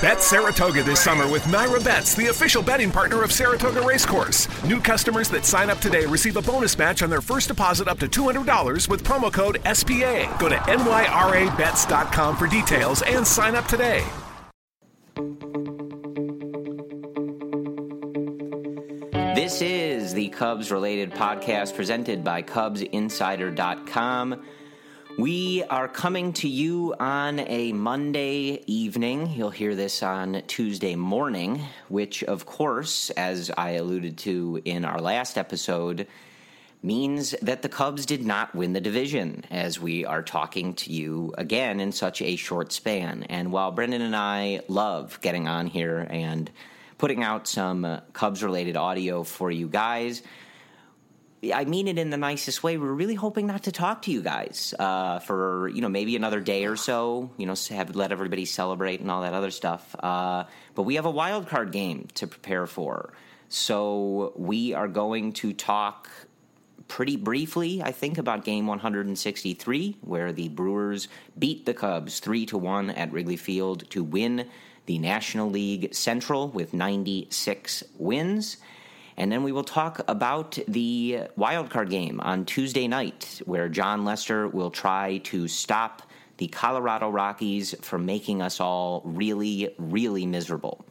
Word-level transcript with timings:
Bet 0.00 0.22
Saratoga 0.22 0.82
this 0.82 1.00
summer 1.00 1.28
with 1.28 1.42
NYRA 1.44 1.84
Bets, 1.84 2.14
the 2.14 2.28
official 2.28 2.62
betting 2.62 2.90
partner 2.90 3.22
of 3.22 3.32
Saratoga 3.32 3.80
Racecourse. 3.80 4.48
New 4.64 4.80
customers 4.80 5.28
that 5.30 5.44
sign 5.44 5.70
up 5.70 5.78
today 5.78 6.06
receive 6.06 6.36
a 6.36 6.42
bonus 6.42 6.78
match 6.78 7.02
on 7.02 7.10
their 7.10 7.20
first 7.20 7.48
deposit 7.48 7.88
up 7.88 7.98
to 7.98 8.06
$200 8.06 8.88
with 8.88 9.02
promo 9.02 9.32
code 9.32 9.60
SPA. 9.74 10.36
Go 10.38 10.48
to 10.48 10.56
nyrabets.com 10.56 12.36
for 12.36 12.46
details 12.46 13.02
and 13.02 13.26
sign 13.26 13.56
up 13.56 13.66
today. 13.66 14.04
This 19.34 19.60
is 19.62 20.14
the 20.14 20.28
Cubs 20.28 20.70
related 20.70 21.10
podcast 21.10 21.74
presented 21.74 22.22
by 22.22 22.42
CubsInsider.com. 22.42 24.42
We 25.18 25.64
are 25.64 25.88
coming 25.88 26.32
to 26.34 26.48
you 26.48 26.94
on 27.00 27.40
a 27.40 27.72
Monday 27.72 28.62
evening. 28.68 29.32
You'll 29.32 29.50
hear 29.50 29.74
this 29.74 30.00
on 30.04 30.42
Tuesday 30.46 30.94
morning, 30.94 31.60
which, 31.88 32.22
of 32.22 32.46
course, 32.46 33.10
as 33.10 33.50
I 33.58 33.70
alluded 33.70 34.16
to 34.18 34.62
in 34.64 34.84
our 34.84 35.00
last 35.00 35.36
episode, 35.36 36.06
means 36.84 37.34
that 37.42 37.62
the 37.62 37.68
Cubs 37.68 38.06
did 38.06 38.24
not 38.24 38.54
win 38.54 38.74
the 38.74 38.80
division 38.80 39.44
as 39.50 39.80
we 39.80 40.04
are 40.04 40.22
talking 40.22 40.74
to 40.74 40.92
you 40.92 41.34
again 41.36 41.80
in 41.80 41.90
such 41.90 42.22
a 42.22 42.36
short 42.36 42.70
span. 42.70 43.24
And 43.24 43.50
while 43.50 43.72
Brendan 43.72 44.02
and 44.02 44.14
I 44.14 44.60
love 44.68 45.20
getting 45.20 45.48
on 45.48 45.66
here 45.66 46.06
and 46.08 46.48
putting 46.96 47.24
out 47.24 47.48
some 47.48 48.02
Cubs 48.12 48.44
related 48.44 48.76
audio 48.76 49.24
for 49.24 49.50
you 49.50 49.66
guys. 49.66 50.22
I 51.54 51.64
mean 51.64 51.86
it 51.86 51.98
in 51.98 52.10
the 52.10 52.16
nicest 52.16 52.62
way. 52.62 52.76
We're 52.78 52.92
really 52.92 53.14
hoping 53.14 53.46
not 53.46 53.64
to 53.64 53.72
talk 53.72 54.02
to 54.02 54.10
you 54.10 54.22
guys 54.22 54.74
uh, 54.78 55.20
for 55.20 55.68
you 55.68 55.80
know 55.80 55.88
maybe 55.88 56.16
another 56.16 56.40
day 56.40 56.66
or 56.66 56.76
so. 56.76 57.30
You 57.36 57.46
know, 57.46 57.54
have 57.70 57.94
let 57.94 58.10
everybody 58.10 58.44
celebrate 58.44 59.00
and 59.00 59.10
all 59.10 59.22
that 59.22 59.34
other 59.34 59.50
stuff. 59.50 59.94
Uh, 59.98 60.44
but 60.74 60.82
we 60.82 60.96
have 60.96 61.06
a 61.06 61.10
wild 61.10 61.48
card 61.48 61.70
game 61.70 62.08
to 62.14 62.26
prepare 62.26 62.66
for, 62.66 63.12
so 63.48 64.32
we 64.36 64.74
are 64.74 64.88
going 64.88 65.32
to 65.34 65.52
talk 65.52 66.10
pretty 66.88 67.16
briefly, 67.16 67.82
I 67.82 67.92
think, 67.92 68.18
about 68.18 68.44
game 68.44 68.66
163, 68.66 69.98
where 70.00 70.32
the 70.32 70.48
Brewers 70.48 71.08
beat 71.38 71.66
the 71.66 71.74
Cubs 71.74 72.18
three 72.18 72.46
to 72.46 72.58
one 72.58 72.90
at 72.90 73.12
Wrigley 73.12 73.36
Field 73.36 73.88
to 73.90 74.02
win 74.02 74.48
the 74.86 74.98
National 74.98 75.50
League 75.50 75.94
Central 75.94 76.48
with 76.48 76.72
96 76.72 77.84
wins. 77.98 78.56
And 79.18 79.32
then 79.32 79.42
we 79.42 79.50
will 79.50 79.64
talk 79.64 80.00
about 80.06 80.56
the 80.68 81.22
wildcard 81.36 81.90
game 81.90 82.20
on 82.20 82.44
Tuesday 82.44 82.86
night, 82.86 83.42
where 83.46 83.68
Jon 83.68 84.04
Lester 84.04 84.46
will 84.46 84.70
try 84.70 85.18
to 85.24 85.48
stop 85.48 86.02
the 86.36 86.46
Colorado 86.46 87.10
Rockies 87.10 87.74
from 87.82 88.06
making 88.06 88.40
us 88.40 88.60
all 88.60 89.02
really, 89.04 89.74
really 89.76 90.24
miserable. 90.24 90.84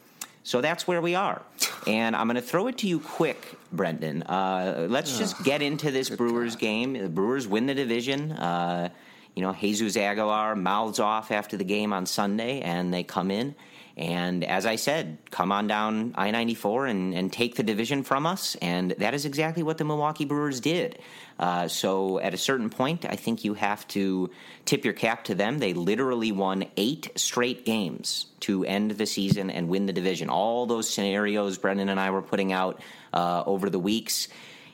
So 0.43 0.59
that's 0.59 0.85
where 0.85 1.01
we 1.01 1.15
are. 1.15 1.41
And 1.87 2.17
I'm 2.17 2.27
going 2.27 2.35
to 2.35 2.41
throw 2.41 2.67
it 2.67 2.79
to 2.79 2.87
you 2.87 2.99
quick, 2.99 3.57
Brendan. 3.71 4.23
Uh, 4.23 4.87
let's 4.89 5.17
just 5.17 5.41
get 5.45 5.61
into 5.61 5.89
this 5.89 6.09
Brewers 6.09 6.57
game. 6.57 6.91
The 6.91 7.07
Brewers 7.07 7.47
win 7.47 7.65
the 7.65 7.73
division. 7.73 8.33
Uh, 8.33 8.89
you 9.35 9.41
know, 9.41 9.53
Jesus 9.53 9.95
Aguilar 9.95 10.57
mouths 10.57 10.99
off 10.99 11.31
after 11.31 11.55
the 11.55 11.63
game 11.63 11.93
on 11.93 12.05
Sunday, 12.05 12.59
and 12.59 12.93
they 12.93 13.03
come 13.03 13.31
in 13.31 13.55
and 13.97 14.43
as 14.43 14.67
I 14.67 14.75
said, 14.75 15.17
come 15.31 15.51
on 15.51 15.65
down 15.65 16.13
I 16.15 16.29
94 16.29 16.85
and, 16.85 17.15
and 17.15 17.33
take 17.33 17.55
the 17.55 17.63
division 17.63 18.03
from 18.03 18.27
us. 18.27 18.55
And 18.61 18.91
that 18.99 19.15
is 19.15 19.25
exactly 19.25 19.63
what 19.63 19.79
the 19.79 19.85
Milwaukee 19.85 20.25
Brewers 20.25 20.59
did. 20.59 20.99
Uh, 21.39 21.67
so 21.67 22.19
at 22.19 22.35
a 22.35 22.37
certain 22.37 22.69
point, 22.69 23.05
I 23.09 23.15
think 23.15 23.43
you 23.43 23.55
have 23.55 23.87
to 23.89 24.29
tip 24.65 24.85
your 24.85 24.93
cap 24.93 25.23
to 25.25 25.35
them. 25.35 25.57
They 25.57 25.73
literally 25.73 26.31
won 26.31 26.65
eight 26.77 27.11
straight 27.15 27.65
games 27.65 28.27
to 28.41 28.63
end 28.65 28.91
the 28.91 29.07
season 29.07 29.49
and 29.49 29.67
win 29.67 29.87
the 29.87 29.93
division. 29.93 30.29
All 30.29 30.67
those 30.67 30.87
scenarios 30.87 31.57
Brendan 31.57 31.89
and 31.89 31.99
I 31.99 32.11
were 32.11 32.21
putting 32.21 32.53
out 32.53 32.79
uh, 33.13 33.41
over 33.47 33.67
the 33.67 33.79
weeks. 33.79 34.27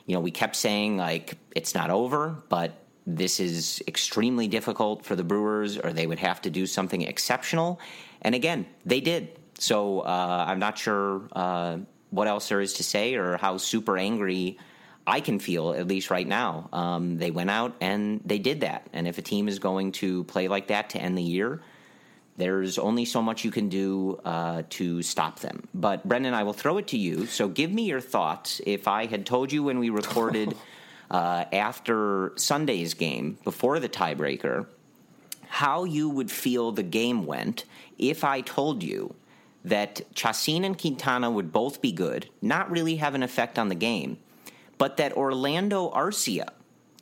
You 0.04 0.14
know, 0.14 0.20
we 0.20 0.32
kept 0.32 0.54
saying, 0.54 0.98
like, 0.98 1.38
it's 1.56 1.74
not 1.74 1.88
over, 1.88 2.42
but 2.50 2.78
this 3.06 3.40
is 3.40 3.82
extremely 3.86 4.48
difficult 4.48 5.04
for 5.04 5.16
the 5.16 5.24
Brewers, 5.24 5.78
or 5.78 5.92
they 5.94 6.06
would 6.06 6.18
have 6.18 6.42
to 6.42 6.50
do 6.50 6.66
something 6.66 7.02
exceptional. 7.02 7.80
And 8.24 8.34
again, 8.34 8.66
they 8.84 9.00
did. 9.00 9.38
So 9.58 10.00
uh, 10.00 10.44
I'm 10.48 10.58
not 10.58 10.78
sure 10.78 11.28
uh, 11.32 11.78
what 12.10 12.26
else 12.26 12.48
there 12.48 12.60
is 12.60 12.74
to 12.74 12.82
say 12.82 13.14
or 13.14 13.36
how 13.36 13.58
super 13.58 13.96
angry 13.96 14.58
I 15.06 15.20
can 15.20 15.38
feel, 15.38 15.74
at 15.74 15.86
least 15.86 16.10
right 16.10 16.26
now. 16.26 16.68
Um, 16.72 17.18
they 17.18 17.30
went 17.30 17.50
out 17.50 17.76
and 17.80 18.20
they 18.24 18.38
did 18.38 18.60
that. 18.60 18.88
And 18.92 19.06
if 19.06 19.18
a 19.18 19.22
team 19.22 19.48
is 19.48 19.58
going 19.58 19.92
to 19.92 20.24
play 20.24 20.48
like 20.48 20.68
that 20.68 20.90
to 20.90 20.98
end 20.98 21.18
the 21.18 21.22
year, 21.22 21.60
there's 22.36 22.78
only 22.78 23.04
so 23.04 23.22
much 23.22 23.44
you 23.44 23.50
can 23.50 23.68
do 23.68 24.20
uh, 24.24 24.62
to 24.70 25.02
stop 25.02 25.40
them. 25.40 25.68
But 25.74 26.08
Brendan, 26.08 26.34
I 26.34 26.42
will 26.42 26.52
throw 26.52 26.78
it 26.78 26.88
to 26.88 26.98
you. 26.98 27.26
So 27.26 27.48
give 27.48 27.70
me 27.70 27.84
your 27.84 28.00
thoughts. 28.00 28.60
If 28.66 28.88
I 28.88 29.06
had 29.06 29.26
told 29.26 29.52
you 29.52 29.62
when 29.62 29.78
we 29.78 29.90
recorded 29.90 30.56
uh, 31.10 31.44
after 31.52 32.32
Sunday's 32.36 32.94
game, 32.94 33.38
before 33.44 33.78
the 33.78 33.88
tiebreaker, 33.88 34.66
how 35.54 35.84
you 35.84 36.08
would 36.08 36.32
feel 36.32 36.72
the 36.72 36.82
game 36.82 37.24
went 37.26 37.64
if 37.96 38.24
I 38.24 38.40
told 38.40 38.82
you 38.82 39.14
that 39.64 40.02
Chacin 40.12 40.64
and 40.64 40.76
Quintana 40.76 41.30
would 41.30 41.52
both 41.52 41.80
be 41.80 41.92
good, 41.92 42.28
not 42.42 42.68
really 42.72 42.96
have 42.96 43.14
an 43.14 43.22
effect 43.22 43.56
on 43.56 43.68
the 43.68 43.76
game, 43.76 44.18
but 44.78 44.96
that 44.96 45.12
Orlando 45.12 45.90
Arcia, 45.92 46.48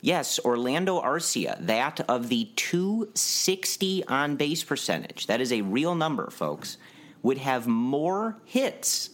yes, 0.01 0.39
Orlando 0.45 1.01
Arcia, 1.01 1.57
that 1.65 2.01
of 2.07 2.29
the 2.29 2.47
260 2.55 4.05
on 4.05 4.35
base 4.35 4.63
percentage, 4.63 5.25
that 5.25 5.41
is 5.41 5.51
a 5.51 5.61
real 5.61 5.95
number, 5.95 6.29
folks, 6.29 6.77
would 7.23 7.39
have 7.39 7.65
more 7.65 8.37
hits 8.45 9.09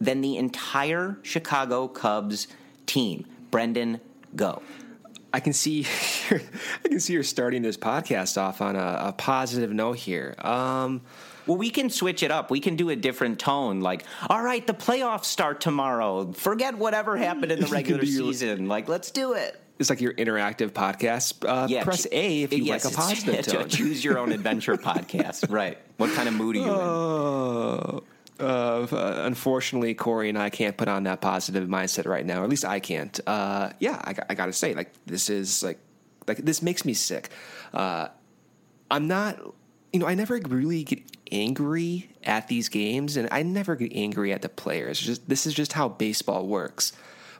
than 0.00 0.22
the 0.22 0.38
entire 0.38 1.18
Chicago 1.22 1.88
Cubs 1.88 2.48
team. 2.86 3.26
Brendan, 3.50 4.00
go. 4.34 4.62
I 5.32 5.40
can 5.40 5.52
see 5.52 5.86
I 6.30 6.88
can 6.88 7.00
see 7.00 7.12
you're 7.14 7.22
starting 7.22 7.62
this 7.62 7.76
podcast 7.76 8.40
off 8.40 8.60
on 8.60 8.76
a, 8.76 9.08
a 9.08 9.12
positive 9.12 9.72
note 9.72 9.96
here. 9.96 10.34
Um, 10.38 11.02
well, 11.46 11.56
we 11.56 11.70
can 11.70 11.90
switch 11.90 12.22
it 12.22 12.30
up. 12.30 12.50
We 12.50 12.60
can 12.60 12.76
do 12.76 12.90
a 12.90 12.96
different 12.96 13.38
tone. 13.38 13.80
Like, 13.80 14.04
all 14.28 14.42
right, 14.42 14.64
the 14.64 14.74
playoffs 14.74 15.24
start 15.24 15.60
tomorrow. 15.60 16.32
Forget 16.32 16.76
whatever 16.78 17.16
happened 17.16 17.50
in 17.50 17.60
the 17.60 17.66
regular 17.68 18.04
season. 18.04 18.68
Like, 18.68 18.88
let's 18.88 19.10
do 19.10 19.32
it. 19.32 19.58
It's 19.78 19.90
like 19.90 20.00
your 20.00 20.12
interactive 20.14 20.70
podcast. 20.70 21.44
Uh, 21.44 21.66
yeah, 21.68 21.82
press 21.82 22.06
A 22.12 22.42
if 22.42 22.52
you 22.52 22.62
yes, 22.62 22.84
like 22.84 22.94
a 22.94 22.96
positive 22.96 23.46
tone. 23.46 23.68
Choose 23.68 24.04
your 24.04 24.18
own 24.18 24.30
adventure 24.30 24.76
podcast. 24.76 25.50
Right. 25.50 25.78
What 25.96 26.12
kind 26.12 26.28
of 26.28 26.34
mood 26.34 26.56
are 26.56 26.58
you 26.60 27.98
in? 27.98 28.02
Uh, 28.42 28.86
unfortunately, 29.24 29.94
Corey 29.94 30.28
and 30.28 30.38
I 30.38 30.50
can't 30.50 30.76
put 30.76 30.88
on 30.88 31.04
that 31.04 31.20
positive 31.20 31.68
mindset 31.68 32.06
right 32.06 32.26
now. 32.26 32.40
Or 32.40 32.44
at 32.44 32.50
least 32.50 32.64
I 32.64 32.80
can't. 32.80 33.18
Uh, 33.26 33.70
yeah, 33.78 34.00
I, 34.02 34.14
I 34.30 34.34
got 34.34 34.46
to 34.46 34.52
say, 34.52 34.74
like 34.74 34.92
this 35.06 35.30
is 35.30 35.62
like 35.62 35.78
like 36.26 36.38
this 36.38 36.62
makes 36.62 36.84
me 36.84 36.94
sick. 36.94 37.30
Uh, 37.72 38.08
I'm 38.90 39.06
not 39.06 39.38
you 39.92 40.00
know, 40.00 40.06
I 40.06 40.14
never 40.14 40.40
really 40.48 40.84
get 40.84 41.02
angry 41.30 42.10
at 42.24 42.48
these 42.48 42.68
games, 42.68 43.16
and 43.16 43.28
I 43.30 43.42
never 43.42 43.76
get 43.76 43.92
angry 43.94 44.32
at 44.32 44.42
the 44.42 44.48
players. 44.48 44.98
Just 44.98 45.28
this 45.28 45.46
is 45.46 45.54
just 45.54 45.74
how 45.74 45.88
baseball 45.88 46.46
works. 46.46 46.92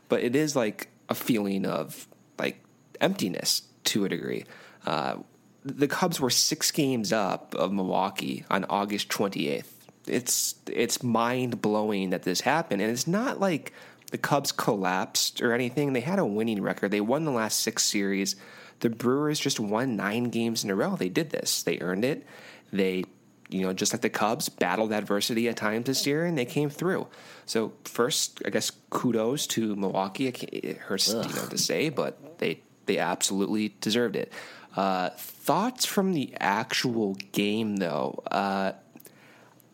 But 0.07 0.23
it 0.23 0.35
is 0.35 0.55
like 0.55 0.89
a 1.09 1.15
feeling 1.15 1.65
of 1.65 2.07
like 2.37 2.63
emptiness 3.01 3.63
to 3.85 4.05
a 4.05 4.09
degree. 4.09 4.45
Uh, 4.85 5.17
the 5.65 5.87
Cubs 5.87 6.19
were 6.19 6.29
six 6.29 6.71
games 6.71 7.11
up 7.11 7.55
of 7.55 7.71
Milwaukee 7.71 8.45
on 8.51 8.65
August 8.65 9.09
28th. 9.09 9.72
It's 10.07 10.55
it's 10.67 11.01
mind 11.03 11.61
blowing 11.61 12.09
that 12.11 12.23
this 12.23 12.41
happened, 12.41 12.81
and 12.81 12.91
it's 12.91 13.07
not 13.07 13.39
like 13.39 13.73
the 14.11 14.17
Cubs 14.17 14.51
collapsed 14.51 15.41
or 15.41 15.53
anything. 15.53 15.93
They 15.93 16.01
had 16.01 16.19
a 16.19 16.25
winning 16.25 16.61
record. 16.61 16.91
They 16.91 17.01
won 17.01 17.25
the 17.25 17.31
last 17.31 17.61
six 17.61 17.83
series. 17.85 18.35
The 18.81 18.89
Brewers 18.89 19.39
just 19.39 19.59
won 19.59 19.95
nine 19.95 20.25
games 20.25 20.63
in 20.63 20.69
a 20.69 20.75
row. 20.75 20.95
They 20.95 21.09
did 21.09 21.29
this. 21.29 21.63
They 21.63 21.79
earned 21.79 22.03
it. 22.03 22.25
They, 22.71 23.05
you 23.49 23.61
know, 23.61 23.71
just 23.73 23.93
like 23.93 24.01
the 24.01 24.09
Cubs, 24.09 24.49
battled 24.49 24.91
adversity 24.91 25.47
at 25.47 25.55
times 25.55 25.85
this 25.85 26.05
year, 26.05 26.25
and 26.25 26.37
they 26.37 26.45
came 26.45 26.69
through. 26.69 27.07
So 27.45 27.73
first, 27.85 28.41
I 28.45 28.49
guess 28.49 28.71
kudos 28.89 29.47
to 29.47 29.75
Milwaukee. 29.75 30.27
It 30.27 30.77
hurts, 30.77 31.07
you 31.07 31.15
know, 31.15 31.47
to 31.49 31.57
say, 31.57 31.89
but 31.89 32.39
they 32.39 32.61
they 32.85 32.97
absolutely 32.97 33.75
deserved 33.79 34.15
it. 34.15 34.33
Uh, 34.75 35.11
thoughts 35.11 35.85
from 35.85 36.13
the 36.13 36.33
actual 36.39 37.15
game, 37.31 37.77
though. 37.77 38.21
Uh, 38.29 38.73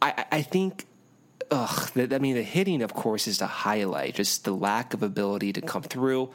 I, 0.01 0.25
I 0.31 0.41
think, 0.41 0.85
ugh, 1.51 1.91
I 1.95 2.19
mean, 2.19 2.35
the 2.35 2.43
hitting, 2.43 2.81
of 2.81 2.93
course, 2.93 3.27
is 3.27 3.39
the 3.39 3.47
highlight. 3.47 4.15
Just 4.15 4.45
the 4.45 4.53
lack 4.53 4.93
of 4.93 5.03
ability 5.03 5.53
to 5.53 5.61
come 5.61 5.83
through. 5.83 6.31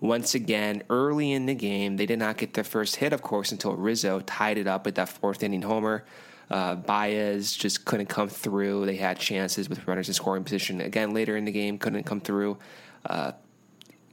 Once 0.00 0.34
again, 0.34 0.82
early 0.90 1.30
in 1.30 1.46
the 1.46 1.54
game, 1.54 1.96
they 1.96 2.06
did 2.06 2.18
not 2.18 2.36
get 2.36 2.54
their 2.54 2.64
first 2.64 2.96
hit, 2.96 3.12
of 3.12 3.22
course, 3.22 3.52
until 3.52 3.74
Rizzo 3.74 4.20
tied 4.20 4.58
it 4.58 4.66
up 4.66 4.84
with 4.84 4.96
that 4.96 5.08
fourth 5.08 5.42
inning 5.42 5.62
homer. 5.62 6.04
Uh, 6.50 6.74
Baez 6.74 7.52
just 7.52 7.84
couldn't 7.84 8.08
come 8.08 8.28
through. 8.28 8.84
They 8.86 8.96
had 8.96 9.18
chances 9.18 9.68
with 9.68 9.86
runners 9.86 10.08
in 10.08 10.14
scoring 10.14 10.44
position. 10.44 10.80
Again, 10.80 11.14
later 11.14 11.36
in 11.36 11.44
the 11.44 11.52
game, 11.52 11.78
couldn't 11.78 12.02
come 12.02 12.20
through. 12.20 12.58
Uh, 13.06 13.32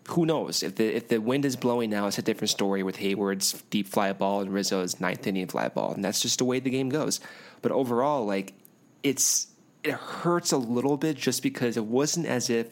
who 0.09 0.25
knows 0.25 0.63
if 0.63 0.75
the 0.75 0.85
if 0.95 1.07
the 1.07 1.19
wind 1.19 1.45
is 1.45 1.55
blowing 1.55 1.89
now? 1.89 2.07
It's 2.07 2.17
a 2.17 2.21
different 2.21 2.49
story 2.49 2.81
with 2.81 2.97
Hayward's 2.97 3.61
deep 3.69 3.87
fly 3.87 4.11
ball 4.13 4.41
and 4.41 4.51
Rizzo's 4.53 4.99
ninth 4.99 5.27
inning 5.27 5.47
fly 5.47 5.69
ball, 5.69 5.93
and 5.93 6.03
that's 6.03 6.21
just 6.21 6.39
the 6.39 6.45
way 6.45 6.59
the 6.59 6.69
game 6.69 6.89
goes. 6.89 7.19
But 7.61 7.71
overall, 7.71 8.25
like 8.25 8.53
it's 9.03 9.47
it 9.83 9.93
hurts 9.93 10.51
a 10.51 10.57
little 10.57 10.97
bit 10.97 11.15
just 11.15 11.41
because 11.41 11.77
it 11.77 11.85
wasn't 11.85 12.25
as 12.25 12.49
if 12.49 12.67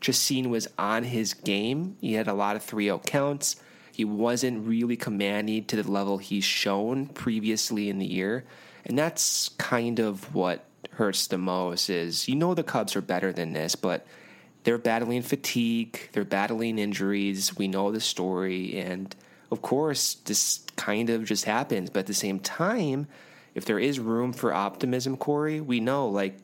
Chacin 0.00 0.50
was 0.50 0.68
on 0.78 1.04
his 1.04 1.32
game. 1.32 1.96
He 2.00 2.14
had 2.14 2.28
a 2.28 2.34
lot 2.34 2.56
of 2.56 2.66
3-0 2.66 3.06
counts. 3.06 3.56
He 3.92 4.04
wasn't 4.04 4.66
really 4.66 4.96
commanding 4.96 5.64
to 5.66 5.82
the 5.82 5.90
level 5.90 6.18
he's 6.18 6.44
shown 6.44 7.06
previously 7.06 7.88
in 7.88 7.98
the 7.98 8.06
year, 8.06 8.44
and 8.84 8.98
that's 8.98 9.50
kind 9.50 9.98
of 9.98 10.34
what 10.34 10.64
hurts 10.92 11.26
the 11.26 11.38
most. 11.38 11.90
Is 11.90 12.28
you 12.28 12.34
know 12.34 12.54
the 12.54 12.62
Cubs 12.62 12.96
are 12.96 13.02
better 13.02 13.32
than 13.32 13.52
this, 13.52 13.74
but 13.74 14.06
they're 14.64 14.78
battling 14.78 15.22
fatigue, 15.22 16.08
they're 16.12 16.24
battling 16.24 16.78
injuries. 16.78 17.56
We 17.56 17.68
know 17.68 17.92
the 17.92 18.00
story, 18.00 18.78
and 18.78 19.14
of 19.50 19.60
course, 19.60 20.14
this 20.24 20.64
kind 20.76 21.10
of 21.10 21.24
just 21.24 21.44
happens. 21.44 21.90
But 21.90 22.00
at 22.00 22.06
the 22.06 22.14
same 22.14 22.40
time, 22.40 23.08
if 23.54 23.64
there 23.64 23.78
is 23.78 23.98
room 23.98 24.32
for 24.32 24.52
optimism, 24.52 25.16
Corey, 25.16 25.60
we 25.60 25.80
know 25.80 26.08
like 26.08 26.38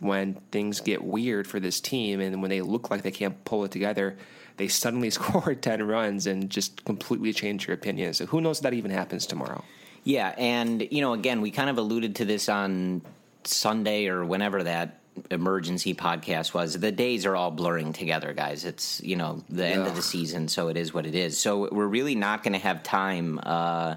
when 0.00 0.34
things 0.50 0.80
get 0.80 1.02
weird 1.02 1.46
for 1.46 1.60
this 1.60 1.80
team 1.80 2.20
and 2.20 2.40
when 2.40 2.50
they 2.50 2.62
look 2.62 2.90
like 2.90 3.02
they 3.02 3.10
can't 3.10 3.44
pull 3.44 3.64
it 3.64 3.70
together, 3.70 4.16
they 4.56 4.68
suddenly 4.68 5.10
score 5.10 5.54
10 5.54 5.82
runs 5.86 6.26
and 6.26 6.50
just 6.50 6.84
completely 6.84 7.32
change 7.32 7.66
your 7.66 7.74
opinion. 7.74 8.14
So 8.14 8.26
who 8.26 8.40
knows 8.40 8.58
if 8.58 8.62
that 8.64 8.74
even 8.74 8.90
happens 8.90 9.26
tomorrow? 9.26 9.64
Yeah, 10.02 10.34
and 10.38 10.86
you 10.90 11.02
know, 11.02 11.12
again, 11.12 11.42
we 11.42 11.50
kind 11.50 11.68
of 11.68 11.76
alluded 11.76 12.16
to 12.16 12.24
this 12.24 12.48
on 12.48 13.02
Sunday 13.44 14.06
or 14.06 14.24
whenever 14.24 14.62
that 14.62 15.00
emergency 15.30 15.94
podcast 15.94 16.54
was 16.54 16.78
the 16.78 16.92
days 16.92 17.26
are 17.26 17.36
all 17.36 17.50
blurring 17.50 17.92
together 17.92 18.32
guys 18.32 18.64
it's 18.64 19.02
you 19.02 19.16
know 19.16 19.42
the 19.50 19.66
end 19.66 19.86
of 19.86 19.94
the 19.96 20.00
season 20.00 20.48
so 20.48 20.68
it 20.68 20.76
is 20.76 20.94
what 20.94 21.04
it 21.04 21.14
is 21.14 21.36
so 21.36 21.68
we're 21.72 21.86
really 21.86 22.14
not 22.14 22.42
going 22.42 22.52
to 22.52 22.58
have 22.58 22.82
time 22.82 23.38
uh, 23.42 23.96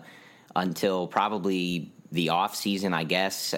until 0.56 1.07
probably 1.07 1.93
the 2.13 2.30
off 2.30 2.56
season 2.56 2.94
i 2.94 3.04
guess 3.04 3.54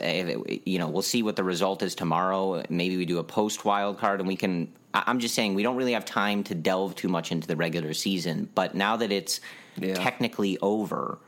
you 0.66 0.80
know 0.80 0.88
we'll 0.88 1.02
see 1.02 1.22
what 1.22 1.36
the 1.36 1.44
result 1.44 1.84
is 1.84 1.94
tomorrow 1.94 2.64
maybe 2.70 2.98
we 2.98 3.06
do 3.06 3.20
a 3.20 3.24
post 3.24 3.66
wild 3.66 3.98
card 4.00 4.20
and 4.20 4.28
we 4.28 4.36
can 4.36 4.72
i'm 4.94 5.20
just 5.20 5.36
saying 5.36 5.54
we 5.54 5.62
don't 5.62 5.76
really 5.76 5.92
have 5.92 6.06
time 6.06 6.44
to 6.44 6.56
delve 6.56 6.96
too 6.96 7.10
much 7.10 7.32
into 7.32 7.48
the 7.48 7.56
regular 7.56 7.94
season 7.94 8.50
but 8.56 8.74
now 8.74 8.96
that 8.96 9.12
it's 9.12 9.42
yeah. 9.78 9.94
technically 9.94 10.58
over 10.62 11.20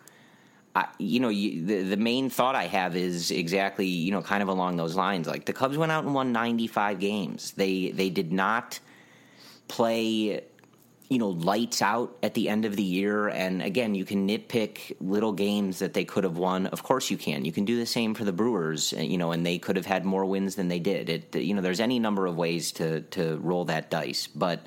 I, 0.75 0.87
you 0.99 1.19
know, 1.19 1.29
you, 1.29 1.65
the 1.65 1.81
the 1.81 1.97
main 1.97 2.29
thought 2.29 2.53
I 2.53 2.67
have 2.67 2.95
is 2.95 3.31
exactly 3.31 3.87
you 3.87 4.11
know 4.11 4.21
kind 4.21 4.43
of 4.43 4.47
along 4.47 4.77
those 4.77 4.95
lines. 4.95 5.25
Like 5.25 5.45
the 5.45 5.53
Cubs 5.53 5.75
went 5.75 5.91
out 5.91 6.03
and 6.03 6.13
won 6.13 6.31
95 6.31 6.99
games. 6.99 7.53
They 7.53 7.89
they 7.89 8.11
did 8.11 8.31
not 8.31 8.79
play 9.67 10.43
you 11.09 11.19
know 11.19 11.29
lights 11.29 11.81
out 11.81 12.17
at 12.21 12.33
the 12.33 12.49
end 12.49 12.65
of 12.65 12.75
the 12.75 12.83
year. 12.83 13.27
And 13.27 13.61
again 13.61 13.95
you 13.95 14.05
can 14.05 14.27
nitpick 14.27 14.95
little 14.99 15.33
games 15.33 15.79
that 15.79 15.93
they 15.93 16.05
could 16.05 16.23
have 16.23 16.37
won. 16.37 16.67
Of 16.67 16.83
course 16.83 17.09
you 17.09 17.17
can. 17.17 17.45
You 17.45 17.51
can 17.51 17.65
do 17.65 17.77
the 17.77 17.85
same 17.85 18.13
for 18.13 18.23
the 18.23 18.33
brewers 18.33 18.93
uh, 18.93 19.01
you 19.01 19.17
know 19.17 19.31
and 19.31 19.45
they 19.45 19.57
could 19.57 19.75
have 19.75 19.85
had 19.85 20.05
more 20.05 20.25
wins 20.25 20.55
than 20.55 20.67
they 20.67 20.79
did. 20.79 21.09
It 21.09 21.35
you 21.35 21.53
know 21.53 21.61
there's 21.61 21.79
any 21.79 21.99
number 21.99 22.27
of 22.27 22.35
ways 22.35 22.71
to 22.73 23.01
to 23.01 23.37
roll 23.37 23.65
that 23.65 23.89
dice. 23.89 24.27
But 24.27 24.65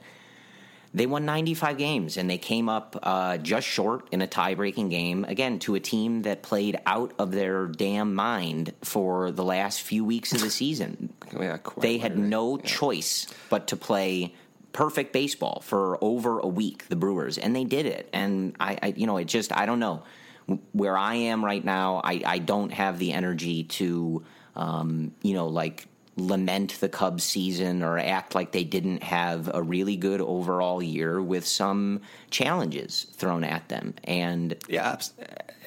they 0.93 1.07
won 1.07 1.25
95 1.25 1.79
games 1.79 2.17
and 2.17 2.29
they 2.29 2.39
came 2.39 2.69
up 2.69 2.99
uh, 3.03 3.39
just 3.39 3.67
short 3.67 4.09
in 4.11 4.23
a 4.23 4.27
tie 4.27 4.55
breaking 4.55 4.89
game, 4.89 5.25
again, 5.25 5.61
to 5.61 5.77
a 5.77 5.81
team 5.81 6.23
that 6.23 6.43
played 6.43 6.79
out 6.85 7.13
of 7.19 7.31
their 7.31 7.67
damn 7.67 8.15
mind 8.15 8.73
for 8.83 9.31
the 9.31 9.45
last 9.45 9.83
few 9.83 10.05
weeks 10.05 10.33
of 10.33 10.41
the 10.41 10.51
season. 10.51 11.13
yeah, 11.41 11.59
they 11.77 11.99
had 11.99 12.19
no 12.19 12.59
yeah. 12.59 12.65
choice 12.65 13.27
but 13.49 13.69
to 13.69 13.77
play 13.77 14.35
perfect 14.73 15.13
baseball 15.13 15.63
for 15.65 15.99
over 16.03 16.39
a 16.39 16.47
week, 16.47 16.89
the 16.89 16.97
Brewers, 16.97 17.39
and 17.39 17.55
they 17.55 17.65
did 17.65 17.87
it. 17.87 18.09
And 18.13 18.55
I, 18.61 18.79
I 18.83 18.87
you 18.97 19.07
know, 19.07 19.17
it 19.17 19.27
just, 19.27 19.57
I 19.57 19.67
don't 19.67 19.81
know. 19.81 20.03
Where 20.73 20.99
I 20.99 21.15
am 21.15 21.45
right 21.45 21.65
now, 21.65 22.01
I, 22.03 22.23
I 22.27 22.39
don't 22.39 22.73
have 22.73 22.99
the 22.99 23.13
energy 23.13 23.65
to, 23.65 24.25
um, 24.57 25.13
you 25.23 25.35
know, 25.35 25.47
like 25.47 25.87
lament 26.17 26.79
the 26.81 26.89
Cubs 26.89 27.25
season 27.25 27.83
or 27.83 27.99
act 27.99 28.35
like 28.35 28.53
they 28.53 28.65
didn't 28.65 29.03
have 29.03 29.51
a 29.53 29.63
really 29.63 29.97
good 29.97 30.21
overall 30.21 30.83
year 30.83 31.21
with 31.23 31.47
some 31.47 32.01
challenges 32.31 33.07
thrown 33.13 33.45
at 33.45 33.69
them. 33.69 33.95
And 34.05 34.57
yeah, 34.69 34.99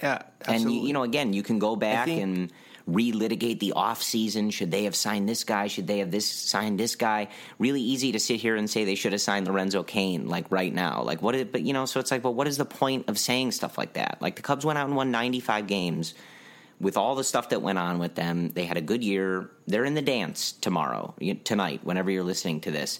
yeah, 0.02 0.24
absolutely. 0.42 0.78
and 0.78 0.88
you 0.88 0.94
know, 0.94 1.04
again, 1.04 1.34
you 1.34 1.44
can 1.44 1.60
go 1.60 1.76
back 1.76 2.06
think, 2.06 2.22
and 2.22 2.52
relitigate 2.90 3.60
the 3.60 3.74
off 3.74 4.02
season. 4.02 4.50
Should 4.50 4.72
they 4.72 4.84
have 4.84 4.96
signed 4.96 5.28
this 5.30 5.44
guy? 5.44 5.68
Should 5.68 5.88
they 5.88 6.00
have 6.00 6.12
this 6.12 6.28
signed 6.28 6.80
this 6.80 6.96
guy? 6.96 7.30
Really 7.60 7.82
easy 7.82 8.12
to 8.12 8.20
sit 8.20 8.40
here 8.40 8.56
and 8.56 8.70
say 8.70 8.84
they 8.84 8.96
should 8.96 9.14
have 9.14 9.22
signed 9.22 9.48
Lorenzo 9.48 9.84
Cain 9.84 10.28
like 10.28 10.52
right 10.52 10.74
now. 10.74 11.02
Like 11.04 11.22
what? 11.22 11.36
Is, 11.36 11.46
but 11.46 11.62
you 11.62 11.74
know, 11.74 11.86
so 11.86 12.00
it's 12.00 12.12
like, 12.12 12.24
well, 12.24 12.34
what 12.34 12.48
is 12.48 12.58
the 12.58 12.66
point 12.66 13.10
of 13.10 13.18
saying 13.18 13.52
stuff 13.52 13.78
like 13.78 13.94
that? 13.94 14.18
Like 14.22 14.36
the 14.36 14.42
Cubs 14.42 14.66
went 14.66 14.78
out 14.78 14.88
and 14.88 14.96
won 14.96 15.12
95 15.12 15.68
games 15.68 16.14
with 16.84 16.98
all 16.98 17.16
the 17.16 17.24
stuff 17.24 17.50
that 17.50 17.62
went 17.62 17.80
on 17.80 17.98
with 17.98 18.16
them, 18.16 18.50
they 18.50 18.66
had 18.66 18.78
a 18.78 18.82
good 18.82 19.04
year. 19.04 19.50
They're 19.68 19.86
in 19.86 19.94
the 19.94 20.02
dance 20.02 20.52
tomorrow, 20.52 21.16
tonight, 21.46 21.82
whenever 21.84 22.12
you're 22.12 22.24
listening 22.24 22.62
to 22.62 22.72
this. 22.72 23.00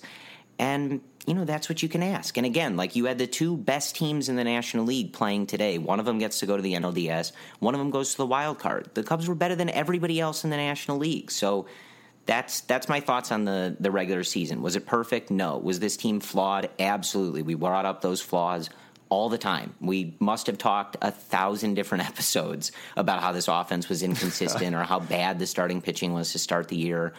And, 0.58 1.02
you 1.26 1.34
know, 1.34 1.46
that's 1.46 1.70
what 1.70 1.82
you 1.82 1.90
can 1.90 2.04
ask. 2.04 2.36
And 2.38 2.46
again, 2.46 2.76
like 2.76 2.96
you 2.96 3.06
had 3.06 3.18
the 3.18 3.28
two 3.28 3.56
best 3.56 3.96
teams 3.96 4.28
in 4.30 4.36
the 4.36 4.44
National 4.44 4.86
League 4.86 5.14
playing 5.14 5.48
today. 5.48 5.78
One 5.78 6.00
of 6.00 6.06
them 6.06 6.20
gets 6.20 6.40
to 6.40 6.46
go 6.46 6.58
to 6.58 6.62
the 6.62 6.74
NLDS, 6.74 7.32
one 7.60 7.74
of 7.74 7.80
them 7.80 7.92
goes 7.92 8.12
to 8.12 8.18
the 8.18 8.26
wild 8.26 8.60
card. 8.60 8.90
The 8.94 9.04
Cubs 9.04 9.28
were 9.28 9.36
better 9.36 9.56
than 9.56 9.70
everybody 9.70 10.20
else 10.20 10.44
in 10.44 10.50
the 10.50 10.58
National 10.58 10.98
League. 10.98 11.32
So 11.32 11.68
that's 12.26 12.62
that's 12.62 12.90
my 12.90 13.00
thoughts 13.00 13.32
on 13.32 13.46
the 13.46 13.76
the 13.80 13.92
regular 13.92 14.24
season. 14.24 14.62
Was 14.62 14.76
it 14.76 14.86
perfect? 14.86 15.32
No. 15.32 15.58
Was 15.58 15.80
this 15.80 15.98
team 15.98 16.20
flawed? 16.20 16.70
Absolutely. 16.80 17.42
We 17.42 17.56
brought 17.56 17.86
up 17.86 18.02
those 18.02 18.22
flaws 18.22 18.70
all 19.10 19.30
the 19.30 19.38
time. 19.38 19.76
We 19.80 20.16
must 20.20 20.48
have 20.48 20.58
talked 20.58 20.98
a 21.02 21.12
thousand 21.12 21.76
different 21.76 22.06
episodes 22.10 22.72
about 22.98 23.22
how 23.22 23.32
this 23.32 23.48
offense 23.48 23.88
was 23.88 24.04
inconsistent 24.04 24.76
or 24.76 24.84
how 24.84 25.00
bad 25.00 25.40
the 25.40 25.48
starting 25.48 25.82
pitching 25.82 26.14
was 26.14 26.32
to 26.34 26.40
start 26.40 26.68
the 26.68 26.78
year. 26.78 27.14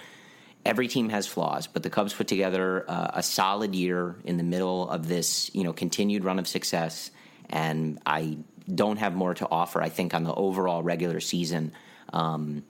Every 0.64 0.88
team 0.88 1.10
has 1.10 1.26
flaws, 1.26 1.66
but 1.66 1.82
the 1.82 1.90
Cubs 1.90 2.14
put 2.14 2.26
together 2.26 2.84
uh, 2.88 3.10
a 3.14 3.22
solid 3.22 3.74
year 3.74 4.16
in 4.24 4.38
the 4.38 4.42
middle 4.42 4.88
of 4.88 5.08
this, 5.08 5.50
you 5.54 5.62
know, 5.62 5.72
continued 5.72 6.24
run 6.24 6.38
of 6.38 6.48
success, 6.48 7.10
and 7.50 7.98
I 8.06 8.38
don't 8.72 8.96
have 8.96 9.14
more 9.14 9.34
to 9.34 9.48
offer. 9.50 9.82
I 9.82 9.90
think 9.90 10.14
on 10.14 10.24
the 10.24 10.34
overall 10.34 10.82
regular 10.82 11.20
season 11.20 11.72
um, 12.12 12.64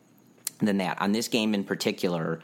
than 0.58 0.78
that. 0.78 1.00
On 1.00 1.12
this 1.12 1.28
game 1.28 1.54
in 1.54 1.62
particular, 1.62 2.40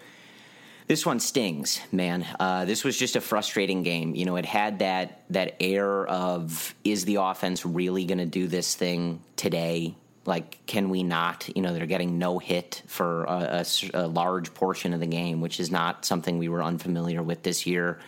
this 0.87 1.07
one 1.07 1.21
stings, 1.21 1.81
man. 1.93 2.27
Uh, 2.39 2.65
this 2.65 2.83
was 2.83 2.97
just 2.97 3.17
a 3.17 3.21
frustrating 3.21 3.83
game. 3.83 4.15
You 4.15 4.25
know, 4.25 4.37
it 4.37 4.45
had 4.45 4.81
that 4.81 5.23
that 5.31 5.57
air 5.61 6.07
of 6.07 6.75
is 6.85 7.05
the 7.05 7.17
offense 7.17 7.65
really 7.65 8.05
going 8.05 8.19
to 8.19 8.27
do 8.27 8.49
this 8.49 8.75
thing 8.75 9.23
today? 9.37 9.95
Like, 10.35 10.49
can 10.67 10.85
we 10.95 11.03
not? 11.03 11.39
You 11.55 11.63
know, 11.63 11.73
they're 11.75 11.93
getting 11.95 12.13
no 12.19 12.39
hit 12.39 12.83
for 12.87 13.25
a, 13.25 13.65
a, 13.95 14.05
a 14.05 14.07
large 14.07 14.49
portion 14.55 14.91
of 14.95 15.01
the 15.01 15.11
game, 15.21 15.37
which 15.45 15.59
is 15.59 15.71
not 15.71 16.05
something 16.05 16.39
we 16.39 16.49
were 16.55 16.63
unfamiliar 16.63 17.23
with 17.31 17.41
this 17.43 17.67
year. 17.67 17.99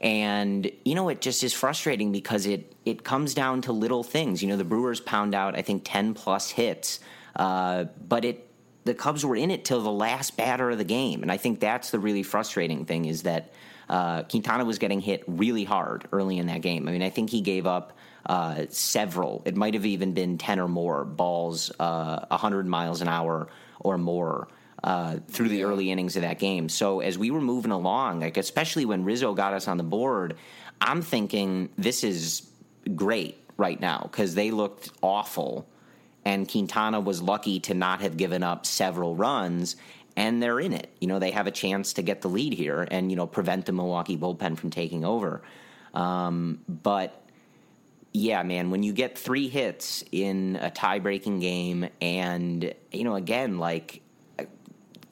And 0.00 0.60
you 0.84 0.94
know, 0.96 1.10
it 1.10 1.20
just 1.28 1.44
is 1.44 1.52
frustrating 1.52 2.10
because 2.12 2.46
it 2.54 2.62
it 2.84 2.98
comes 3.04 3.34
down 3.34 3.60
to 3.62 3.72
little 3.72 4.02
things. 4.02 4.42
You 4.42 4.48
know, 4.50 4.56
the 4.56 4.70
Brewers 4.72 5.00
pound 5.00 5.34
out 5.34 5.54
I 5.60 5.62
think 5.62 5.82
ten 5.84 6.14
plus 6.14 6.50
hits 6.50 7.00
Uh, 7.36 7.84
but 8.08 8.24
it 8.24 8.48
the 8.84 8.94
Cubs 8.94 9.24
were 9.24 9.36
in 9.36 9.50
it 9.50 9.64
till 9.64 9.80
the 9.80 9.92
last 9.92 10.36
batter 10.36 10.70
of 10.70 10.78
the 10.78 10.84
game, 10.84 11.22
and 11.22 11.30
I 11.30 11.36
think 11.38 11.60
that's 11.60 11.90
the 11.90 11.98
really 11.98 12.22
frustrating 12.22 12.84
thing 12.84 13.04
is 13.06 13.22
that 13.22 13.52
uh, 13.88 14.22
Quintana 14.24 14.64
was 14.64 14.78
getting 14.78 15.00
hit 15.00 15.22
really 15.26 15.64
hard 15.64 16.06
early 16.12 16.38
in 16.38 16.46
that 16.46 16.62
game. 16.62 16.88
I 16.88 16.92
mean, 16.92 17.02
I 17.02 17.10
think 17.10 17.30
he 17.30 17.40
gave 17.40 17.66
up 17.66 17.92
uh, 18.26 18.66
several. 18.68 19.42
It 19.44 19.56
might 19.56 19.74
have 19.74 19.86
even 19.86 20.12
been 20.12 20.38
ten 20.38 20.58
or 20.58 20.68
more 20.68 21.04
balls, 21.04 21.70
uh, 21.78 22.36
hundred 22.36 22.66
miles 22.66 23.00
an 23.00 23.08
hour 23.08 23.48
or 23.80 23.98
more. 23.98 24.48
Uh, 24.84 25.18
through 25.28 25.48
the 25.48 25.62
early 25.62 25.92
innings 25.92 26.16
of 26.16 26.22
that 26.22 26.40
game. 26.40 26.68
So 26.68 26.98
as 26.98 27.16
we 27.16 27.30
were 27.30 27.40
moving 27.40 27.70
along, 27.70 28.18
like 28.18 28.36
especially 28.36 28.84
when 28.84 29.04
Rizzo 29.04 29.32
got 29.32 29.54
us 29.54 29.68
on 29.68 29.76
the 29.76 29.84
board, 29.84 30.36
I'm 30.80 31.02
thinking 31.02 31.68
this 31.78 32.02
is 32.02 32.50
great 32.96 33.38
right 33.56 33.80
now 33.80 34.08
because 34.10 34.34
they 34.34 34.50
looked 34.50 34.90
awful 35.00 35.68
and 36.24 36.50
Quintana 36.50 36.98
was 36.98 37.22
lucky 37.22 37.60
to 37.60 37.74
not 37.74 38.00
have 38.00 38.16
given 38.16 38.42
up 38.42 38.66
several 38.66 39.14
runs 39.14 39.76
and 40.16 40.42
they're 40.42 40.60
in 40.60 40.72
it. 40.72 40.90
You 41.00 41.06
know, 41.06 41.20
they 41.20 41.30
have 41.30 41.46
a 41.46 41.52
chance 41.52 41.92
to 41.94 42.02
get 42.02 42.20
the 42.20 42.28
lead 42.28 42.52
here 42.52 42.86
and, 42.90 43.10
you 43.10 43.16
know, 43.16 43.26
prevent 43.26 43.66
the 43.66 43.72
Milwaukee 43.72 44.16
bullpen 44.16 44.58
from 44.58 44.70
taking 44.70 45.04
over. 45.04 45.42
Um, 45.94 46.60
but 46.68 47.21
yeah, 48.12 48.42
man, 48.42 48.70
when 48.70 48.82
you 48.82 48.92
get 48.92 49.16
three 49.16 49.48
hits 49.48 50.04
in 50.12 50.56
a 50.60 50.70
tie 50.70 50.98
breaking 50.98 51.40
game, 51.40 51.88
and, 52.00 52.74
you 52.90 53.04
know, 53.04 53.14
again, 53.14 53.58
like, 53.58 54.02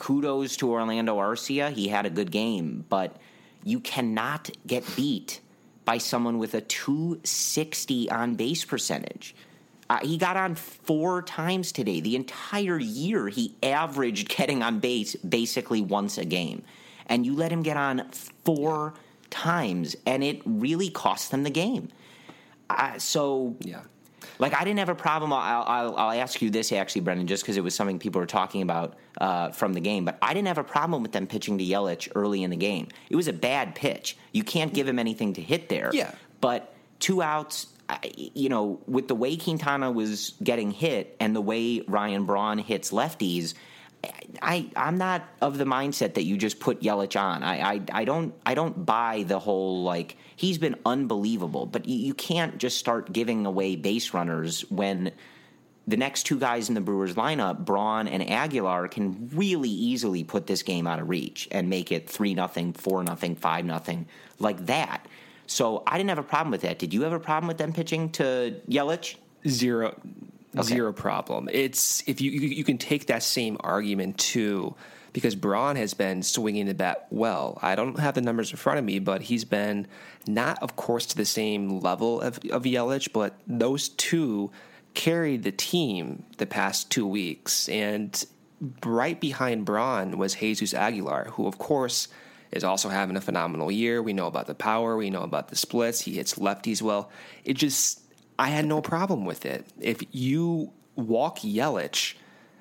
kudos 0.00 0.57
to 0.57 0.71
Orlando 0.71 1.19
Arcia. 1.19 1.71
He 1.71 1.88
had 1.88 2.07
a 2.07 2.11
good 2.11 2.30
game, 2.30 2.85
but 2.88 3.16
you 3.62 3.80
cannot 3.80 4.50
get 4.66 4.85
beat 4.97 5.40
by 5.85 5.99
someone 5.99 6.38
with 6.38 6.54
a 6.54 6.62
260 6.62 8.11
on 8.11 8.35
base 8.35 8.64
percentage. 8.64 9.35
Uh, 9.90 9.99
he 10.02 10.16
got 10.16 10.37
on 10.37 10.54
four 10.54 11.21
times 11.21 11.71
today. 11.71 12.00
The 12.00 12.16
entire 12.16 12.78
year, 12.78 13.28
he 13.28 13.54
averaged 13.62 14.28
getting 14.35 14.62
on 14.62 14.80
base 14.80 15.16
basically 15.16 15.83
once 15.83 16.16
a 16.16 16.25
game. 16.25 16.62
And 17.07 17.26
you 17.26 17.35
let 17.35 17.52
him 17.52 17.62
get 17.62 17.76
on 17.76 18.09
four 18.45 18.95
times, 19.28 19.97
and 20.07 20.25
it 20.25 20.40
really 20.47 20.88
cost 20.90 21.30
them 21.30 21.42
the 21.42 21.50
game. 21.50 21.90
Uh, 22.78 22.98
so, 22.98 23.56
Yeah. 23.60 23.80
like, 24.38 24.54
I 24.54 24.64
didn't 24.64 24.78
have 24.78 24.88
a 24.88 24.94
problem. 24.94 25.32
I'll, 25.32 25.62
I'll, 25.62 25.96
I'll 25.96 26.20
ask 26.20 26.40
you 26.40 26.50
this 26.50 26.72
actually, 26.72 27.02
Brendan, 27.02 27.26
just 27.26 27.42
because 27.42 27.56
it 27.56 27.64
was 27.64 27.74
something 27.74 27.98
people 27.98 28.20
were 28.20 28.26
talking 28.26 28.62
about 28.62 28.94
uh, 29.20 29.50
from 29.50 29.72
the 29.72 29.80
game. 29.80 30.04
But 30.04 30.18
I 30.22 30.34
didn't 30.34 30.48
have 30.48 30.58
a 30.58 30.64
problem 30.64 31.02
with 31.02 31.12
them 31.12 31.26
pitching 31.26 31.58
to 31.58 31.64
Yelich 31.64 32.08
early 32.14 32.42
in 32.42 32.50
the 32.50 32.56
game. 32.56 32.88
It 33.08 33.16
was 33.16 33.28
a 33.28 33.32
bad 33.32 33.74
pitch. 33.74 34.16
You 34.32 34.44
can't 34.44 34.72
give 34.72 34.86
him 34.88 34.98
anything 34.98 35.32
to 35.34 35.42
hit 35.42 35.68
there. 35.68 35.90
Yeah. 35.92 36.12
But 36.40 36.72
two 37.00 37.22
outs, 37.22 37.66
you 38.16 38.48
know, 38.48 38.80
with 38.86 39.08
the 39.08 39.14
way 39.14 39.36
Quintana 39.36 39.90
was 39.90 40.34
getting 40.42 40.70
hit 40.70 41.16
and 41.18 41.34
the 41.34 41.40
way 41.40 41.80
Ryan 41.88 42.24
Braun 42.24 42.58
hits 42.58 42.92
lefties, 42.92 43.54
I 44.42 44.71
I'm 44.76 44.97
not 44.99 45.28
of 45.40 45.59
the 45.59 45.64
mindset 45.64 46.14
that 46.14 46.25
you 46.25 46.37
just 46.37 46.61
put 46.61 46.80
Yelich 46.80 47.21
on. 47.21 47.42
I 47.42 47.61
I, 47.61 47.80
I 47.92 48.04
don't 48.04 48.35
I 48.47 48.54
don't 48.54 48.87
buy 48.87 49.25
the 49.26 49.38
whole 49.38 49.83
like 49.83 50.16
he's 50.37 50.59
been 50.59 50.76
unbelievable, 50.87 51.66
but 51.66 51.87
you, 51.87 51.97
you 51.97 52.14
can't 52.14 52.59
just 52.59 52.78
start 52.78 53.12
giving 53.12 53.47
away 53.47 53.76
base 53.76 54.14
runners 54.14 54.62
when 54.71 55.12
the 55.87 55.97
next 55.97 56.23
two 56.25 56.38
guys 56.38 56.69
in 56.69 56.75
the 56.75 56.80
Brewers 56.80 57.14
lineup, 57.14 57.64
Braun 57.64 58.07
and 58.07 58.28
Aguilar, 58.30 58.88
can 58.88 59.28
really 59.35 59.71
easily 59.71 60.23
put 60.23 60.47
this 60.47 60.62
game 60.62 60.87
out 60.87 61.00
of 61.00 61.09
reach 61.09 61.49
and 61.50 61.69
make 61.69 61.90
it 61.90 62.09
three 62.09 62.35
nothing, 62.35 62.73
four 62.73 63.02
nothing, 63.02 63.35
five 63.35 63.64
nothing, 63.64 64.07
like 64.38 64.66
that. 64.66 65.07
So 65.47 65.83
I 65.87 65.99
didn't 65.99 66.11
have 66.11 66.19
a 66.19 66.23
problem 66.23 66.52
with 66.52 66.61
that. 66.61 66.78
Did 66.78 66.95
you 66.95 67.02
have 67.02 67.12
a 67.12 67.19
problem 67.19 67.49
with 67.49 67.59
them 67.59 67.73
pitching 67.73 68.11
to 68.12 68.61
Yelich? 68.69 69.16
Zero, 69.49 69.99
zero 70.62 70.92
problem. 70.92 71.49
It's 71.52 72.02
if 72.09 72.21
you, 72.21 72.30
you 72.30 72.49
you 72.49 72.64
can 72.64 72.78
take 72.78 73.07
that 73.07 73.23
same 73.23 73.57
argument 73.61 74.19
too, 74.19 74.75
because 75.12 75.35
Braun 75.35 75.76
has 75.76 75.95
been 75.95 76.23
swinging 76.23 76.66
the 76.66 76.75
bat 76.75 77.07
well. 77.11 77.59
I 77.62 77.75
don't 77.75 77.99
have 77.99 78.14
the 78.14 78.21
numbers 78.21 78.50
in 78.50 78.57
front 78.57 78.78
of 78.78 78.85
me, 78.85 78.99
but 78.99 79.23
he's 79.23 79.45
been 79.45 79.87
not, 80.26 80.62
of 80.62 80.76
course, 80.76 81.07
to 81.07 81.16
the 81.16 81.25
same 81.25 81.80
level 81.80 82.21
of 82.21 82.38
of 82.50 82.64
Yelich, 82.64 83.12
but 83.12 83.38
those 83.47 83.88
two 83.90 84.50
carried 84.95 85.42
the 85.45 85.52
team 85.52 86.25
the 86.38 86.47
past 86.47 86.90
two 86.90 87.07
weeks, 87.07 87.69
and 87.69 88.25
right 88.85 89.21
behind 89.21 89.64
Braun 89.64 90.19
was 90.19 90.35
Jesus 90.35 90.75
Aguilar, 90.75 91.30
who, 91.33 91.47
of 91.47 91.59
course. 91.59 92.09
Is 92.52 92.64
also 92.64 92.88
having 92.88 93.16
a 93.16 93.21
phenomenal 93.21 93.71
year. 93.71 94.02
We 94.02 94.12
know 94.12 94.26
about 94.26 94.49
the 94.49 94.57
power. 94.57 94.97
We 94.97 95.09
know 95.09 95.23
about 95.23 95.50
the 95.50 95.54
splits. 95.54 96.00
He 96.00 96.14
hits 96.14 96.35
lefties 96.35 96.83
well. 96.83 97.09
It 97.45 97.54
just 97.54 98.00
I 98.40 98.49
had 98.49 98.64
no 98.64 98.80
problem 98.80 99.25
with 99.25 99.44
it. 99.44 99.66
If 99.80 100.02
you 100.12 100.73
walk 100.97 101.40
Yelich 101.40 102.14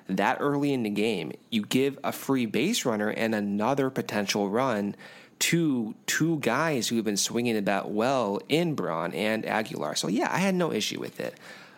that 0.08 0.36
early 0.40 0.72
in 0.72 0.82
the 0.82 0.90
game, 0.90 1.32
you 1.50 1.62
give 1.62 1.98
a 2.04 2.12
free 2.12 2.44
base 2.46 2.84
runner 2.84 3.08
and 3.08 3.34
another 3.34 3.88
potential 3.90 4.50
run 4.50 4.94
to 5.38 5.94
two 6.06 6.38
guys 6.40 6.88
who 6.88 6.96
have 6.96 7.04
been 7.04 7.16
swinging 7.16 7.54
the 7.54 7.62
bat 7.62 7.90
well 7.90 8.40
in 8.48 8.74
Braun 8.74 9.14
and 9.14 9.46
Aguilar. 9.46 9.94
So 9.94 10.08
yeah, 10.08 10.28
I 10.30 10.38
had 10.38 10.54
no 10.54 10.70
issue 10.72 11.00
with 11.00 11.18
it. 11.18 11.34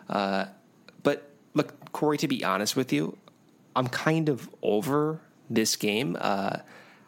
Uh, 0.09 0.45
but 1.01 1.29
look, 1.53 1.91
Corey, 1.93 2.17
to 2.17 2.27
be 2.27 2.43
honest 2.43 2.75
with 2.75 2.91
you, 2.91 3.17
I'm 3.75 3.87
kind 3.87 4.27
of 4.27 4.49
over 4.61 5.21
this 5.49 5.75
game. 5.77 6.17
Uh, 6.19 6.57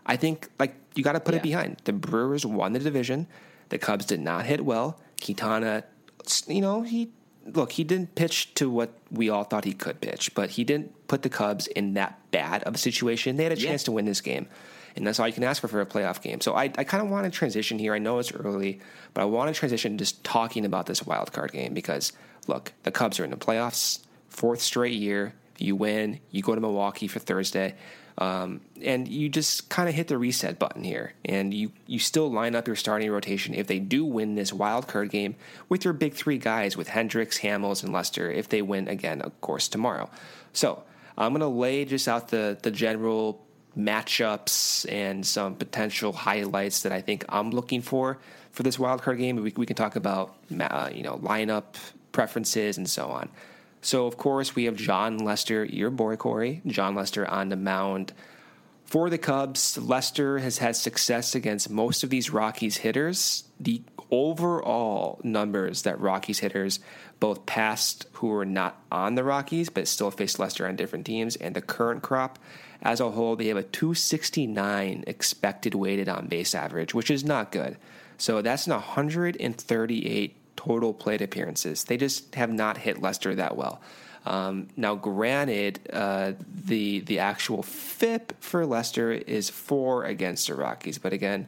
I 0.05 0.15
think 0.15 0.49
like 0.59 0.75
you 0.95 1.03
got 1.03 1.13
to 1.13 1.19
put 1.19 1.33
Yeah. 1.33 1.39
it 1.39 1.43
behind. 1.43 1.77
The 1.83 1.91
Brewers 1.93 2.45
won 2.45 2.71
the 2.71 2.79
division. 2.79 3.27
The 3.69 3.77
Cubs 3.77 4.05
did 4.05 4.21
not 4.21 4.45
hit 4.45 4.63
well. 4.63 4.97
Quintana, 5.21 5.83
you 6.47 6.61
know, 6.61 6.81
he 6.81 7.09
look 7.45 7.73
he 7.73 7.83
didn't 7.83 8.15
pitch 8.15 8.53
to 8.55 8.69
what 8.69 8.91
we 9.11 9.29
all 9.29 9.43
thought 9.43 9.65
he 9.65 9.73
could 9.73 10.01
pitch, 10.01 10.33
but 10.33 10.51
he 10.51 10.63
didn't 10.63 11.07
put 11.07 11.21
the 11.21 11.29
Cubs 11.29 11.67
in 11.67 11.93
that 11.93 12.19
bad 12.31 12.63
of 12.63 12.75
a 12.75 12.77
situation. 12.77 13.37
They 13.37 13.43
had 13.43 13.51
a 13.53 13.59
Yeah. 13.59 13.69
chance 13.69 13.83
to 13.83 13.91
win 13.91 14.05
this 14.05 14.21
game. 14.21 14.47
And 14.95 15.05
that's 15.05 15.19
all 15.19 15.27
you 15.27 15.33
can 15.33 15.43
ask 15.43 15.59
for 15.61 15.67
for 15.67 15.81
a 15.81 15.85
playoff 15.85 16.21
game. 16.21 16.39
So 16.39 16.55
I, 16.55 16.63
I 16.77 16.85
kind 16.85 17.03
of 17.03 17.09
want 17.09 17.25
to 17.25 17.29
transition 17.29 17.77
here. 17.79 17.93
I 17.93 17.99
know 17.99 18.17
it's 18.19 18.31
early, 18.33 18.79
but 19.13 19.21
I 19.21 19.25
want 19.25 19.53
to 19.53 19.59
transition 19.59 19.97
just 19.97 20.23
talking 20.23 20.63
about 20.65 20.85
this 20.85 21.05
wild 21.05 21.33
card 21.33 21.51
game 21.51 21.73
because 21.73 22.13
look, 22.47 22.71
the 22.83 22.91
Cubs 22.91 23.19
are 23.19 23.25
in 23.25 23.31
the 23.31 23.35
playoffs, 23.37 23.99
fourth 24.29 24.61
straight 24.61 24.93
year. 24.93 25.33
You 25.57 25.75
win, 25.75 26.19
you 26.31 26.41
go 26.41 26.55
to 26.55 26.61
Milwaukee 26.61 27.07
for 27.09 27.19
Thursday, 27.19 27.75
um, 28.17 28.61
and 28.81 29.07
you 29.07 29.27
just 29.27 29.69
kind 29.69 29.89
of 29.89 29.95
hit 29.95 30.07
the 30.07 30.17
reset 30.17 30.57
button 30.57 30.83
here, 30.83 31.13
and 31.25 31.53
you 31.53 31.71
you 31.85 31.99
still 31.99 32.31
line 32.31 32.55
up 32.55 32.67
your 32.67 32.75
starting 32.75 33.11
rotation 33.11 33.53
if 33.53 33.67
they 33.67 33.79
do 33.79 34.05
win 34.05 34.35
this 34.35 34.53
wild 34.53 34.87
card 34.87 35.09
game 35.09 35.35
with 35.67 35.83
your 35.83 35.93
big 35.93 36.13
three 36.13 36.37
guys 36.37 36.77
with 36.77 36.87
Hendricks, 36.87 37.39
Hamels, 37.39 37.83
and 37.83 37.91
Lester. 37.91 38.31
If 38.31 38.47
they 38.47 38.61
win 38.61 38.87
again, 38.87 39.21
of 39.21 39.39
course, 39.41 39.67
tomorrow. 39.67 40.09
So 40.53 40.83
I'm 41.17 41.33
gonna 41.33 41.49
lay 41.49 41.83
just 41.83 42.07
out 42.07 42.29
the 42.29 42.57
the 42.61 42.71
general 42.71 43.45
matchups 43.77 44.89
and 44.89 45.25
some 45.25 45.55
potential 45.55 46.13
highlights 46.13 46.83
that 46.83 46.93
I 46.93 47.01
think 47.01 47.25
I'm 47.27 47.51
looking 47.51 47.81
for 47.81 48.17
for 48.51 48.63
this 48.63 48.79
wild 48.79 49.01
card 49.01 49.17
game. 49.17 49.35
We, 49.35 49.53
we 49.57 49.65
can 49.65 49.75
talk 49.75 49.97
about 49.97 50.35
uh, 50.57 50.89
you 50.93 51.03
know 51.03 51.17
lineup 51.17 51.75
preferences 52.13 52.77
and 52.77 52.89
so 52.89 53.07
on. 53.07 53.29
So 53.85 54.07
of 54.07 54.17
course 54.17 54.55
we 54.55 54.63
have 54.65 54.75
Jon 54.75 55.19
Lester, 55.19 55.63
your 55.63 55.91
boy 55.91 56.15
Corey, 56.15 56.63
Jon 56.65 56.95
Lester 56.95 57.29
on 57.29 57.49
the 57.49 57.55
mound 57.55 58.13
for 58.83 59.11
the 59.11 59.19
Cubs. 59.19 59.77
Lester 59.77 60.39
has 60.39 60.57
had 60.57 60.75
success 60.75 61.35
against 61.35 61.69
most 61.69 62.03
of 62.03 62.09
these 62.09 62.31
Rockies 62.31 62.77
hitters. 62.77 63.43
The 63.59 63.83
overall 64.09 65.21
numbers 65.23 65.83
that 65.83 65.99
Rockies 65.99 66.39
hitters, 66.39 66.79
both 67.19 67.45
past 67.45 68.07
who 68.13 68.27
were 68.27 68.43
not 68.43 68.81
on 68.91 69.13
the 69.13 69.23
Rockies 69.23 69.69
but 69.69 69.87
still 69.87 70.09
faced 70.09 70.39
Lester 70.39 70.67
on 70.67 70.75
different 70.75 71.05
teams, 71.05 71.35
and 71.35 71.55
the 71.55 71.61
current 71.61 72.01
crop 72.01 72.39
as 72.81 72.99
a 72.99 73.11
whole, 73.11 73.35
they 73.35 73.49
have 73.49 73.57
a 73.57 73.61
269 73.61 75.03
expected 75.05 75.75
weighted 75.75 76.09
on 76.09 76.25
base 76.25 76.55
average, 76.55 76.95
which 76.95 77.11
is 77.11 77.23
not 77.23 77.51
good. 77.51 77.77
So 78.17 78.41
that's 78.41 78.65
an 78.65 78.73
138 78.73 80.35
total 80.65 80.93
plate 80.93 81.21
appearances. 81.21 81.83
They 81.83 81.97
just 81.97 82.35
have 82.35 82.51
not 82.51 82.77
hit 82.77 83.01
Lester 83.01 83.35
that 83.35 83.55
well. 83.55 83.81
Um, 84.25 84.69
now, 84.75 84.95
granted, 84.95 85.79
uh, 85.93 86.33
the 86.65 87.01
the 87.01 87.19
actual 87.19 87.61
FIP 87.61 88.33
for 88.41 88.65
Lester 88.65 89.11
is 89.11 89.49
four 89.49 90.05
against 90.05 90.47
the 90.47 90.55
Rockies, 90.55 90.97
but 90.97 91.13
again, 91.13 91.47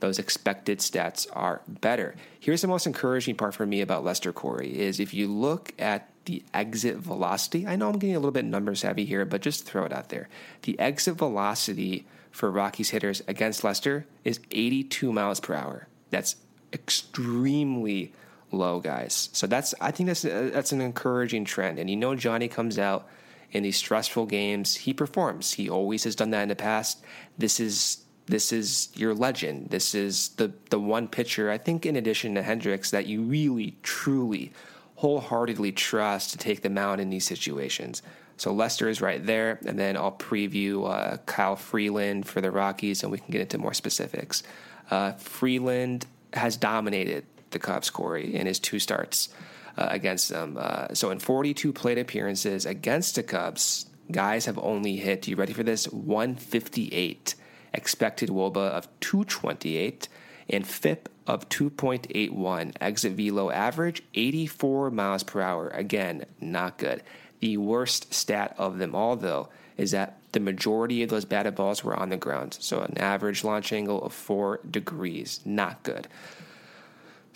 those 0.00 0.18
expected 0.18 0.80
stats 0.80 1.26
are 1.32 1.62
better. 1.68 2.16
Here's 2.40 2.62
the 2.62 2.68
most 2.68 2.86
encouraging 2.86 3.36
part 3.36 3.54
for 3.54 3.64
me 3.64 3.80
about 3.80 4.04
Lester 4.04 4.32
Corey 4.32 4.78
is 4.78 4.98
if 4.98 5.14
you 5.14 5.28
look 5.28 5.72
at 5.78 6.10
the 6.26 6.42
exit 6.52 6.96
velocity. 6.96 7.66
I 7.68 7.76
know 7.76 7.88
I'm 7.88 7.98
getting 7.98 8.16
a 8.16 8.18
little 8.18 8.32
bit 8.32 8.44
numbers 8.44 8.82
heavy 8.82 9.04
here, 9.04 9.24
but 9.24 9.42
just 9.42 9.64
throw 9.64 9.84
it 9.84 9.92
out 9.92 10.08
there. 10.08 10.28
The 10.62 10.76
exit 10.78 11.14
velocity 11.14 12.04
for 12.32 12.50
Rockies 12.50 12.90
hitters 12.90 13.22
against 13.28 13.62
Lester 13.62 14.06
is 14.24 14.40
82 14.50 15.12
miles 15.12 15.38
per 15.38 15.54
hour. 15.54 15.86
That's 16.10 16.34
extremely 16.72 18.12
low, 18.52 18.80
guys. 18.80 19.28
So 19.32 19.46
that's 19.46 19.74
I 19.80 19.90
think 19.90 20.08
that's 20.08 20.24
uh, 20.24 20.50
that's 20.52 20.72
an 20.72 20.80
encouraging 20.80 21.44
trend. 21.44 21.78
And 21.78 21.88
you 21.90 21.96
know, 21.96 22.14
Johnny 22.14 22.48
comes 22.48 22.78
out 22.78 23.08
in 23.52 23.62
these 23.62 23.76
stressful 23.76 24.26
games, 24.26 24.74
he 24.76 24.92
performs. 24.92 25.52
He 25.52 25.70
always 25.70 26.04
has 26.04 26.14
done 26.16 26.30
that 26.30 26.42
in 26.42 26.48
the 26.48 26.56
past. 26.56 27.02
This 27.38 27.60
is 27.60 28.04
this 28.26 28.52
is 28.52 28.88
your 28.94 29.14
legend. 29.14 29.70
This 29.70 29.94
is 29.94 30.30
the 30.30 30.52
the 30.70 30.80
one 30.80 31.08
pitcher 31.08 31.50
I 31.50 31.58
think, 31.58 31.86
in 31.86 31.96
addition 31.96 32.34
to 32.34 32.42
Hendricks, 32.42 32.90
that 32.90 33.06
you 33.06 33.22
really 33.22 33.76
truly 33.82 34.52
wholeheartedly 34.96 35.72
trust 35.72 36.30
to 36.30 36.38
take 36.38 36.62
the 36.62 36.70
mound 36.70 37.00
in 37.00 37.10
these 37.10 37.26
situations. 37.26 38.02
So 38.38 38.52
Lester 38.52 38.88
is 38.88 39.00
right 39.00 39.24
there, 39.24 39.58
and 39.66 39.78
then 39.78 39.96
I'll 39.96 40.12
preview 40.12 40.90
uh, 40.90 41.18
Kyle 41.24 41.56
Freeland 41.56 42.26
for 42.26 42.40
the 42.40 42.50
Rockies, 42.50 43.02
and 43.02 43.12
we 43.12 43.18
can 43.18 43.30
get 43.30 43.40
into 43.40 43.58
more 43.58 43.74
specifics. 43.74 44.42
Uh, 44.90 45.12
Freeland 45.12 46.06
has 46.32 46.56
dominated 46.56 47.24
the 47.56 47.66
Cubs, 47.66 47.88
Corey, 47.88 48.34
in 48.34 48.46
his 48.46 48.58
two 48.58 48.78
starts 48.78 49.30
uh, 49.78 49.88
against 49.90 50.28
them. 50.28 50.56
Uh, 50.58 50.88
so 50.92 51.10
in 51.10 51.18
42 51.18 51.72
plate 51.72 51.98
appearances 51.98 52.66
against 52.66 53.14
the 53.14 53.22
Cubs, 53.22 53.86
guys 54.10 54.44
have 54.44 54.58
only 54.58 54.96
hit. 54.96 55.26
You 55.26 55.36
ready 55.36 55.54
for 55.54 55.62
this? 55.62 55.86
158 55.90 57.34
expected 57.72 58.28
WOBA 58.28 58.68
of 58.70 58.88
228 59.00 60.08
and 60.50 60.66
FIP 60.66 61.08
of 61.26 61.48
2.81. 61.48 62.74
Exit 62.80 63.12
velo 63.12 63.50
average 63.50 64.02
84 64.14 64.90
miles 64.90 65.22
per 65.22 65.40
hour. 65.40 65.68
Again, 65.68 66.24
not 66.40 66.78
good. 66.78 67.02
The 67.40 67.56
worst 67.56 68.12
stat 68.14 68.54
of 68.58 68.78
them 68.78 68.94
all, 68.94 69.16
though, 69.16 69.48
is 69.76 69.90
that 69.90 70.18
the 70.32 70.40
majority 70.40 71.02
of 71.02 71.10
those 71.10 71.24
batted 71.24 71.54
balls 71.54 71.84
were 71.84 71.96
on 71.96 72.08
the 72.08 72.16
ground. 72.16 72.56
So 72.60 72.80
an 72.80 72.96
average 72.98 73.44
launch 73.44 73.72
angle 73.72 74.02
of 74.02 74.12
four 74.12 74.60
degrees. 74.68 75.40
Not 75.44 75.82
good. 75.82 76.08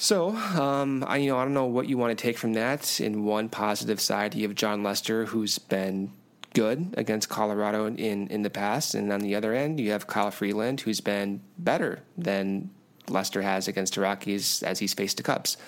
So, 0.00 0.30
um, 0.30 1.04
I 1.07 1.19
you 1.19 1.28
know 1.28 1.37
I 1.37 1.45
don't 1.45 1.52
know 1.52 1.66
what 1.66 1.87
you 1.87 1.99
want 1.99 2.16
to 2.16 2.21
take 2.21 2.38
from 2.38 2.54
that. 2.54 3.02
In 3.02 3.25
one 3.26 3.50
positive 3.50 4.00
side, 4.00 4.35
you 4.35 4.49
have 4.49 4.57
Jon 4.57 4.83
Lester, 4.83 5.26
who's 5.26 5.59
been 5.59 6.11
good 6.54 6.95
against 6.97 7.28
Colorado 7.28 7.85
in 7.85 8.26
in 8.28 8.40
the 8.40 8.49
past, 8.49 8.95
and 8.95 9.12
on 9.12 9.21
the 9.21 9.35
other 9.35 9.52
end, 9.52 9.78
you 9.78 9.90
have 9.90 10.07
Kyle 10.07 10.30
Freeland, 10.30 10.80
who's 10.80 11.02
been 11.02 11.42
better 11.59 12.00
than 12.16 12.71
Lester 13.09 13.42
has 13.42 13.69
against 13.69 13.95
the 13.95 14.00
Rockies 14.00 14.62
as 14.62 14.78
he's 14.78 14.95
faced 14.95 15.19
the 15.19 15.23
Cubs. 15.23 15.59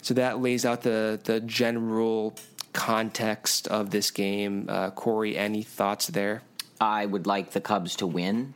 So 0.00 0.14
that 0.14 0.40
lays 0.40 0.64
out 0.64 0.80
the 0.80 1.20
the 1.22 1.40
general 1.40 2.34
context 2.72 3.68
of 3.68 3.90
this 3.90 4.10
game. 4.10 4.64
Uh, 4.66 4.92
Corey, 4.92 5.36
any 5.36 5.62
thoughts 5.62 6.06
there? 6.06 6.40
I 6.80 7.04
would 7.04 7.26
like 7.26 7.50
the 7.50 7.60
Cubs 7.60 7.96
to 7.96 8.06
win. 8.06 8.54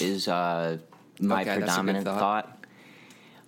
Is 0.00 0.28
uh, 0.28 0.78
my 1.20 1.40
Okay, 1.42 1.44
that's 1.44 1.56
a 1.56 1.60
good 1.60 1.66
predominant 1.66 2.04
thought. 2.04 2.20
thought. 2.20 2.57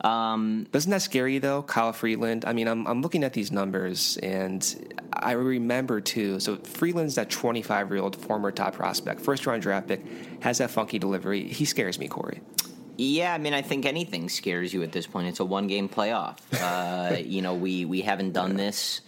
Um, 0.02 0.66
Doesn't 0.73 0.90
that 0.90 1.02
scare 1.02 1.28
you 1.28 1.40
though, 1.40 1.62
Kyle 1.62 1.92
Freeland? 1.92 2.45
I 2.47 2.52
mean, 2.52 2.69
I'm 2.69 2.87
I'm 2.87 3.02
looking 3.02 3.25
at 3.25 3.33
these 3.33 3.52
numbers 3.52 4.16
and 4.23 4.97
I 5.12 5.33
remember 5.33 6.00
too. 6.00 6.40
So 6.40 6.57
Freeland's 6.57 7.16
that 7.16 7.30
25 7.30 7.90
year 7.90 8.00
old 8.00 8.16
former 8.16 8.50
top 8.50 8.75
prospect, 8.75 9.21
first 9.21 9.47
round 9.47 9.62
draft 9.62 9.88
pick, 9.88 10.02
has 10.40 10.59
that 10.59 10.71
funky 10.71 10.99
delivery. 10.99 11.47
He 11.49 11.64
scares 11.64 11.99
me, 11.99 12.09
Corey. 12.09 12.40
Yeah, 12.97 13.33
I 13.33 13.38
mean, 13.38 13.54
I 13.54 13.62
think 13.62 13.87
anything 13.87 14.28
scares 14.28 14.75
you 14.75 14.83
at 14.83 14.92
this 14.92 15.07
point. 15.07 15.28
It's 15.28 15.40
a 15.40 15.45
one 15.45 15.66
game 15.66 15.88
playoff. 15.88 16.38
Uh, 16.61 17.16
you 17.16 17.40
know, 17.40 17.54
we, 17.54 17.85
we 17.87 18.02
haven't 18.02 18.33
done 18.33 18.57
this 18.57 19.00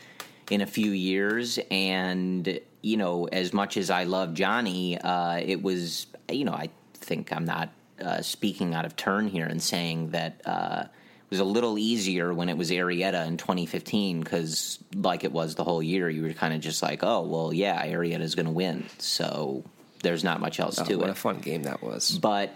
in 0.50 0.62
a 0.62 0.66
few 0.66 0.90
years. 0.90 1.58
And, 1.70 2.58
you 2.80 2.96
know, 2.96 3.26
as 3.26 3.52
much 3.52 3.76
as 3.76 3.90
I 3.90 4.04
love 4.04 4.32
Johnny, 4.34 4.98
uh, 4.98 5.36
it 5.36 5.62
was, 5.62 6.06
you 6.30 6.44
know, 6.44 6.52
I 6.52 6.70
think 6.94 7.32
I'm 7.32 7.44
not 7.44 7.68
uh, 8.00 8.22
speaking 8.22 8.74
out 8.74 8.84
of 8.84 8.96
turn 8.96 9.28
here 9.28 9.46
and 9.46 9.62
saying 9.62 10.10
that 10.10 10.40
uh, 10.44 10.84
it 10.84 11.30
was 11.30 11.40
a 11.40 11.44
little 11.44 11.78
easier 11.78 12.32
when 12.32 12.48
it 12.48 12.56
was 12.56 12.70
Arrieta 12.70 13.26
in 13.26 13.36
2015 13.36 14.20
because, 14.20 14.78
like 14.94 15.24
it 15.24 15.32
was 15.32 15.54
the 15.54 15.64
whole 15.64 15.82
year, 15.82 16.08
you 16.08 16.22
were 16.22 16.32
kind 16.32 16.54
of 16.54 16.60
just 16.60 16.82
like, 16.82 17.02
oh, 17.02 17.22
well, 17.22 17.52
yeah, 17.52 17.84
Arrieta's 17.86 18.34
going 18.34 18.46
to 18.46 18.52
win. 18.52 18.86
So 18.98 19.64
there's 20.02 20.24
not 20.24 20.40
much 20.40 20.60
else 20.60 20.78
Oh, 20.78 20.84
to 20.84 20.96
what 20.96 21.04
it. 21.04 21.08
What 21.08 21.10
a 21.10 21.14
fun 21.14 21.38
game 21.40 21.62
that 21.64 21.82
was. 21.82 22.18
but 22.18 22.50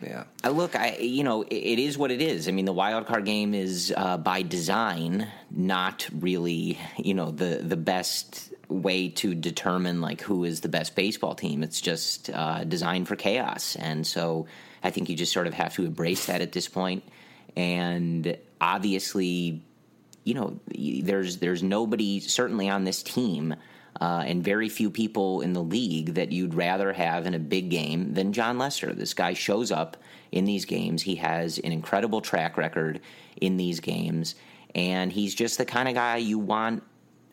Yeah. 0.00 0.24
I 0.44 0.48
look, 0.50 0.76
I 0.76 0.96
you 0.96 1.24
know, 1.24 1.42
it, 1.42 1.54
it 1.54 1.78
is 1.78 1.96
what 1.96 2.10
it 2.10 2.20
is. 2.20 2.48
I 2.48 2.50
mean, 2.52 2.64
the 2.64 2.72
wild 2.72 3.06
card 3.06 3.24
game 3.24 3.54
is 3.54 3.92
uh, 3.96 4.18
by 4.18 4.42
design 4.42 5.28
not 5.50 6.08
really, 6.12 6.78
you 6.98 7.14
know, 7.14 7.30
the 7.30 7.56
the 7.62 7.76
best 7.76 8.52
way 8.68 9.08
to 9.10 9.34
determine 9.34 10.00
like 10.00 10.20
who 10.22 10.44
is 10.44 10.60
the 10.60 10.68
best 10.68 10.94
baseball 10.94 11.34
team. 11.34 11.62
It's 11.62 11.80
just 11.80 12.30
uh, 12.30 12.64
designed 12.64 13.06
for 13.08 13.16
chaos, 13.16 13.76
and 13.76 14.06
so 14.06 14.46
I 14.82 14.90
think 14.90 15.08
you 15.08 15.16
just 15.16 15.32
sort 15.32 15.46
of 15.46 15.54
have 15.54 15.74
to 15.74 15.84
embrace 15.84 16.26
that 16.26 16.40
at 16.40 16.52
this 16.52 16.68
point. 16.68 17.04
And 17.56 18.36
obviously, 18.60 19.62
you 20.24 20.34
know, 20.34 20.58
there's 20.68 21.38
there's 21.38 21.62
nobody 21.62 22.20
certainly 22.20 22.68
on 22.68 22.84
this 22.84 23.02
team. 23.02 23.54
Uh, 24.00 24.24
and 24.26 24.42
very 24.42 24.70
few 24.70 24.90
people 24.90 25.42
in 25.42 25.52
the 25.52 25.62
league 25.62 26.14
that 26.14 26.32
you'd 26.32 26.54
rather 26.54 26.94
have 26.94 27.26
in 27.26 27.34
a 27.34 27.38
big 27.38 27.68
game 27.68 28.14
than 28.14 28.32
Jon 28.32 28.56
Lester. 28.56 28.94
This 28.94 29.12
guy 29.12 29.34
shows 29.34 29.70
up 29.70 29.98
in 30.32 30.46
these 30.46 30.64
games. 30.64 31.02
He 31.02 31.16
has 31.16 31.58
an 31.58 31.72
incredible 31.72 32.22
track 32.22 32.56
record 32.56 33.00
in 33.40 33.58
these 33.58 33.80
games, 33.80 34.34
and 34.74 35.12
he's 35.12 35.34
just 35.34 35.58
the 35.58 35.66
kind 35.66 35.88
of 35.88 35.94
guy 35.94 36.16
you 36.16 36.38
want 36.38 36.82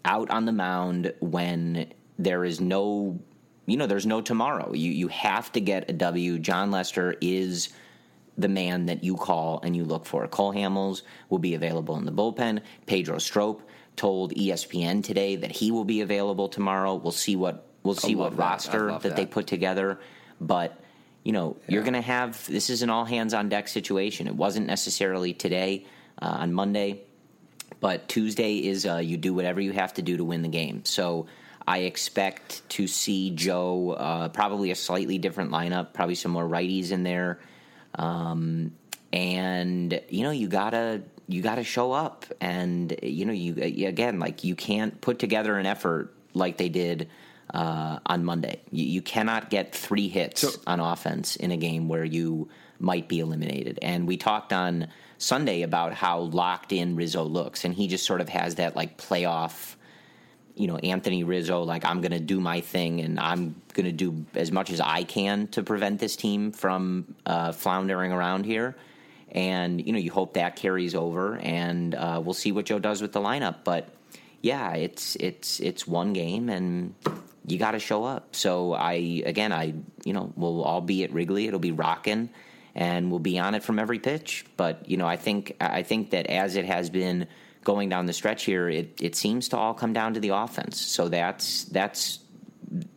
out 0.05 0.29
on 0.29 0.45
the 0.45 0.51
mound 0.51 1.13
when 1.21 1.91
there 2.17 2.43
is 2.43 2.59
no, 2.59 3.17
you 3.69 3.77
know, 3.77 3.87
there's 3.87 4.05
no 4.05 4.21
tomorrow. 4.21 4.73
You 4.73 4.91
you 4.91 5.07
have 5.09 5.51
to 5.53 5.61
get 5.61 5.89
a 5.89 5.93
W. 5.93 6.39
Jon 6.39 6.71
Lester 6.71 7.15
is 7.21 7.69
the 8.37 8.47
man 8.47 8.85
that 8.85 9.03
you 9.03 9.15
call 9.15 9.59
and 9.63 9.75
you 9.75 9.83
look 9.83 10.05
for. 10.05 10.25
Cole 10.27 10.53
Hamels 10.53 11.01
will 11.29 11.39
be 11.39 11.55
available 11.55 11.97
in 11.97 12.05
the 12.05 12.11
bullpen. 12.11 12.61
Pedro 12.85 13.17
Strop 13.17 13.61
told 13.95 14.33
ESPN 14.33 15.03
today 15.03 15.35
that 15.35 15.51
he 15.51 15.71
will 15.71 15.83
be 15.83 16.01
available 16.01 16.47
tomorrow. 16.47 16.95
We'll 16.95 17.11
see 17.11 17.35
what 17.35 17.67
we'll 17.83 17.95
see 17.95 18.15
what 18.15 18.31
that. 18.31 18.39
Roster 18.39 18.91
love 18.91 19.03
that, 19.03 19.15
they 19.15 19.25
put 19.25 19.45
together, 19.45 19.99
but 20.39 20.81
you 21.23 21.33
know 21.33 21.57
you're 21.67 21.83
going 21.83 21.93
to 21.93 22.01
have 22.01 22.47
this 22.47 22.69
is 22.69 22.81
an 22.81 22.89
all 22.89 23.05
hands 23.05 23.33
on 23.33 23.49
deck 23.49 23.67
situation. 23.67 24.27
It 24.27 24.35
wasn't 24.35 24.67
necessarily 24.67 25.33
today 25.33 25.85
uh, 26.21 26.37
on 26.39 26.53
Monday, 26.53 27.01
but 27.81 28.07
Tuesday 28.07 28.55
is 28.55 28.85
uh, 28.85 28.97
you 28.97 29.17
do 29.17 29.33
whatever 29.33 29.59
you 29.59 29.73
have 29.73 29.93
to 29.95 30.01
do 30.01 30.15
to 30.15 30.23
win 30.23 30.41
the 30.41 30.49
game. 30.49 30.85
So 30.85 31.27
I 31.69 31.79
expect 31.81 32.67
to 32.69 32.87
see 32.87 33.29
Joe 33.29 33.91
uh, 33.91 34.29
probably 34.29 34.71
a 34.71 34.75
slightly 34.75 35.19
different 35.19 35.51
lineup, 35.51 35.93
probably 35.93 36.15
some 36.15 36.31
more 36.31 36.43
righties 36.43 36.91
in 36.91 37.03
there, 37.03 37.39
um, 37.93 38.71
and 39.13 40.01
you 40.09 40.23
know 40.23 40.31
you 40.31 40.47
gotta 40.47 41.03
you 41.27 41.43
gotta 41.43 41.63
show 41.63 41.91
up, 41.91 42.25
and 42.41 42.95
you 43.03 43.23
know 43.25 43.33
you 43.33 43.53
again 43.85 44.17
like 44.17 44.43
you 44.43 44.55
can't 44.55 44.99
put 44.99 45.19
together 45.19 45.57
an 45.59 45.67
effort 45.67 46.11
like 46.33 46.57
they 46.57 46.69
did. 46.69 47.07
Uh, 47.51 47.97
on 48.05 48.23
Monday, 48.23 48.61
you, 48.69 48.85
you 48.85 49.01
cannot 49.01 49.49
get 49.49 49.73
three 49.73 50.07
hits 50.07 50.41
So- 50.41 50.51
on 50.67 50.79
offense 50.79 51.35
in 51.35 51.49
a 51.51 51.57
game 51.57 51.87
where 51.87 52.03
you 52.05 52.47
might 52.79 53.07
be 53.07 53.19
eliminated. 53.19 53.79
And 53.81 54.07
we 54.07 54.17
talked 54.17 54.53
on 54.53 54.87
Sunday 55.17 55.63
about 55.63 55.93
how 55.93 56.19
locked 56.19 56.71
in 56.71 56.95
Rizzo 56.95 57.23
looks, 57.23 57.65
and 57.65 57.73
he 57.73 57.87
just 57.87 58.05
sort 58.05 58.21
of 58.21 58.29
has 58.29 58.55
that 58.55 58.75
like 58.75 58.99
playoff, 58.99 59.73
you 60.59 60.67
know, 60.67 60.75
Anthony 60.75 61.23
Rizzo, 61.23 61.63
like 61.63 61.85
I'm 61.85 62.01
going 62.01 62.11
to 62.11 62.19
do 62.19 62.41
my 62.41 62.59
thing 62.59 62.99
and 62.99 63.17
I'm 63.17 63.55
going 63.73 63.85
to 63.85 63.93
do 63.93 64.25
as 64.35 64.51
much 64.51 64.71
as 64.71 64.81
I 64.81 65.03
can 65.03 65.47
to 65.47 65.63
prevent 65.63 66.01
this 66.01 66.17
team 66.17 66.51
from 66.51 67.15
uh, 67.25 67.53
floundering 67.53 68.11
around 68.11 68.45
here. 68.45 68.75
And 69.31 69.83
you 69.83 69.93
know, 69.93 69.99
you 69.99 70.11
hope 70.11 70.33
that 70.33 70.57
carries 70.57 70.95
over, 70.95 71.37
and 71.37 71.93
uh, 71.93 72.19
we'll 72.23 72.33
see 72.33 72.51
what 72.51 72.65
Joe 72.65 72.79
does 72.79 72.99
with 72.99 73.13
the 73.13 73.19
lineup. 73.19 73.57
But 73.63 73.89
yeah, 74.41 74.73
it's 74.73 75.15
it's 75.17 75.59
it's 75.59 75.85
one 75.85 76.13
game, 76.13 76.49
and 76.49 76.95
you 77.45 77.59
got 77.59 77.71
to 77.71 77.79
show 77.79 78.05
up. 78.05 78.35
So 78.35 78.73
I 78.73 79.21
again, 79.23 79.53
I 79.53 79.75
you 80.03 80.13
know, 80.13 80.33
we'll 80.35 80.63
all 80.63 80.81
be 80.81 81.03
at 81.03 81.13
Wrigley. 81.13 81.45
It'll 81.45 81.59
be 81.59 81.71
rocking, 81.71 82.31
and 82.73 83.11
we'll 83.11 83.19
be 83.19 83.37
on 83.37 83.53
it 83.53 83.61
from 83.61 83.77
every 83.77 83.99
pitch. 83.99 84.45
But 84.57 84.89
you 84.89 84.97
know, 84.97 85.05
I 85.05 85.15
think 85.15 85.55
I 85.61 85.83
think 85.83 86.09
that 86.09 86.25
as 86.25 86.55
it 86.55 86.65
has 86.65 86.89
been 86.89 87.27
going 87.63 87.89
down 87.89 88.05
the 88.05 88.13
stretch 88.13 88.45
here, 88.45 88.69
it 88.69 88.99
it 89.01 89.15
seems 89.15 89.49
to 89.49 89.57
all 89.57 89.73
come 89.73 89.93
down 89.93 90.13
to 90.13 90.19
the 90.19 90.29
offense. 90.29 90.79
So 90.79 91.09
that's 91.09 91.65
that's 91.65 92.19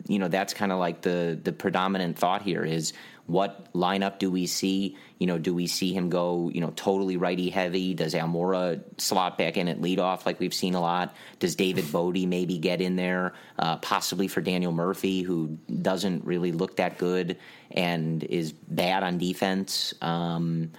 you 0.07 0.19
know 0.19 0.29
that's 0.29 0.55
kind 0.55 0.73
of 0.73 0.79
like 0.79 1.03
the 1.03 1.39
the 1.43 1.53
predominant 1.53 2.19
thought 2.19 2.43
here 2.43 2.65
is 2.65 2.93
what 3.27 3.73
lineup 3.73 4.19
do 4.19 4.31
we 4.31 4.47
see? 4.47 4.97
You 5.19 5.29
know, 5.29 5.39
do 5.39 5.55
we 5.55 5.69
see 5.69 5.93
him 5.93 6.11
go 6.11 6.51
you 6.53 6.61
know 6.61 6.73
totally 6.77 7.17
righty 7.17 7.51
heavy? 7.51 7.95
Does 7.95 8.15
Almora 8.15 8.83
slot 8.99 9.39
back 9.39 9.57
in 9.57 9.69
at 9.69 9.81
leadoff 9.81 10.27
like 10.27 10.41
we've 10.41 10.55
seen 10.55 10.75
a 10.75 10.81
lot? 10.81 11.15
Does 11.39 11.55
David 11.55 11.91
Bote 11.93 12.27
maybe 12.27 12.59
get 12.59 12.81
in 12.81 12.97
there, 12.97 13.35
uh, 13.59 13.77
possibly 13.77 14.29
for 14.29 14.41
Daniel 14.41 14.73
Murphy, 14.73 15.23
who 15.23 15.59
doesn't 15.81 16.25
really 16.25 16.53
look 16.53 16.77
that 16.77 16.99
good 16.99 17.39
and 17.71 18.25
is 18.25 18.53
bad 18.53 19.03
on 19.03 19.19
defense? 19.19 19.95
Um, 20.03 20.73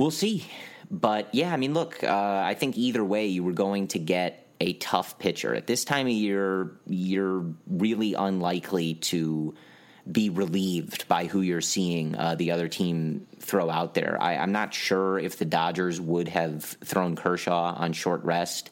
We'll 0.00 0.10
see. 0.10 0.46
But 0.90 1.32
yeah, 1.34 1.52
I 1.52 1.56
mean, 1.56 1.72
look, 1.72 2.02
uh, 2.02 2.42
I 2.44 2.54
think 2.54 2.76
either 2.76 3.04
way, 3.04 3.26
you 3.26 3.44
were 3.44 3.52
going 3.52 3.88
to 3.88 3.98
get 3.98 4.46
a 4.60 4.74
tough 4.74 5.18
pitcher. 5.18 5.54
At 5.54 5.66
this 5.66 5.84
time 5.84 6.06
of 6.06 6.12
year, 6.12 6.72
you're 6.86 7.46
really 7.66 8.14
unlikely 8.14 8.94
to 8.94 9.54
be 10.10 10.30
relieved 10.30 11.06
by 11.08 11.26
who 11.26 11.40
you're 11.40 11.60
seeing 11.60 12.16
uh, 12.16 12.34
the 12.34 12.50
other 12.50 12.68
team 12.68 13.26
throw 13.38 13.70
out 13.70 13.94
there. 13.94 14.18
I, 14.20 14.36
I'm 14.36 14.52
not 14.52 14.74
sure 14.74 15.18
if 15.18 15.38
the 15.38 15.44
Dodgers 15.44 16.00
would 16.00 16.28
have 16.28 16.64
thrown 16.64 17.16
Kershaw 17.16 17.74
on 17.76 17.92
short 17.92 18.24
rest. 18.24 18.70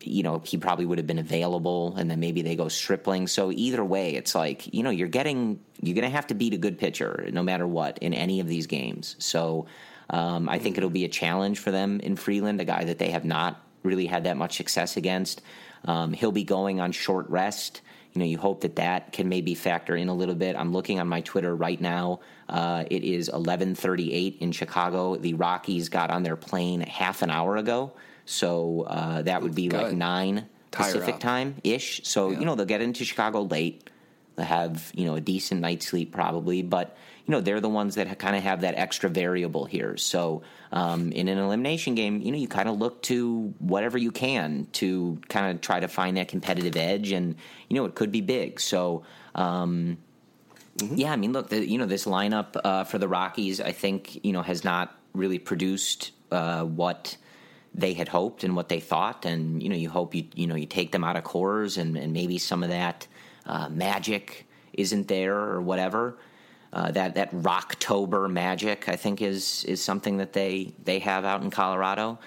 You 0.00 0.22
know, 0.22 0.40
he 0.44 0.56
probably 0.56 0.86
would 0.86 0.98
have 0.98 1.06
been 1.06 1.18
available, 1.18 1.96
and 1.96 2.10
then 2.10 2.20
maybe 2.20 2.42
they 2.42 2.56
go 2.56 2.68
Stripling. 2.68 3.26
So 3.26 3.52
either 3.52 3.84
way, 3.84 4.14
it's 4.14 4.34
like 4.34 4.72
you 4.72 4.82
know 4.82 4.90
you're 4.90 5.08
getting 5.08 5.60
you're 5.82 5.94
going 5.94 6.04
to 6.04 6.16
have 6.16 6.28
to 6.28 6.34
beat 6.34 6.54
a 6.54 6.58
good 6.58 6.78
pitcher 6.78 7.28
no 7.32 7.42
matter 7.42 7.66
what 7.66 7.98
in 7.98 8.14
any 8.14 8.40
of 8.40 8.48
these 8.48 8.66
games. 8.66 9.16
So 9.18 9.66
um, 10.10 10.48
I 10.48 10.58
think 10.58 10.78
it'll 10.78 10.90
be 10.90 11.04
a 11.04 11.08
challenge 11.08 11.58
for 11.58 11.70
them 11.70 12.00
in 12.00 12.16
Freeland, 12.16 12.60
a 12.60 12.64
guy 12.64 12.84
that 12.84 12.98
they 12.98 13.10
have 13.10 13.24
not 13.24 13.62
really 13.82 14.06
had 14.06 14.24
that 14.24 14.36
much 14.36 14.56
success 14.56 14.96
against. 14.96 15.42
Um, 15.84 16.12
he'll 16.12 16.32
be 16.32 16.44
going 16.44 16.80
on 16.80 16.92
short 16.92 17.28
rest. 17.28 17.82
you 18.12 18.20
know, 18.20 18.24
you 18.24 18.38
hope 18.38 18.62
that 18.62 18.76
that 18.76 19.12
can 19.12 19.28
maybe 19.28 19.54
factor 19.54 19.94
in 19.94 20.08
a 20.08 20.14
little 20.14 20.34
bit. 20.34 20.56
I'm 20.56 20.72
looking 20.72 20.98
on 20.98 21.08
my 21.08 21.20
Twitter 21.20 21.54
right 21.54 21.80
now. 21.80 22.20
Uh, 22.48 22.84
it 22.90 23.04
is 23.04 23.28
11:38 23.28 24.38
in 24.38 24.52
Chicago. 24.52 25.16
The 25.16 25.34
Rockies 25.34 25.88
got 25.88 26.10
on 26.10 26.22
their 26.22 26.36
plane 26.36 26.80
half 26.80 27.22
an 27.22 27.30
hour 27.30 27.56
ago, 27.56 27.92
so 28.24 28.82
uh, 28.88 29.22
that 29.22 29.42
would 29.42 29.54
be 29.54 29.68
Good. 29.68 29.82
like 29.82 29.92
nine 29.92 30.48
Tire 30.70 30.92
Pacific 30.92 31.14
up. 31.16 31.20
time 31.20 31.56
ish. 31.62 32.00
So 32.04 32.30
you 32.30 32.44
know 32.44 32.54
they'll 32.54 32.66
get 32.66 32.80
into 32.80 33.04
Chicago 33.04 33.42
late. 33.42 33.88
They'll 34.36 34.46
have 34.46 34.90
you 34.94 35.04
know 35.04 35.14
a 35.14 35.20
decent 35.20 35.60
night's 35.60 35.86
sleep 35.86 36.12
probably, 36.12 36.62
but 36.62 36.96
you 37.28 37.32
know 37.32 37.42
they're 37.42 37.60
the 37.60 37.68
ones 37.68 37.96
that 37.96 38.18
kind 38.18 38.34
of 38.34 38.42
have 38.42 38.62
that 38.62 38.74
extra 38.76 39.10
variable 39.10 39.66
here. 39.66 39.98
So 39.98 40.42
um, 40.72 41.12
in 41.12 41.28
an 41.28 41.36
elimination 41.36 41.94
game, 41.94 42.22
you 42.22 42.32
know 42.32 42.38
you 42.38 42.48
kind 42.48 42.70
of 42.70 42.78
look 42.78 43.02
to 43.02 43.54
whatever 43.58 43.98
you 43.98 44.10
can 44.10 44.66
to 44.72 45.20
kind 45.28 45.54
of 45.54 45.60
try 45.60 45.78
to 45.78 45.88
find 45.88 46.16
that 46.16 46.28
competitive 46.28 46.74
edge, 46.74 47.12
and 47.12 47.36
you 47.68 47.76
know 47.76 47.84
it 47.84 47.94
could 47.94 48.10
be 48.10 48.22
big. 48.22 48.58
So. 48.58 49.04
Um, 49.34 49.98
yeah, 50.94 51.10
I 51.12 51.16
mean, 51.16 51.32
look, 51.32 51.48
the, 51.48 51.68
you 51.68 51.76
know, 51.76 51.86
this 51.86 52.04
lineup 52.04 52.56
uh, 52.62 52.84
for 52.84 52.98
the 52.98 53.08
Rockies, 53.08 53.60
I 53.60 53.72
think, 53.72 54.24
you 54.24 54.32
know, 54.32 54.42
has 54.42 54.62
not 54.62 54.96
really 55.12 55.40
produced 55.40 56.12
uh, 56.30 56.62
what 56.62 57.16
they 57.74 57.94
had 57.94 58.08
hoped 58.08 58.44
and 58.44 58.54
what 58.54 58.68
they 58.68 58.78
thought. 58.78 59.24
And 59.24 59.60
you 59.62 59.68
know, 59.68 59.76
you 59.76 59.90
hope 59.90 60.14
you 60.14 60.24
you 60.34 60.46
know 60.46 60.54
you 60.54 60.66
take 60.66 60.92
them 60.92 61.04
out 61.04 61.16
of 61.16 61.24
Coors 61.24 61.78
and, 61.78 61.96
and 61.96 62.12
maybe 62.12 62.38
some 62.38 62.62
of 62.62 62.68
that 62.68 63.06
uh, 63.46 63.68
magic 63.68 64.46
isn't 64.72 65.08
there 65.08 65.36
or 65.36 65.60
whatever. 65.60 66.16
Uh, 66.70 66.90
that 66.90 67.14
that 67.14 67.30
Rocktober 67.32 68.30
magic, 68.30 68.88
I 68.88 68.96
think, 68.96 69.22
is 69.22 69.64
is 69.64 69.82
something 69.82 70.18
that 70.18 70.32
they 70.34 70.74
they 70.84 70.98
have 70.98 71.24
out 71.24 71.42
in 71.42 71.50
Colorado. 71.50 72.18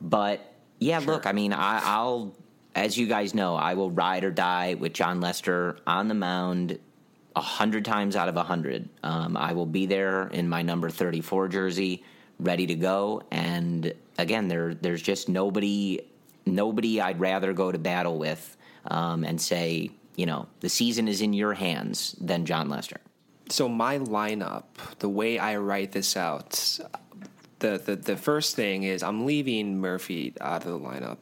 But 0.00 0.40
yeah, 0.80 0.98
look, 0.98 1.26
I 1.26 1.32
mean, 1.32 1.52
I, 1.52 1.80
I'll 1.84 2.34
as 2.74 2.96
you 2.98 3.06
guys 3.06 3.34
know, 3.34 3.54
I 3.54 3.74
will 3.74 3.90
ride 3.90 4.24
or 4.24 4.30
die 4.30 4.74
with 4.74 4.92
Jon 4.94 5.20
Lester 5.20 5.78
on 5.86 6.08
the 6.08 6.14
mound 6.14 6.78
a 7.36 7.40
hundred 7.40 7.84
times 7.84 8.16
out 8.16 8.28
of 8.28 8.36
a 8.36 8.42
hundred. 8.42 8.88
Um, 9.04 9.36
I 9.36 9.52
will 9.52 9.66
be 9.66 9.86
there 9.86 10.26
in 10.28 10.48
my 10.48 10.62
number 10.62 10.90
thirty-four 10.90 11.48
jersey, 11.48 12.02
ready 12.40 12.66
to 12.66 12.74
go. 12.74 13.22
And 13.30 13.92
again, 14.18 14.48
there 14.48 14.74
there's 14.74 15.02
just 15.02 15.28
nobody 15.28 16.00
nobody 16.46 17.00
I'd 17.00 17.20
rather 17.20 17.52
go 17.52 17.70
to 17.70 17.78
battle 17.78 18.18
with 18.18 18.56
um, 18.90 19.22
and 19.22 19.40
say, 19.40 19.90
you 20.16 20.26
know, 20.26 20.48
the 20.60 20.68
season 20.68 21.06
is 21.06 21.20
in 21.20 21.32
your 21.32 21.54
hands 21.54 22.16
than 22.20 22.44
Jon 22.44 22.68
Lester. 22.68 23.00
So 23.50 23.68
my 23.68 23.98
lineup, 23.98 24.64
the 24.98 25.08
way 25.08 25.38
I 25.38 25.56
write 25.56 25.92
this 25.92 26.16
out, 26.16 26.78
the, 27.60 27.78
the 27.78 27.96
the 27.96 28.16
first 28.16 28.56
thing 28.56 28.82
is 28.82 29.02
I'm 29.02 29.26
leaving 29.26 29.80
Murphy 29.80 30.34
out 30.40 30.64
of 30.64 30.70
the 30.70 30.78
lineup. 30.78 31.18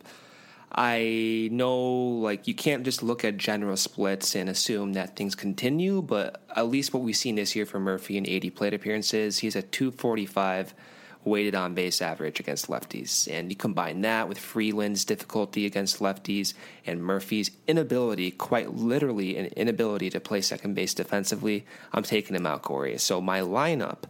I 0.72 1.48
know 1.52 1.78
like 1.78 2.46
you 2.46 2.54
can't 2.54 2.84
just 2.84 3.02
look 3.02 3.24
at 3.24 3.38
general 3.38 3.76
splits 3.76 4.34
and 4.34 4.48
assume 4.48 4.92
that 4.94 5.16
things 5.16 5.34
continue, 5.34 6.02
but 6.02 6.42
at 6.54 6.68
least 6.68 6.92
what 6.92 7.02
we've 7.02 7.16
seen 7.16 7.36
this 7.36 7.56
year 7.56 7.64
for 7.64 7.80
Murphy 7.80 8.18
in 8.18 8.28
80 8.28 8.50
plate 8.50 8.74
appearances, 8.74 9.38
he's 9.38 9.56
at 9.56 9.72
245 9.72 10.74
weighted 11.26 11.54
on 11.54 11.74
base 11.74 12.00
average 12.00 12.40
against 12.40 12.68
lefties. 12.68 13.30
And 13.30 13.50
you 13.50 13.56
combine 13.56 14.00
that 14.02 14.28
with 14.28 14.38
Freeland's 14.38 15.04
difficulty 15.04 15.66
against 15.66 15.98
lefties 15.98 16.54
and 16.86 17.02
Murphy's 17.02 17.50
inability, 17.66 18.30
quite 18.30 18.74
literally 18.74 19.36
an 19.36 19.46
inability 19.56 20.08
to 20.10 20.20
play 20.20 20.40
second 20.40 20.74
base 20.74 20.94
defensively, 20.94 21.66
I'm 21.92 22.04
taking 22.04 22.36
him 22.36 22.46
out, 22.46 22.62
Corey. 22.62 22.96
So 22.98 23.20
my 23.20 23.40
lineup 23.40 24.04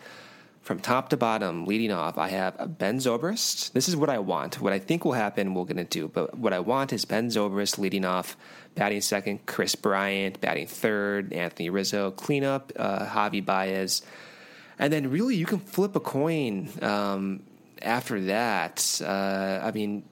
from 0.61 0.81
top 0.81 1.11
to 1.11 1.17
bottom, 1.17 1.65
leading 1.65 1.93
off, 1.93 2.19
I 2.19 2.29
have 2.29 2.77
Ben 2.77 2.99
Zobrist. 2.99 3.71
This 3.71 3.89
is 3.89 3.95
what 3.95 4.11
I 4.11 4.19
want. 4.19 4.61
What 4.61 4.73
I 4.73 4.81
think 4.81 5.05
will 5.05 5.13
happen, 5.13 5.55
we're 5.55 5.65
going 5.65 5.77
to 5.77 5.85
do. 5.85 6.09
But 6.09 6.37
what 6.37 6.53
I 6.53 6.59
want 6.59 6.93
is 6.93 7.05
Ben 7.05 7.29
Zobrist 7.29 7.79
leading 7.79 8.05
off, 8.05 8.37
batting 8.75 9.01
second, 9.01 9.47
Kris 9.47 9.77
Bryant, 9.77 10.41
batting 10.41 10.67
third, 10.67 11.33
Anthony 11.33 11.71
Rizzo, 11.71 12.11
cleanup, 12.11 12.73
uh, 12.77 13.07
Javy 13.07 13.45
Baez. 13.45 14.03
And 14.79 14.93
then 14.93 15.11
really, 15.11 15.37
you 15.37 15.47
can 15.47 15.59
flip 15.59 15.97
a 15.97 16.01
coin 16.01 16.69
um, 16.83 17.43
after 17.81 18.21
that. 18.23 19.01
Uh, 19.03 19.61
I 19.63 19.71
mean, 19.73 20.05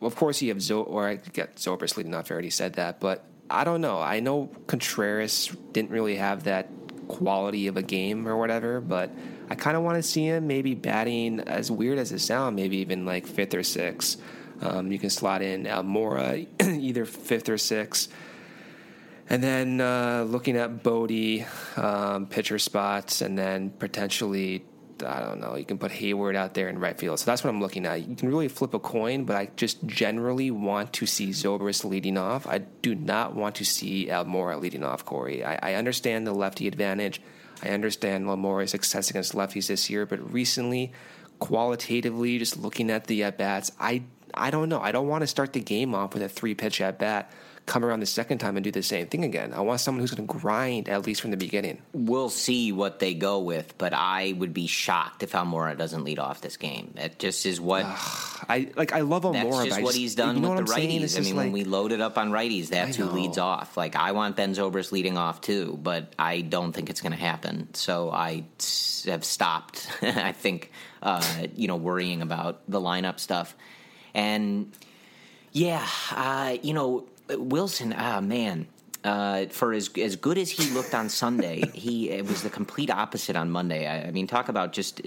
of 0.00 0.16
course, 0.16 0.42
you 0.42 0.48
have 0.50 0.62
Zo, 0.62 0.82
or 0.82 1.08
I 1.08 1.16
get 1.16 1.56
Zobrist 1.56 1.96
leading 1.96 2.14
off. 2.14 2.30
I 2.30 2.34
already 2.34 2.50
said 2.50 2.74
that, 2.74 3.00
but 3.00 3.24
I 3.50 3.64
don't 3.64 3.80
know. 3.80 4.00
I 4.00 4.20
know 4.20 4.50
Contreras 4.66 5.54
didn't 5.72 5.90
really 5.90 6.16
have 6.16 6.44
that 6.44 6.68
quality 7.08 7.66
of 7.66 7.76
a 7.76 7.82
game 7.82 8.26
or 8.26 8.36
whatever, 8.36 8.80
but 8.80 9.10
I 9.50 9.54
kind 9.54 9.76
of 9.76 9.82
want 9.82 9.96
to 9.96 10.02
see 10.02 10.24
him 10.24 10.46
maybe 10.46 10.74
batting 10.74 11.40
as 11.40 11.70
weird 11.70 11.98
as 11.98 12.12
it 12.12 12.20
sounds, 12.20 12.56
maybe 12.56 12.78
even 12.78 13.04
like 13.04 13.26
fifth 13.26 13.54
or 13.54 13.62
sixth. 13.62 14.20
Um, 14.60 14.92
you 14.92 14.98
can 14.98 15.10
slot 15.10 15.42
in 15.42 15.64
Almora 15.64 16.46
either 16.62 17.04
fifth 17.04 17.48
or 17.48 17.58
sixth. 17.58 18.10
And 19.32 19.42
then 19.42 19.80
uh, 19.80 20.26
looking 20.28 20.58
at 20.58 20.82
Bote, 20.82 21.46
um, 21.78 22.26
pitcher 22.26 22.58
spots, 22.58 23.22
and 23.22 23.38
then 23.38 23.70
potentially, 23.70 24.66
I 25.06 25.20
don't 25.20 25.40
know, 25.40 25.56
you 25.56 25.64
can 25.64 25.78
put 25.78 25.90
Hayward 25.90 26.36
out 26.36 26.52
there 26.52 26.68
in 26.68 26.78
right 26.78 26.98
field. 26.98 27.18
So 27.18 27.30
that's 27.30 27.42
what 27.42 27.48
I'm 27.48 27.58
looking 27.58 27.86
at. 27.86 28.06
You 28.06 28.14
can 28.14 28.28
really 28.28 28.48
flip 28.48 28.74
a 28.74 28.78
coin, 28.78 29.24
but 29.24 29.36
I 29.36 29.48
just 29.56 29.86
generally 29.86 30.50
want 30.50 30.92
to 30.92 31.06
see 31.06 31.30
Zobrist 31.30 31.82
leading 31.82 32.18
off. 32.18 32.46
I 32.46 32.58
do 32.58 32.94
not 32.94 33.34
want 33.34 33.54
to 33.54 33.64
see 33.64 34.08
Almora 34.08 34.60
leading 34.60 34.84
off, 34.84 35.06
Corey. 35.06 35.42
I, 35.42 35.70
I 35.70 35.74
understand 35.76 36.26
the 36.26 36.34
lefty 36.34 36.68
advantage. 36.68 37.22
I 37.62 37.70
understand 37.70 38.26
Almora's 38.26 38.72
success 38.72 39.08
against 39.08 39.32
lefties 39.32 39.68
this 39.68 39.88
year, 39.88 40.04
but 40.04 40.30
recently, 40.30 40.92
qualitatively, 41.38 42.38
just 42.38 42.58
looking 42.58 42.90
at 42.90 43.06
the 43.06 43.22
at 43.22 43.38
bats, 43.38 43.72
I 43.80 44.02
I 44.34 44.50
don't 44.50 44.68
know. 44.68 44.80
I 44.80 44.92
don't 44.92 45.08
want 45.08 45.22
to 45.22 45.26
start 45.26 45.54
the 45.54 45.60
game 45.60 45.94
off 45.94 46.12
with 46.12 46.22
a 46.22 46.28
three 46.28 46.54
pitch 46.54 46.82
at 46.82 46.98
bat, 46.98 47.30
come 47.66 47.84
around 47.84 48.00
the 48.00 48.06
second 48.06 48.38
time 48.38 48.56
and 48.56 48.64
do 48.64 48.70
the 48.70 48.82
same 48.82 49.06
thing 49.06 49.24
again. 49.24 49.52
I 49.52 49.60
want 49.60 49.80
someone 49.80 50.00
who's 50.00 50.10
going 50.10 50.26
to 50.26 50.32
grind 50.40 50.88
at 50.88 51.06
least 51.06 51.20
from 51.20 51.30
the 51.30 51.36
beginning. 51.36 51.80
We'll 51.92 52.28
see 52.30 52.72
what 52.72 52.98
they 52.98 53.14
go 53.14 53.38
with, 53.38 53.78
but 53.78 53.92
I 53.92 54.34
would 54.36 54.52
be 54.52 54.66
shocked 54.66 55.22
if 55.22 55.32
Almora 55.32 55.78
doesn't 55.78 56.02
lead 56.02 56.18
off 56.18 56.40
this 56.40 56.56
game. 56.56 56.92
That 56.96 57.18
just 57.18 57.46
is 57.46 57.60
what 57.60 57.84
I 57.86 58.68
like. 58.76 58.92
I 58.92 59.00
love 59.00 59.22
Almora. 59.22 59.32
That's 59.32 59.64
just 59.64 59.80
what 59.82 59.88
just- 59.90 59.98
he's 59.98 60.14
done 60.14 60.36
you 60.36 60.42
know 60.42 60.54
with 60.54 60.66
the 60.66 60.72
I'm 60.72 60.80
righties. 60.80 61.16
I 61.16 61.20
mean, 61.20 61.36
when 61.36 61.52
we 61.52 61.64
load 61.64 61.92
it 61.92 62.00
up 62.00 62.18
on 62.18 62.30
righties, 62.32 62.68
that's 62.68 62.96
who 62.96 63.04
leads 63.04 63.38
off. 63.38 63.76
Like 63.76 63.94
I 63.94 64.12
want 64.12 64.36
Ben 64.36 64.54
Zobrist 64.54 64.90
leading 64.90 65.16
off 65.16 65.40
too, 65.40 65.78
but 65.82 66.12
I 66.18 66.40
don't 66.40 66.72
think 66.72 66.90
it's 66.90 67.00
going 67.00 67.12
to 67.12 67.18
happen. 67.18 67.72
So 67.74 68.10
I 68.10 68.44
have 69.06 69.24
stopped. 69.24 69.88
I 70.02 70.32
think 70.32 70.72
uh, 71.02 71.24
you 71.54 71.68
know 71.68 71.76
worrying 71.76 72.22
about 72.22 72.62
the 72.68 72.80
lineup 72.80 73.20
stuff, 73.20 73.56
and 74.14 74.72
yeah, 75.52 75.86
uh, 76.10 76.56
you 76.62 76.74
know 76.74 77.06
Wilson. 77.30 77.94
Ah, 77.96 78.20
man. 78.20 78.66
Uh, 79.04 79.46
for 79.46 79.72
as 79.72 79.90
as 79.98 80.14
good 80.14 80.38
as 80.38 80.48
he 80.50 80.70
looked 80.70 80.94
on 80.94 81.08
Sunday, 81.08 81.64
he 81.74 82.10
it 82.10 82.24
was 82.26 82.42
the 82.42 82.50
complete 82.50 82.90
opposite 82.90 83.34
on 83.34 83.50
Monday. 83.50 83.86
I, 83.86 84.08
I 84.08 84.10
mean, 84.12 84.26
talk 84.28 84.48
about 84.48 84.72
just 84.72 85.00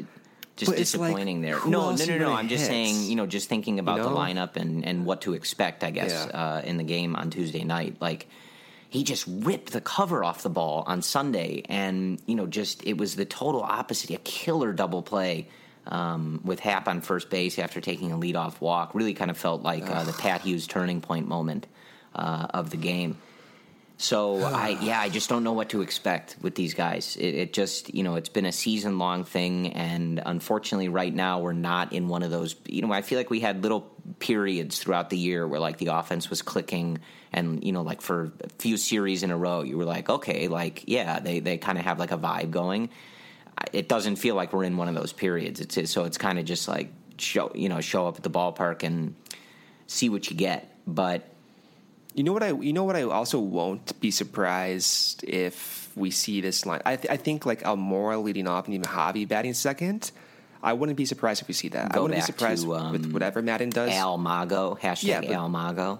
just 0.58 0.71
But 0.71 0.80
it's 0.80 0.95
like, 0.95 1.10
disappointing 1.10 1.41
there. 1.41 1.60
No, 1.65 1.95
no, 1.95 2.06
no, 2.06 2.17
no. 2.17 2.34
I'm 2.34 2.49
just 2.49 2.63
hit? 2.63 2.69
saying, 2.69 3.04
you 3.10 3.15
know, 3.15 3.25
just 3.25 3.47
thinking 3.47 3.80
about 3.80 3.97
the 4.01 4.10
know? 4.10 4.15
lineup 4.15 4.58
and 4.58 4.86
and 4.86 5.06
what 5.06 5.21
to 5.21 5.34
expect. 5.34 5.84
I 5.84 5.91
guess 5.91 6.28
Yeah. 6.30 6.39
uh, 6.58 6.62
in 6.65 6.75
the 6.78 6.84
game 6.84 7.15
on 7.15 7.30
Tuesday 7.30 7.63
night, 7.63 7.95
like 8.01 8.28
he 8.89 9.04
just 9.04 9.25
ripped 9.28 9.71
the 9.71 9.82
cover 9.82 10.25
off 10.25 10.43
the 10.43 10.49
ball 10.49 10.84
on 10.88 11.01
Sunday, 11.01 11.63
and 11.69 12.19
you 12.25 12.36
know, 12.36 12.47
just 12.47 12.86
it 12.86 12.97
was 12.97 13.15
the 13.15 13.25
total 13.25 13.62
opposite. 13.63 14.10
A 14.12 14.17
killer 14.17 14.73
double 14.73 15.04
play. 15.04 15.47
Um, 15.88 16.41
with 16.43 16.62
Happ 16.62 16.88
on 16.88 17.01
first 17.01 17.30
base 17.30 17.60
after 17.60 17.80
taking 17.80 18.12
a 18.12 18.17
leadoff 18.17 18.60
walk, 18.60 18.95
really 18.95 19.13
kind 19.13 19.30
of 19.30 19.38
felt 19.38 19.62
like 19.62 19.88
uh, 19.88 20.04
the 20.04 20.13
Pat 20.13 20.41
Hughes 20.41 20.65
turning 20.65 20.99
point 20.99 21.28
moment 21.28 21.67
uh, 22.15 22.47
of 22.54 22.69
the 22.69 22.78
game. 22.78 23.17
So 23.97 24.43
I 24.43 24.78
yeah, 24.82 24.99
I 24.99 25.10
just 25.10 25.30
don't 25.30 25.43
know 25.43 25.54
what 25.54 25.69
to 25.69 25.82
expect 25.82 26.36
with 26.41 26.56
these 26.56 26.73
guys. 26.73 27.15
It, 27.15 27.36
it 27.36 27.54
just 27.54 27.93
you 27.93 28.04
know 28.04 28.15
it's 28.15 28.30
been 28.30 28.45
a 28.45 28.51
season 28.51 28.97
long 28.97 29.23
thing, 29.23 29.73
and 29.73 30.21
unfortunately, 30.25 30.89
right 30.89 31.13
now 31.13 31.39
we're 31.39 31.54
not 31.54 31.93
in 31.93 32.08
one 32.08 32.23
of 32.23 32.32
those. 32.32 32.56
You 32.67 32.82
know, 32.82 32.91
I 32.91 33.01
feel 33.01 33.17
like 33.17 33.30
we 33.30 33.39
had 33.39 33.63
little 33.63 33.91
periods 34.19 34.80
throughout 34.80 35.10
the 35.10 35.17
year 35.17 35.47
where 35.47 35.60
like 35.60 35.78
the 35.78 35.88
offense 35.88 36.30
was 36.30 36.41
clicking, 36.41 36.99
and 37.32 37.63
you 37.63 37.71
know, 37.71 37.82
like 37.82 38.01
for 38.01 38.34
a 38.43 38.49
few 38.60 38.78
series 38.78 39.23
in 39.23 39.32
a 39.32 39.38
row, 39.38 39.62
you 39.62 39.78
were 39.78 39.86
like, 39.86 40.10
okay, 40.10 40.47
like 40.47 40.84
yeah, 40.88 41.19
they 41.19 41.39
they 41.39 41.58
kind 41.58 41.78
of 41.78 41.86
have 41.86 41.99
like 41.99 42.12
a 42.12 42.17
vibe 42.17 42.51
going. 42.51 42.89
It 43.71 43.88
doesn't 43.88 44.17
feel 44.17 44.36
like 44.36 44.51
we're 44.51 44.65
in 44.65 44.75
one 44.75 44.89
of 44.89 44.95
those 44.95 45.13
periods. 45.13 45.62
It's 45.62 45.89
so 45.89 46.04
it's 46.04 46.17
kind 46.17 46.39
of 46.39 46.45
just 46.45 46.67
like 46.67 46.91
show 47.17 47.51
you 47.56 47.69
know 47.69 47.80
show 47.80 48.08
up 48.08 48.17
at 48.17 48.23
the 48.23 48.30
ballpark 48.30 48.84
and 48.84 49.15
see 49.88 50.10
what 50.10 50.30
you 50.30 50.36
get, 50.36 50.75
but. 50.86 51.32
You 52.15 52.23
know 52.23 52.34
what 52.34 52.43
I? 52.43 52.51
You 52.54 52.73
know 52.73 52.84
what 52.86 52.95
I 52.95 53.04
also 53.04 53.39
won't 53.39 53.99
be 53.99 54.10
surprised 54.10 55.23
if 55.25 55.91
we 55.95 56.12
see 56.12 56.41
this 56.41 56.65
line. 56.65 56.82
I, 56.86 56.95
th- 56.95 57.12
I 57.12 57.17
think 57.17 57.45
like 57.45 57.62
Almora 57.63 58.21
leading 58.23 58.47
off 58.47 58.65
and 58.65 58.73
even 58.73 58.86
Javy 58.88 59.28
batting 59.28 59.54
second. 59.54 60.12
I 60.63 60.73
wouldn't 60.73 60.97
be 60.97 61.06
surprised 61.06 61.41
if 61.41 61.47
we 61.47 61.54
see 61.54 61.67
that. 61.69 61.95
I 61.95 61.99
wouldn't 61.99 62.17
be 62.17 62.21
surprised 62.25 62.63
to, 62.63 62.75
um, 62.75 62.91
with 62.93 63.12
whatever 63.12 63.41
Maddon 63.41 63.69
does. 63.69 63.91
Al 63.91 64.17
Mago, 64.17 64.78
hashtag 64.82 65.04
Yeah, 65.04 65.21
but- 65.21 65.30
Al 65.32 65.49
Mago. 65.49 65.99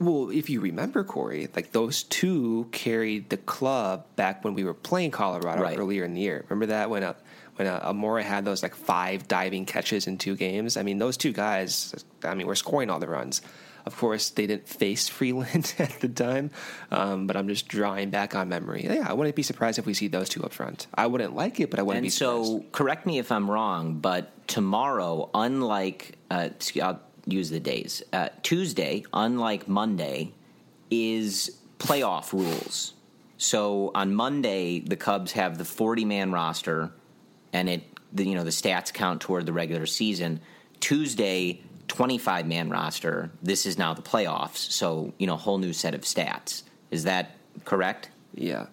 Well, 0.00 0.30
if 0.30 0.48
you 0.48 0.60
remember, 0.60 1.04
Corey, 1.04 1.48
like 1.54 1.72
those 1.72 2.04
two 2.04 2.66
carried 2.72 3.28
the 3.28 3.36
club 3.36 4.06
back 4.16 4.42
when 4.42 4.54
we 4.54 4.64
were 4.64 4.72
playing 4.72 5.10
Colorado 5.10 5.62
Right. 5.62 5.78
earlier 5.78 6.04
in 6.04 6.14
the 6.14 6.22
year. 6.22 6.46
Remember 6.48 6.66
that 6.72 6.88
when 6.88 7.04
uh, 7.04 7.12
when 7.56 7.68
uh, 7.68 7.80
Almora 7.92 8.22
had 8.22 8.46
those 8.46 8.62
like 8.62 8.74
five 8.74 9.28
diving 9.28 9.66
catches 9.66 10.06
in 10.06 10.16
two 10.16 10.36
games. 10.36 10.78
I 10.78 10.82
mean, 10.82 10.96
those 10.98 11.18
two 11.18 11.32
guys, 11.34 11.94
I 12.24 12.34
mean, 12.34 12.46
we're 12.46 12.54
scoring 12.54 12.88
all 12.88 12.98
the 12.98 13.08
runs. 13.08 13.42
Of 13.90 13.96
course, 13.96 14.30
they 14.30 14.46
didn't 14.46 14.68
face 14.68 15.08
Freeland 15.08 15.74
at 15.80 15.98
the 15.98 16.08
time, 16.08 16.52
um, 16.92 17.26
but 17.26 17.36
I'm 17.36 17.48
just 17.48 17.66
drawing 17.66 18.10
back 18.10 18.36
on 18.36 18.48
memory. 18.48 18.84
Yeah, 18.84 19.04
I 19.04 19.14
wouldn't 19.14 19.34
be 19.34 19.42
surprised 19.42 19.80
if 19.80 19.86
we 19.86 19.94
see 19.94 20.06
those 20.06 20.28
two 20.28 20.44
up 20.44 20.52
front. 20.52 20.86
I 20.94 21.08
wouldn't 21.08 21.34
like 21.34 21.58
it, 21.58 21.70
but 21.70 21.80
I 21.80 21.82
wouldn't 21.82 21.98
and 21.98 22.06
be 22.06 22.10
surprised. 22.10 22.46
so, 22.46 22.64
correct 22.70 23.04
me 23.04 23.18
if 23.18 23.32
I'm 23.32 23.50
wrong, 23.50 23.98
but 23.98 24.46
tomorrow, 24.46 25.28
unlike 25.34 26.18
uh, 26.30 26.50
I'll 26.80 27.00
use 27.26 27.50
the 27.50 27.58
days, 27.58 28.04
uh, 28.12 28.28
Tuesday, 28.44 29.04
unlike 29.12 29.66
Monday, 29.66 30.34
is 30.88 31.58
playoff 31.80 32.32
rules. 32.32 32.94
So 33.38 33.90
on 33.92 34.14
Monday, 34.14 34.78
the 34.78 34.96
Cubs 34.96 35.32
have 35.32 35.58
the 35.58 35.64
40 35.64 36.04
man 36.04 36.30
roster, 36.30 36.92
and 37.52 37.68
it 37.68 37.82
the, 38.12 38.24
you 38.24 38.36
know 38.36 38.44
the 38.44 38.50
stats 38.50 38.92
count 38.92 39.20
toward 39.20 39.46
the 39.46 39.52
regular 39.52 39.86
season. 39.86 40.38
Tuesday, 40.78 41.60
25 41.90 42.46
man 42.46 42.70
roster. 42.70 43.30
This 43.42 43.66
is 43.66 43.76
now 43.76 43.94
the 43.94 44.02
playoffs, 44.02 44.58
so 44.70 45.12
you 45.18 45.26
know 45.26 45.36
whole 45.36 45.58
new 45.58 45.72
set 45.72 45.94
of 45.94 46.02
stats. 46.02 46.62
Is 46.92 47.04
that 47.04 47.32
correct? 47.64 48.10
Yeah. 48.34 48.66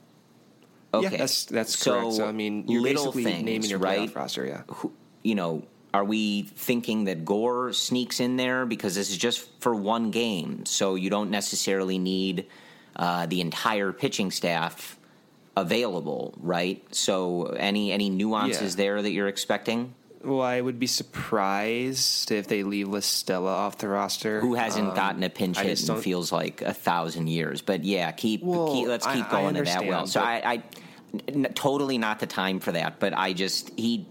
Okay, 0.93 1.09
Yeah, 1.11 1.17
that's 1.17 1.45
that's 1.45 1.83
correct. 1.83 2.13
So 2.13 2.25
I 2.27 2.31
mean, 2.31 2.65
you're 2.67 2.81
little 2.81 3.05
basically 3.05 3.23
things, 3.25 3.43
naming 3.43 3.69
your 3.69 3.79
right? 3.79 4.07
playoff 4.09 4.15
roster. 4.15 4.45
Yeah. 4.45 4.61
Who, 4.67 4.93
you 5.23 5.33
know, 5.35 5.63
are 5.93 6.05
we 6.05 6.43
thinking 6.43 7.05
that 7.05 7.25
Gore 7.25 7.73
sneaks 7.73 8.19
in 8.19 8.37
there 8.37 8.65
because 8.67 8.93
this 8.95 9.09
is 9.09 9.17
just 9.17 9.49
for 9.61 9.73
one 9.73 10.11
game, 10.11 10.65
so 10.67 10.93
you 10.95 11.09
don't 11.09 11.31
necessarily 11.31 11.97
need 11.97 12.45
uh, 12.95 13.25
the 13.25 13.41
entire 13.41 13.91
pitching 13.91 14.29
staff 14.31 14.97
available, 15.55 16.35
right? 16.37 16.83
So 16.93 17.45
any 17.57 17.91
any 17.91 18.09
nuances 18.11 18.75
Yeah. 18.75 18.77
there 18.83 19.01
that 19.01 19.11
you're 19.11 19.27
expecting? 19.27 19.95
Well, 20.27 20.41
I 20.41 20.59
would 20.59 20.77
be 20.77 20.87
surprised 20.87 22.31
if 22.31 22.47
they 22.47 22.63
leave 22.63 22.89
La 22.89 22.99
Stella 22.99 23.49
off 23.49 23.77
the 23.77 23.87
roster. 23.87 24.41
Who 24.41 24.55
hasn't 24.55 24.89
Um, 24.89 24.95
gotten 24.95 25.23
a 25.23 25.29
pinch 25.29 25.57
I 25.57 25.63
hit 25.63 25.87
in 25.89 25.95
feels 26.01 26.31
like 26.31 26.61
a 26.61 26.73
thousand 26.73 27.27
years? 27.27 27.61
But 27.61 27.85
yeah, 27.85 28.11
keep, 28.11 28.43
Well, 28.43 28.73
keep 28.73 28.87
let's 28.87 29.05
keep 29.05 29.25
I 29.31 29.41
going 29.41 29.55
to 29.55 29.63
that 29.63 29.85
well. 29.85 30.05
So 30.05 30.19
I, 30.21 30.41
I 30.45 30.63
n- 31.27 31.47
totally 31.55 31.97
not 31.97 32.19
the 32.19 32.27
time 32.27 32.59
for 32.59 32.73
that. 32.73 32.99
But 32.99 33.17
I 33.17 33.31
just 33.31 33.71
he 33.77 34.05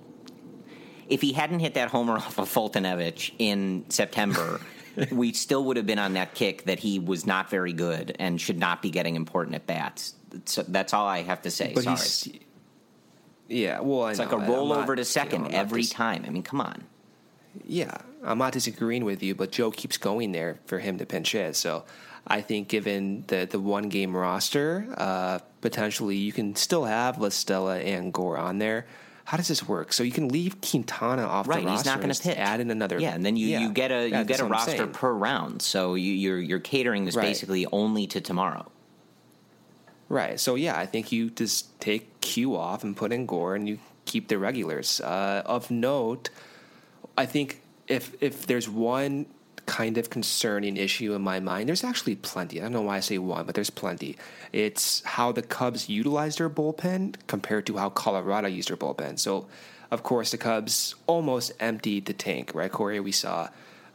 if 1.09 1.20
he 1.20 1.33
hadn't 1.35 1.61
hit 1.61 1.74
that 1.74 1.90
homer 1.90 2.14
off 2.16 2.38
of 2.38 2.52
Foltynewicz 2.52 3.33
in 3.38 3.85
September. 3.90 4.61
we 5.11 5.35
still 5.35 5.62
would 5.62 5.76
have 5.76 5.85
been 5.85 5.98
on 5.98 6.14
that 6.14 6.35
kick 6.35 6.64
that 6.64 6.79
he 6.79 6.98
was 6.98 7.26
not 7.26 7.50
very 7.50 7.74
good 7.74 8.16
and 8.18 8.40
should 8.40 8.59
not 8.59 8.81
be 8.81 8.88
getting 8.88 9.14
important 9.14 9.55
at 9.55 9.66
bats. 9.66 10.14
So 10.46 10.62
that's 10.66 10.94
all 10.94 11.07
I 11.07 11.22
have 11.22 11.42
to 11.42 11.50
say. 11.50 11.72
But 11.74 11.85
Sorry. 11.85 12.40
Yeah, 13.49 13.81
well, 13.81 14.03
I 14.03 14.11
It's 14.11 14.19
like 14.19 14.31
know. 14.33 14.39
a 14.39 14.41
I'm 14.41 14.49
not- 14.49 14.57
rollover 14.87 14.89
you 14.91 14.97
to 14.97 15.05
second 15.05 15.43
know, 15.45 15.51
every 15.53 15.83
dis- 15.83 15.91
time. 15.91 16.25
I 16.27 16.31
mean, 16.31 16.43
come 16.43 16.61
on. 16.61 16.85
Yeah, 17.67 17.97
I'm 18.25 18.39
not 18.39 18.53
disagreeing 18.53 19.05
with 19.05 19.23
you, 19.23 19.35
but 19.35 19.51
Joe 19.53 19.71
keeps 19.71 19.97
going 19.97 20.33
there 20.33 20.59
for 20.67 20.79
him 20.79 20.99
to 20.99 21.07
pinch 21.07 21.33
hit. 21.33 21.57
So 21.57 21.85
I 22.27 22.41
think, 22.43 22.69
given 22.69 23.25
the 23.29 23.47
the 23.51 23.59
one 23.61 23.89
game 23.89 24.15
roster, 24.17 24.87
uh, 24.99 25.39
potentially 25.61 26.17
you 26.17 26.33
can 26.33 26.55
still 26.57 26.85
have 26.85 27.19
La 27.19 27.29
Stella 27.31 27.79
and 27.79 28.13
Gore 28.13 28.37
on 28.37 28.59
there. 28.59 28.87
How 29.25 29.37
does 29.37 29.49
this 29.49 29.67
work? 29.67 29.93
So 29.93 30.03
you 30.05 30.13
can 30.13 30.29
leave 30.29 30.61
Quintana 30.61 31.23
off 31.25 31.49
Right, 31.49 31.61
the 31.61 31.67
roster. 31.67 31.79
he's 31.79 31.87
not 31.87 32.01
going 32.01 32.13
to 32.15 32.23
pitch. 32.23 32.37
Add 32.37 32.61
in 32.61 32.71
another. 32.71 33.01
Yeah, 33.01 33.15
and 33.15 33.25
then 33.27 33.37
you, 33.37 33.49
Yeah, 33.49 33.61
you 33.61 33.71
get 33.73 33.91
a 33.91 34.09
you 34.09 34.25
get 34.25 34.39
a 34.41 34.45
roster 34.45 34.87
per 34.87 35.13
round. 35.13 35.63
So 35.63 35.95
you, 35.95 36.13
you're 36.13 36.39
you're 36.41 36.61
catering 36.61 37.07
this 37.07 37.17
Right. 37.17 37.23
basically 37.25 37.67
only 37.73 38.07
to 38.09 38.21
tomorrow. 38.21 38.71
Right. 40.09 40.38
So 40.38 40.55
yeah, 40.55 40.79
I 40.79 40.87
think 40.87 41.11
you 41.11 41.31
just 41.31 41.81
take 41.81 42.21
Q 42.21 42.57
off 42.57 42.85
and 42.85 42.97
put 42.97 43.12
in 43.12 43.27
Gore, 43.27 43.55
and 43.55 43.69
you 43.69 43.79
keep 44.05 44.29
the 44.29 44.38
regulars. 44.38 45.01
Uh, 45.01 45.42
of 45.45 45.71
note, 45.71 46.31
I 47.19 47.27
think 47.27 47.61
if 47.88 48.14
if 48.21 48.47
there's 48.47 48.69
one 48.69 49.27
kind 49.66 49.99
of 49.99 50.11
concerning 50.11 50.77
issue 50.77 51.12
in 51.12 51.23
my 51.23 51.40
mind, 51.40 51.69
there's 51.69 51.85
actually 51.85 52.14
plenty. 52.14 52.61
I 52.61 52.62
don't 52.62 52.73
know 52.73 52.83
why 52.83 52.99
I 52.99 53.01
say 53.01 53.19
one, 53.19 53.45
but 53.47 53.55
there's 53.55 53.71
plenty. 53.71 54.16
It's 54.53 55.03
how 55.05 55.33
the 55.33 55.42
Cubs 55.42 55.88
utilized 55.88 56.38
their 56.38 56.49
bullpen 56.49 57.16
compared 57.27 57.66
to 57.66 57.77
how 57.77 57.90
Colorado 57.90 58.47
used 58.47 58.71
their 58.71 58.77
bullpen. 58.77 59.19
So, 59.19 59.49
of 59.90 60.05
course, 60.05 60.31
the 60.31 60.38
Cubs 60.38 60.95
almost 61.09 61.53
emptied 61.59 62.07
the 62.07 62.12
tank, 62.12 62.53
right, 62.55 62.71
Corey? 62.71 63.01
We 63.01 63.12
saw 63.12 63.49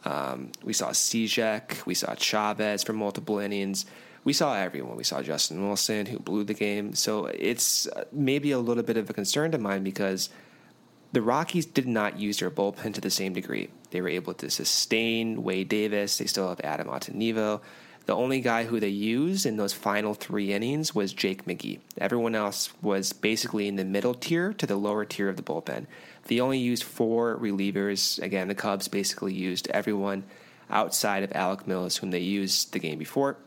um, 0.03 0.51
we 0.63 0.73
saw 0.73 0.89
Cishek, 0.89 1.85
we 1.85 1.93
saw 1.93 2.15
Chavez 2.15 2.83
for 2.83 2.93
multiple 2.93 3.39
innings. 3.39 3.85
We 4.23 4.33
saw 4.33 4.55
everyone. 4.55 4.97
We 4.97 5.03
saw 5.03 5.21
Justin 5.21 5.65
Wilson, 5.65 6.05
who 6.05 6.19
blew 6.19 6.43
the 6.43 6.53
game. 6.53 6.93
So 6.93 7.25
it's 7.25 7.87
uh, 7.87 8.05
maybe 8.11 8.51
a 8.51 8.59
little 8.59 8.83
bit 8.83 8.97
of 8.97 9.09
a 9.09 9.13
concern 9.13 9.51
to 9.51 9.57
mine 9.57 9.83
because 9.83 10.29
the 11.11 11.21
Rockies 11.21 11.65
did 11.65 11.87
not 11.87 12.19
use 12.19 12.39
their 12.39 12.51
bullpen 12.51 12.93
to 12.93 13.01
the 13.01 13.09
same 13.09 13.33
degree. 13.33 13.69
They 13.89 14.01
were 14.01 14.09
able 14.09 14.33
to 14.35 14.49
sustain 14.49 15.43
Wade 15.43 15.69
Davis. 15.69 16.17
They 16.17 16.25
still 16.25 16.49
have 16.49 16.61
Adam 16.63 16.87
Ottavino. 16.87 17.61
The 18.05 18.15
only 18.15 18.41
guy 18.41 18.63
who 18.65 18.79
they 18.79 18.89
used 18.89 19.45
in 19.45 19.57
those 19.57 19.73
final 19.73 20.13
three 20.13 20.53
innings 20.53 20.95
was 20.95 21.13
Jake 21.13 21.45
McGee. 21.45 21.79
Everyone 21.97 22.33
else 22.33 22.71
was 22.81 23.13
basically 23.13 23.67
in 23.67 23.75
the 23.75 23.85
middle 23.85 24.15
tier 24.15 24.53
to 24.53 24.65
the 24.65 24.75
lower 24.75 25.05
tier 25.05 25.29
of 25.29 25.35
the 25.35 25.43
bullpen. 25.43 25.85
They 26.25 26.39
only 26.39 26.57
used 26.57 26.83
four 26.83 27.37
relievers. 27.37 28.21
Again, 28.21 28.47
the 28.47 28.55
Cubs 28.55 28.87
basically 28.87 29.33
used 29.33 29.67
everyone 29.69 30.23
outside 30.69 31.23
of 31.23 31.31
Alec 31.33 31.67
Mills, 31.67 31.97
whom 31.97 32.11
they 32.11 32.19
used 32.19 32.73
the 32.73 32.79
game 32.79 32.97
before. 32.97 33.37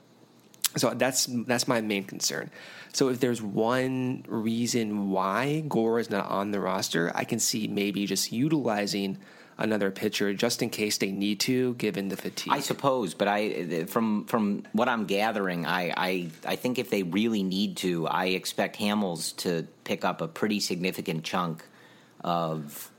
So 0.76 0.90
that's 0.90 1.26
that's 1.46 1.68
my 1.68 1.80
main 1.80 2.04
concern. 2.04 2.50
So 2.92 3.08
if 3.08 3.20
there's 3.20 3.42
one 3.42 4.24
reason 4.28 5.10
why 5.10 5.60
Gore 5.68 5.98
is 6.00 6.10
not 6.10 6.28
on 6.30 6.50
the 6.50 6.60
roster, 6.60 7.12
I 7.14 7.24
can 7.24 7.38
see 7.38 7.68
maybe 7.68 8.06
just 8.06 8.32
utilizing 8.32 9.18
another 9.56 9.90
pitcher 9.90 10.34
just 10.34 10.62
in 10.62 10.70
case 10.70 10.98
they 10.98 11.10
need 11.12 11.40
to, 11.40 11.74
given 11.74 12.08
the 12.08 12.16
fatigue. 12.16 12.52
I 12.52 12.60
suppose, 12.60 13.14
but 13.14 13.28
I 13.28 13.84
from 13.87 14.26
from 14.26 14.64
what 14.72 14.88
I'm 14.88 15.06
gathering, 15.06 15.66
I, 15.66 15.92
I 15.96 16.30
I 16.46 16.56
think 16.56 16.78
if 16.78 16.90
they 16.90 17.02
really 17.02 17.42
need 17.42 17.76
to, 17.78 18.06
I 18.06 18.26
expect 18.26 18.78
Hamels 18.78 19.37
to 19.38 19.66
pick 19.84 20.04
up 20.04 20.20
a 20.20 20.28
pretty 20.28 20.60
significant 20.60 21.24
chunk 21.24 21.64
of 22.22 22.90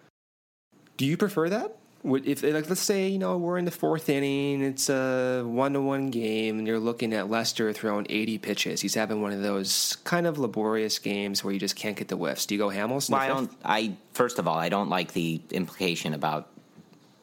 Do 0.97 1.05
you 1.05 1.17
prefer 1.17 1.49
that? 1.49 1.77
Would 2.05 2.27
if 2.27 2.43
like 2.43 2.69
let's 2.69 2.81
say 2.81 3.07
you 3.07 3.17
know 3.17 3.37
we're 3.37 3.57
in 3.57 3.65
the 3.65 3.71
fourth 3.71 4.09
inning, 4.09 4.61
it's 4.61 4.89
a 4.89 5.43
one 5.43 5.73
to 5.73 5.81
one 5.81 6.11
game, 6.11 6.59
and 6.59 6.67
you're 6.67 6.79
looking 6.79 7.13
at 7.13 7.31
Lester 7.31 7.73
throwing 7.73 8.05
80 8.07 8.37
pitches. 8.37 8.79
He's 8.79 8.93
having 8.93 9.23
one 9.23 9.31
of 9.31 9.41
those 9.41 9.97
kind 10.03 10.27
of 10.27 10.37
laborious 10.37 10.99
games 10.99 11.43
where 11.43 11.51
you 11.51 11.59
just 11.59 11.75
can't 11.75 11.97
get 11.97 12.07
the 12.07 12.15
whiffs. 12.15 12.45
Do 12.45 12.53
you 12.53 12.59
go 12.59 12.69
Hamels? 12.69 13.09
Well, 13.09 13.19
I 13.19 13.27
don't. 13.27 13.51
I 13.63 13.95
first 14.13 14.37
of 14.37 14.47
all, 14.47 14.57
I 14.57 14.69
don't 14.69 14.89
like 14.89 15.13
the 15.13 15.41
implication 15.49 16.13
about 16.13 16.47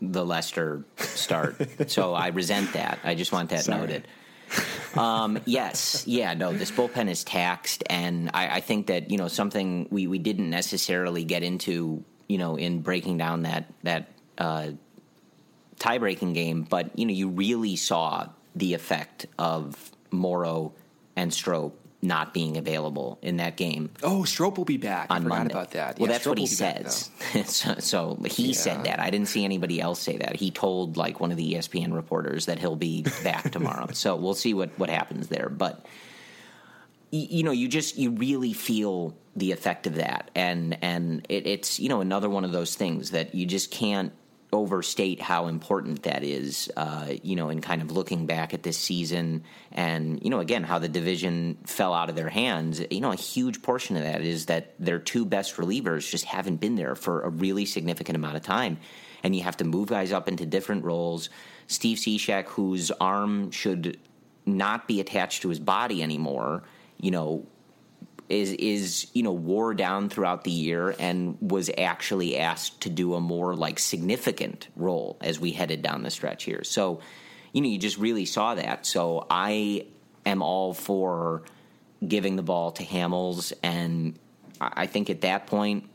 the 0.01 0.27
Lester 0.27 0.85
start, 0.99 1.57
so 1.89 2.13
I 2.13 2.29
resent 2.29 2.73
that. 2.73 2.99
I 3.05 3.15
just 3.15 3.31
want 3.31 3.51
that 3.51 3.65
Sorry. 3.65 3.79
noted. 3.79 4.09
Um, 4.97 5.39
yes, 5.47 6.07
yeah, 6.07 6.35
no, 6.35 6.53
this 6.53 6.71
bullpen 6.71 7.09
is 7.09 7.25
taxed, 7.25 7.85
and 7.89 8.31
I, 8.35 8.57
I 8.57 8.61
think 8.61 8.89
that 8.89 9.11
you 9.11 9.17
know 9.17 9.29
something 9.29 9.87
we, 9.91 10.09
we 10.09 10.19
didn't 10.19 10.51
necessarily 10.51 11.25
get 11.25 11.43
into, 11.43 12.05
you 12.29 12.37
know, 12.37 12.57
in 12.57 12.83
breaking 12.83 13.17
down 13.17 13.43
that 13.43 13.73
that 13.85 14.09
uh, 14.39 14.69
tie 15.79 15.99
breaking 15.99 16.33
game, 16.33 16.63
but 16.63 16.99
you 16.99 17.07
know, 17.07 17.13
you 17.13 17.29
really 17.29 17.77
saw 17.77 18.29
the 18.55 18.75
effect 18.75 19.27
of 19.39 19.91
Morrow 20.11 20.73
and 21.17 21.33
Strop 21.33 21.73
not 22.05 22.35
being 22.35 22.57
available 22.57 23.17
in 23.23 23.37
that 23.37 23.57
game 23.57 23.89
Oh, 24.03 24.25
Strop 24.25 24.59
will 24.59 24.65
be 24.65 24.77
back. 24.77 25.07
I 25.09 25.17
on 25.17 25.23
forgot 25.23 25.39
Monday. 25.39 25.53
about 25.55 25.71
that. 25.71 25.99
Well, 26.01 26.09
Yeah, 26.09 26.13
that's 26.15 26.25
Strop 26.25 26.39
what 26.39 26.49
he 26.49 26.53
be 26.53 26.61
back, 26.61 26.89
says. 26.89 27.11
so, 27.57 27.75
so 27.79 28.19
he 28.29 28.53
said 28.55 28.85
that. 28.87 28.99
I 28.99 29.09
didn't 29.11 29.29
see 29.29 29.45
anybody 29.45 29.81
else 29.81 30.01
say 30.01 30.17
that. 30.19 30.35
He 30.35 30.51
told 30.51 30.97
like 30.97 31.21
one 31.21 31.31
of 31.31 31.37
the 31.37 31.55
ESPN 31.55 31.95
reporters 31.95 32.47
that 32.47 32.59
he'll 32.59 32.75
be 32.75 33.07
back 33.23 33.53
tomorrow. 33.53 33.87
so 33.93 34.17
we'll 34.17 34.35
see 34.35 34.53
what 34.53 34.77
what 34.81 34.91
happens 34.91 35.29
there. 35.29 35.49
But 35.49 35.87
y- 37.13 37.29
you 37.31 37.45
know, 37.45 37.53
you 37.53 37.69
just 37.69 37.97
you 37.97 38.11
really 38.11 38.53
feel 38.53 39.17
the 39.37 39.53
effect 39.53 39.87
of 39.87 39.95
that, 39.95 40.31
and 40.35 40.77
and 40.83 41.25
it, 41.29 41.47
it's 41.47 41.79
you 41.79 41.89
know 41.89 42.01
another 42.01 42.29
one 42.29 42.45
of 42.45 42.51
those 42.53 42.75
things 42.75 43.13
that 43.13 43.35
you 43.35 43.47
just 43.47 43.71
can't 43.71 44.13
overstate 44.53 45.21
how 45.21 45.47
important 45.47 46.03
that 46.03 46.23
is. 46.23 46.71
Uh, 46.77 47.15
you 47.23 47.37
know, 47.37 47.49
in 47.49 47.61
kind 47.61 47.81
of 47.81 47.91
looking 47.91 48.27
back 48.27 48.53
at 48.53 48.63
this 48.63 48.77
season, 48.77 49.45
and 49.73 50.23
you 50.23 50.31
know, 50.31 50.41
again, 50.41 50.63
how 50.63 50.79
the 50.79 50.89
division 50.89 51.59
fell 51.65 51.95
out 51.95 52.11
of 52.11 52.17
their 52.17 52.29
hands. 52.29 52.83
You 52.91 53.01
know, 53.01 53.13
a 53.13 53.17
huge 53.17 53.63
portion 53.63 53.97
of 53.97 54.03
that 54.03 54.21
is 54.21 54.47
that 54.47 54.75
their 54.79 54.99
two 54.99 55.25
best 55.25 55.57
relievers 55.57 56.09
just 56.09 56.25
haven't 56.25 56.57
been 56.57 56.77
there 56.77 56.95
for 56.95 57.23
a 57.23 57.31
really 57.31 57.65
significant 57.65 58.17
amount 58.17 58.37
of 58.37 58.43
time, 58.43 58.79
and 59.23 59.35
you 59.35 59.43
have 59.43 59.57
to 59.59 59.65
move 59.65 59.89
guys 59.89 60.13
up 60.13 60.29
into 60.29 60.47
different 60.47 60.85
roles. 60.85 61.31
Steve 61.67 61.99
Cishek, 61.99 62.45
whose 62.45 62.91
arm 62.91 63.51
should 63.51 63.99
not 64.45 64.87
be 64.87 65.01
attached 65.01 65.43
to 65.43 65.49
his 65.49 65.61
body 65.61 66.03
anymore, 66.03 66.65
you 66.99 67.11
know, 67.11 67.47
is 68.33 68.53
is 68.53 69.07
you 69.13 69.23
know 69.23 69.33
wore 69.33 69.75
down 69.75 70.09
throughout 70.09 70.43
the 70.45 70.51
year 70.51 70.95
and 70.99 71.37
was 71.41 71.71
actually 71.77 72.39
asked 72.39 72.81
to 72.81 72.91
do 72.91 73.15
a 73.15 73.21
more 73.21 73.55
like 73.55 73.79
significant 73.79 74.69
role 74.75 75.19
as 75.21 75.39
we 75.39 75.53
headed 75.53 75.83
down 75.83 76.03
the 76.03 76.11
stretch 76.11 76.45
here. 76.45 76.65
So, 76.65 77.01
you 77.53 77.61
know, 77.61 77.69
you 77.69 77.79
just 77.79 77.99
really 77.99 78.25
saw 78.25 78.55
that. 78.55 78.87
So 78.87 79.27
I 79.29 79.87
am 80.25 80.41
all 80.41 80.73
for 80.73 81.43
giving 82.07 82.37
the 82.37 82.43
ball 82.43 82.73
to 82.73 82.83
Hamels, 82.83 83.53
and 83.63 84.19
I 84.61 84.73
I 84.77 84.87
think 84.87 85.11
at 85.11 85.21
that 85.21 85.47
point, 85.47 85.89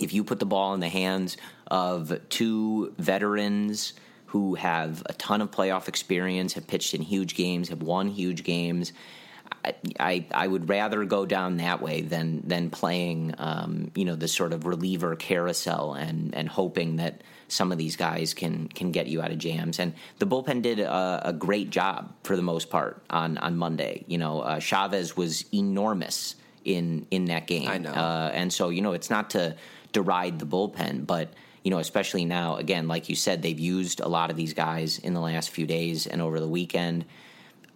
if 0.00 0.12
you 0.12 0.24
put 0.24 0.40
the 0.40 0.46
ball 0.46 0.74
in 0.74 0.80
the 0.80 0.88
hands 0.88 1.36
of 1.70 2.18
two 2.28 2.92
veterans 2.98 3.92
who 4.26 4.54
have 4.56 5.02
a 5.06 5.12
ton 5.12 5.40
of 5.40 5.50
playoff 5.50 5.86
experience, 5.86 6.54
have 6.54 6.66
pitched 6.66 6.94
in 6.94 7.02
huge 7.02 7.34
games, 7.34 7.68
have 7.68 7.82
won 7.82 8.08
huge 8.08 8.42
games. 8.42 8.92
I, 9.64 9.74
I, 9.98 10.26
I 10.32 10.46
would 10.46 10.68
rather 10.68 11.04
go 11.04 11.26
down 11.26 11.58
that 11.58 11.82
way 11.82 12.00
than 12.00 12.42
than 12.46 12.70
playing 12.70 13.34
um, 13.38 13.90
you 13.94 14.04
know 14.04 14.16
the 14.16 14.28
sort 14.28 14.52
of 14.52 14.66
reliever 14.66 15.16
carousel 15.16 15.94
and 15.94 16.34
and 16.34 16.48
hoping 16.48 16.96
that 16.96 17.22
some 17.48 17.72
of 17.72 17.78
these 17.78 17.96
guys 17.96 18.32
can 18.32 18.68
can 18.68 18.90
get 18.90 19.06
you 19.06 19.20
out 19.20 19.30
of 19.30 19.38
jams. 19.38 19.78
And 19.78 19.94
the 20.18 20.26
bullpen 20.26 20.62
did 20.62 20.80
a, 20.80 21.22
a 21.24 21.32
great 21.32 21.70
job 21.70 22.14
for 22.22 22.36
the 22.36 22.42
most 22.42 22.70
part 22.70 23.02
on 23.10 23.38
on 23.38 23.56
Monday. 23.56 24.04
You 24.06 24.18
know, 24.18 24.40
uh, 24.40 24.60
Chavez 24.60 25.16
was 25.16 25.44
enormous 25.52 26.36
in 26.64 27.06
in 27.10 27.26
that 27.26 27.46
game. 27.46 27.68
I 27.68 27.78
know. 27.78 27.90
Uh, 27.90 28.30
and 28.32 28.52
so 28.52 28.70
you 28.70 28.82
know, 28.82 28.92
it's 28.92 29.10
not 29.10 29.30
to 29.30 29.56
deride 29.92 30.38
the 30.38 30.46
bullpen, 30.46 31.06
but 31.06 31.34
you 31.62 31.70
know, 31.70 31.78
especially 31.78 32.24
now, 32.24 32.56
again, 32.56 32.88
like 32.88 33.08
you 33.08 33.16
said, 33.16 33.42
they've 33.42 33.58
used 33.58 34.00
a 34.00 34.08
lot 34.08 34.30
of 34.30 34.36
these 34.36 34.54
guys 34.54 34.98
in 34.98 35.12
the 35.12 35.20
last 35.20 35.50
few 35.50 35.66
days 35.66 36.06
and 36.06 36.22
over 36.22 36.40
the 36.40 36.48
weekend. 36.48 37.04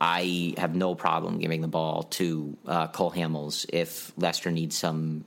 I 0.04 0.52
have 0.58 0.74
no 0.74 0.94
problem 0.94 1.38
giving 1.38 1.62
the 1.62 1.68
ball 1.68 2.02
to 2.18 2.54
uh, 2.66 2.88
Cole 2.88 3.10
Hamels 3.10 3.64
if 3.72 4.12
Lester 4.18 4.50
needs 4.50 4.76
some, 4.76 5.24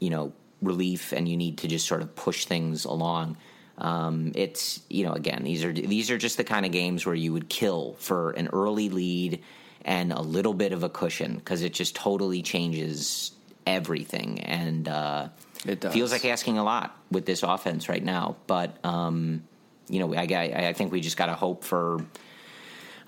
you 0.00 0.10
know, 0.10 0.32
relief 0.60 1.12
and 1.12 1.28
you 1.28 1.36
need 1.36 1.58
to 1.58 1.68
just 1.68 1.86
sort 1.86 2.02
of 2.02 2.16
push 2.16 2.44
things 2.44 2.84
along. 2.86 3.36
Um, 3.78 4.32
it's 4.34 4.80
you 4.88 5.04
know 5.04 5.12
again 5.12 5.44
these 5.44 5.62
are 5.62 5.72
these 5.72 6.10
are 6.10 6.18
just 6.18 6.38
the 6.38 6.44
kind 6.44 6.66
of 6.66 6.72
games 6.72 7.06
where 7.06 7.14
you 7.14 7.32
would 7.34 7.48
kill 7.48 7.94
for 8.00 8.30
an 8.32 8.48
early 8.52 8.88
lead 8.88 9.42
and 9.84 10.12
a 10.12 10.22
little 10.22 10.54
bit 10.54 10.72
of 10.72 10.82
a 10.82 10.88
cushion 10.88 11.36
because 11.36 11.62
it 11.62 11.72
just 11.72 11.94
totally 11.94 12.42
changes 12.42 13.30
everything 13.64 14.40
and 14.40 14.88
uh, 14.88 15.28
It 15.64 15.80
does. 15.80 15.92
feels 15.92 16.10
like 16.10 16.24
asking 16.24 16.58
a 16.58 16.64
lot 16.64 16.96
with 17.12 17.26
this 17.26 17.44
offense 17.44 17.88
right 17.88 18.02
now. 18.02 18.36
But 18.48 18.84
um, 18.84 19.44
you 19.88 20.00
know 20.00 20.12
I, 20.14 20.22
I, 20.22 20.68
I 20.68 20.72
think 20.72 20.90
we 20.90 21.00
just 21.00 21.16
got 21.16 21.26
to 21.26 21.34
hope 21.34 21.62
for 21.62 22.04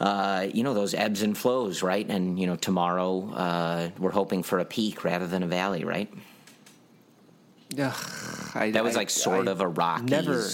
uh, 0.00 0.46
you 0.52 0.62
know 0.62 0.74
those 0.74 0.94
ebbs 0.94 1.22
and 1.22 1.36
flows, 1.36 1.82
right? 1.82 2.08
And 2.08 2.38
you 2.38 2.46
know 2.46 2.56
tomorrow 2.56 3.30
uh, 3.32 3.90
we're 3.98 4.10
hoping 4.12 4.42
for 4.42 4.58
a 4.58 4.64
peak 4.64 5.04
rather 5.04 5.26
than 5.26 5.42
a 5.42 5.46
valley, 5.48 5.84
right? 5.84 6.12
Ugh, 7.78 8.50
I, 8.54 8.70
That 8.70 8.84
was 8.84 8.96
I- 8.96 9.00
like 9.00 9.10
sort 9.10 9.48
I 9.48 9.50
of 9.50 9.60
a 9.60 9.68
Rockies 9.68 10.08
Never. 10.10 10.44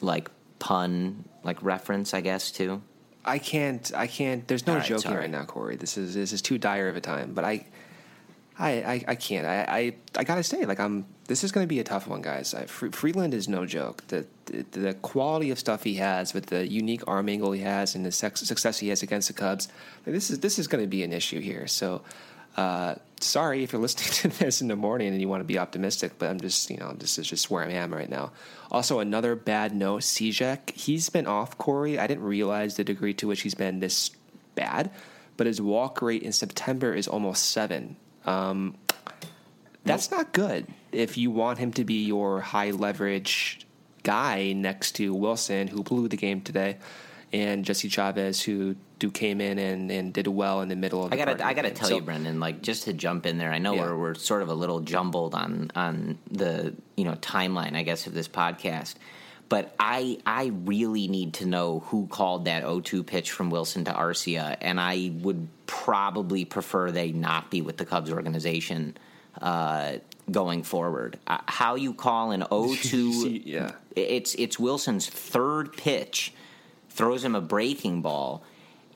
like 0.00 0.30
pun 0.58 1.24
like 1.42 1.62
reference, 1.62 2.14
I 2.14 2.20
guess 2.20 2.50
too. 2.50 2.82
I 3.26 3.38
can't. 3.38 3.90
I 3.94 4.06
can't. 4.06 4.46
There's 4.48 4.66
no 4.66 4.74
right, 4.76 4.84
joking 4.84 5.02
sorry. 5.02 5.16
right 5.20 5.30
now, 5.30 5.44
Corey. 5.44 5.76
This 5.76 5.96
is 5.96 6.14
this 6.14 6.32
is 6.32 6.42
too 6.42 6.58
dire 6.58 6.88
of 6.88 6.96
a 6.96 7.00
time. 7.00 7.32
But 7.32 7.44
I, 7.44 7.64
I, 8.58 8.70
I, 8.70 9.04
I 9.08 9.14
can't. 9.14 9.46
I, 9.46 9.62
I, 9.62 9.94
I 10.16 10.24
gotta 10.24 10.42
say, 10.42 10.66
like 10.66 10.78
I'm. 10.80 11.06
This 11.26 11.42
is 11.42 11.52
going 11.52 11.64
to 11.64 11.68
be 11.68 11.80
a 11.80 11.84
tough 11.84 12.06
one, 12.06 12.20
guys. 12.20 12.54
I, 12.54 12.66
Freeland 12.66 13.32
is 13.32 13.48
no 13.48 13.64
joke. 13.64 14.06
The, 14.08 14.26
the 14.46 14.64
the 14.72 14.94
quality 14.94 15.50
of 15.50 15.58
stuff 15.58 15.82
he 15.82 15.94
has 15.94 16.34
with 16.34 16.46
the 16.46 16.66
unique 16.66 17.02
arm 17.06 17.28
angle 17.28 17.52
he 17.52 17.62
has 17.62 17.94
and 17.94 18.04
the 18.04 18.12
success 18.12 18.78
he 18.78 18.88
has 18.88 19.02
against 19.02 19.28
the 19.28 19.34
Cubs. 19.34 19.68
This 20.04 20.30
is 20.30 20.40
this 20.40 20.58
is 20.58 20.66
going 20.68 20.84
to 20.84 20.88
be 20.88 21.02
an 21.02 21.12
issue 21.12 21.40
here. 21.40 21.66
So. 21.66 22.02
Uh, 22.56 22.94
sorry 23.20 23.64
if 23.64 23.72
you're 23.72 23.82
listening 23.88 24.12
to 24.12 24.38
this 24.38 24.60
in 24.60 24.68
the 24.68 24.76
morning 24.76 25.08
and 25.08 25.20
you 25.20 25.28
want 25.28 25.40
to 25.40 25.44
be 25.44 25.58
optimistic, 25.58 26.12
but 26.18 26.30
I'm 26.30 26.40
just, 26.40 26.70
you 26.70 26.76
know, 26.76 26.92
this 26.92 27.18
is 27.18 27.26
just 27.26 27.50
where 27.50 27.64
I 27.64 27.72
am 27.72 27.92
right 27.92 28.08
now. 28.08 28.30
Also, 28.70 29.00
another 29.00 29.34
bad 29.34 29.74
note, 29.74 30.02
Cishek, 30.02 30.70
he's 30.70 31.08
been 31.08 31.26
off, 31.26 31.58
Corey. 31.58 31.98
I 31.98 32.06
didn't 32.06 32.22
realize 32.22 32.76
the 32.76 32.84
degree 32.84 33.14
to 33.14 33.26
which 33.26 33.42
he's 33.42 33.54
been 33.54 33.80
this 33.80 34.10
bad, 34.54 34.90
but 35.36 35.46
his 35.46 35.60
walk 35.60 36.00
rate 36.00 36.22
in 36.22 36.32
September 36.32 36.94
is 36.94 37.08
almost 37.08 37.50
seven. 37.50 37.96
Um, 38.24 38.76
that's 39.84 40.10
not 40.10 40.32
good 40.32 40.66
if 40.92 41.16
you 41.16 41.30
want 41.30 41.58
him 41.58 41.72
to 41.72 41.84
be 41.84 42.04
your 42.04 42.40
high 42.40 42.70
leverage 42.70 43.60
guy 44.02 44.52
next 44.52 44.92
to 44.96 45.14
Wilson, 45.14 45.68
who 45.68 45.82
blew 45.82 46.08
the 46.08 46.16
game 46.16 46.40
today, 46.40 46.76
and 47.32 47.64
Jesse 47.64 47.88
Chavez, 47.88 48.42
who 48.42 48.76
do 48.98 49.10
came 49.10 49.40
in 49.40 49.58
and, 49.58 49.90
and 49.90 50.12
did 50.12 50.26
well 50.28 50.60
in 50.60 50.68
the 50.68 50.76
middle 50.76 51.04
of 51.04 51.10
the 51.10 51.16
I 51.16 51.18
gotta, 51.18 51.44
I 51.46 51.52
gotta 51.52 51.68
game. 51.68 51.76
tell 51.76 51.88
So- 51.88 51.96
you, 51.96 52.02
Brendan. 52.02 52.38
Like, 52.38 52.62
just 52.62 52.84
to 52.84 52.92
jump 52.92 53.26
in 53.26 53.38
there, 53.38 53.52
I 53.52 53.58
know 53.58 53.74
Yeah. 53.74 53.82
we're 53.82 53.96
we're 53.98 54.14
sort 54.14 54.42
of 54.42 54.48
a 54.48 54.54
little 54.54 54.80
jumbled 54.80 55.34
on 55.34 55.70
on 55.74 56.18
the 56.30 56.74
you 56.96 57.04
know 57.04 57.14
timeline, 57.14 57.74
I 57.76 57.82
guess, 57.82 58.06
of 58.06 58.14
this 58.14 58.28
podcast. 58.28 58.94
But 59.48 59.74
I 59.78 60.18
I 60.24 60.52
really 60.64 61.06
need 61.08 61.34
to 61.34 61.46
know 61.46 61.80
who 61.86 62.06
called 62.06 62.44
that 62.46 62.62
0-2 62.64 63.04
pitch 63.06 63.30
from 63.32 63.50
Wilson 63.50 63.84
to 63.84 63.92
Arcia, 63.92 64.56
and 64.60 64.80
I 64.80 65.12
would 65.22 65.48
probably 65.66 66.44
prefer 66.44 66.90
they 66.90 67.10
not 67.12 67.50
be 67.50 67.60
with 67.62 67.76
the 67.76 67.84
Cubs 67.84 68.10
organization 68.12 68.96
uh, 69.40 69.94
going 70.30 70.62
forward. 70.62 71.18
Uh, 71.26 71.38
how 71.46 71.74
you 71.74 71.94
call 71.94 72.30
an 72.32 72.42
0-2? 72.50 73.42
Yeah. 73.44 73.72
It's 73.96 74.34
it's 74.34 74.58
Wilson's 74.58 75.08
third 75.08 75.72
pitch, 75.76 76.32
throws 76.90 77.24
him 77.24 77.34
a 77.34 77.40
breaking 77.40 78.02
ball. 78.02 78.42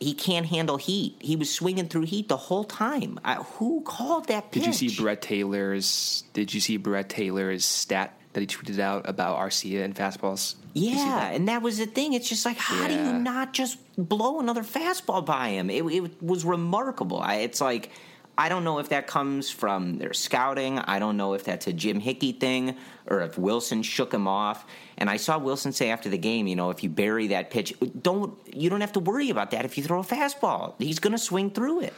He 0.00 0.14
can't 0.14 0.46
handle 0.46 0.76
heat. 0.76 1.16
He 1.20 1.34
was 1.36 1.52
swinging 1.52 1.88
through 1.88 2.02
heat 2.02 2.28
the 2.28 2.36
whole 2.36 2.64
time. 2.64 3.18
I, 3.24 3.34
who 3.34 3.80
called 3.82 4.28
that 4.28 4.50
pitch? 4.52 4.62
Did 4.64 4.66
you 4.80 4.90
see 4.90 5.00
Brett 5.02 5.22
Taylor's? 5.22 6.24
Did 6.32 6.54
you 6.54 6.60
see 6.60 6.76
Brett 6.76 7.08
Taylor's 7.08 7.64
stat 7.64 8.14
that 8.32 8.40
he 8.40 8.46
tweeted 8.46 8.78
out 8.78 9.08
about 9.08 9.38
Arcia 9.38 9.84
and 9.84 9.94
fastballs? 9.96 10.54
Did 10.74 10.80
you 10.82 10.90
see 10.94 10.98
Yeah, 10.98 11.04
that? 11.20 11.34
and 11.34 11.48
that 11.48 11.62
was 11.62 11.78
the 11.78 11.86
thing. 11.86 12.12
It's 12.12 12.28
just 12.28 12.44
like, 12.44 12.58
how 12.58 12.86
do 12.86 12.94
you 12.94 13.12
not 13.14 13.52
just 13.52 13.78
blow 13.96 14.38
another 14.38 14.62
fastball 14.62 15.24
by 15.24 15.48
him? 15.50 15.68
It, 15.70 15.84
it 15.84 16.22
was 16.22 16.44
remarkable. 16.44 17.18
I, 17.20 17.36
it's 17.36 17.60
like, 17.60 17.90
I 18.38 18.48
don't 18.48 18.62
know 18.62 18.78
if 18.78 18.90
that 18.90 19.08
comes 19.08 19.50
from 19.50 19.98
their 19.98 20.12
scouting. 20.12 20.78
I 20.78 21.00
don't 21.00 21.16
know 21.16 21.34
if 21.34 21.42
that's 21.42 21.66
a 21.66 21.72
Jim 21.72 21.98
Hickey 21.98 22.30
thing 22.30 22.76
or 23.08 23.20
if 23.22 23.36
Wilson 23.36 23.82
shook 23.82 24.14
him 24.14 24.28
off. 24.28 24.64
And 24.96 25.10
I 25.10 25.16
saw 25.16 25.38
Wilson 25.38 25.72
say 25.72 25.90
after 25.90 26.08
the 26.08 26.18
game, 26.18 26.46
you 26.46 26.54
know, 26.54 26.70
if 26.70 26.84
you 26.84 26.88
bury 26.88 27.26
that 27.28 27.50
pitch, 27.50 27.74
don't 28.00 28.38
you 28.54 28.70
don't 28.70 28.80
have 28.80 28.92
to 28.92 29.00
worry 29.00 29.30
about 29.30 29.50
that 29.50 29.64
if 29.64 29.76
you 29.76 29.82
throw 29.82 29.98
a 29.98 30.04
fastball. 30.04 30.74
He's 30.78 31.00
going 31.00 31.12
to 31.12 31.18
swing 31.18 31.50
through 31.50 31.80
it. 31.80 31.94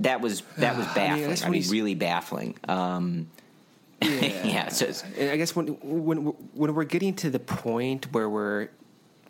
That 0.00 0.20
was 0.20 0.42
that 0.58 0.76
was 0.76 0.86
I 0.94 1.14
mean, 1.14 1.28
baffling. 1.28 1.46
I 1.46 1.48
mean, 1.48 1.70
really 1.70 1.94
baffling. 1.94 2.54
Um, 2.68 3.28
yeah, 4.02 4.68
so 4.68 4.92
I 5.18 5.38
guess 5.38 5.56
when 5.56 5.68
when 5.82 6.18
when 6.52 6.74
we're 6.74 6.84
getting 6.84 7.14
to 7.16 7.30
the 7.30 7.38
point 7.38 8.12
where 8.12 8.28
we're 8.28 8.68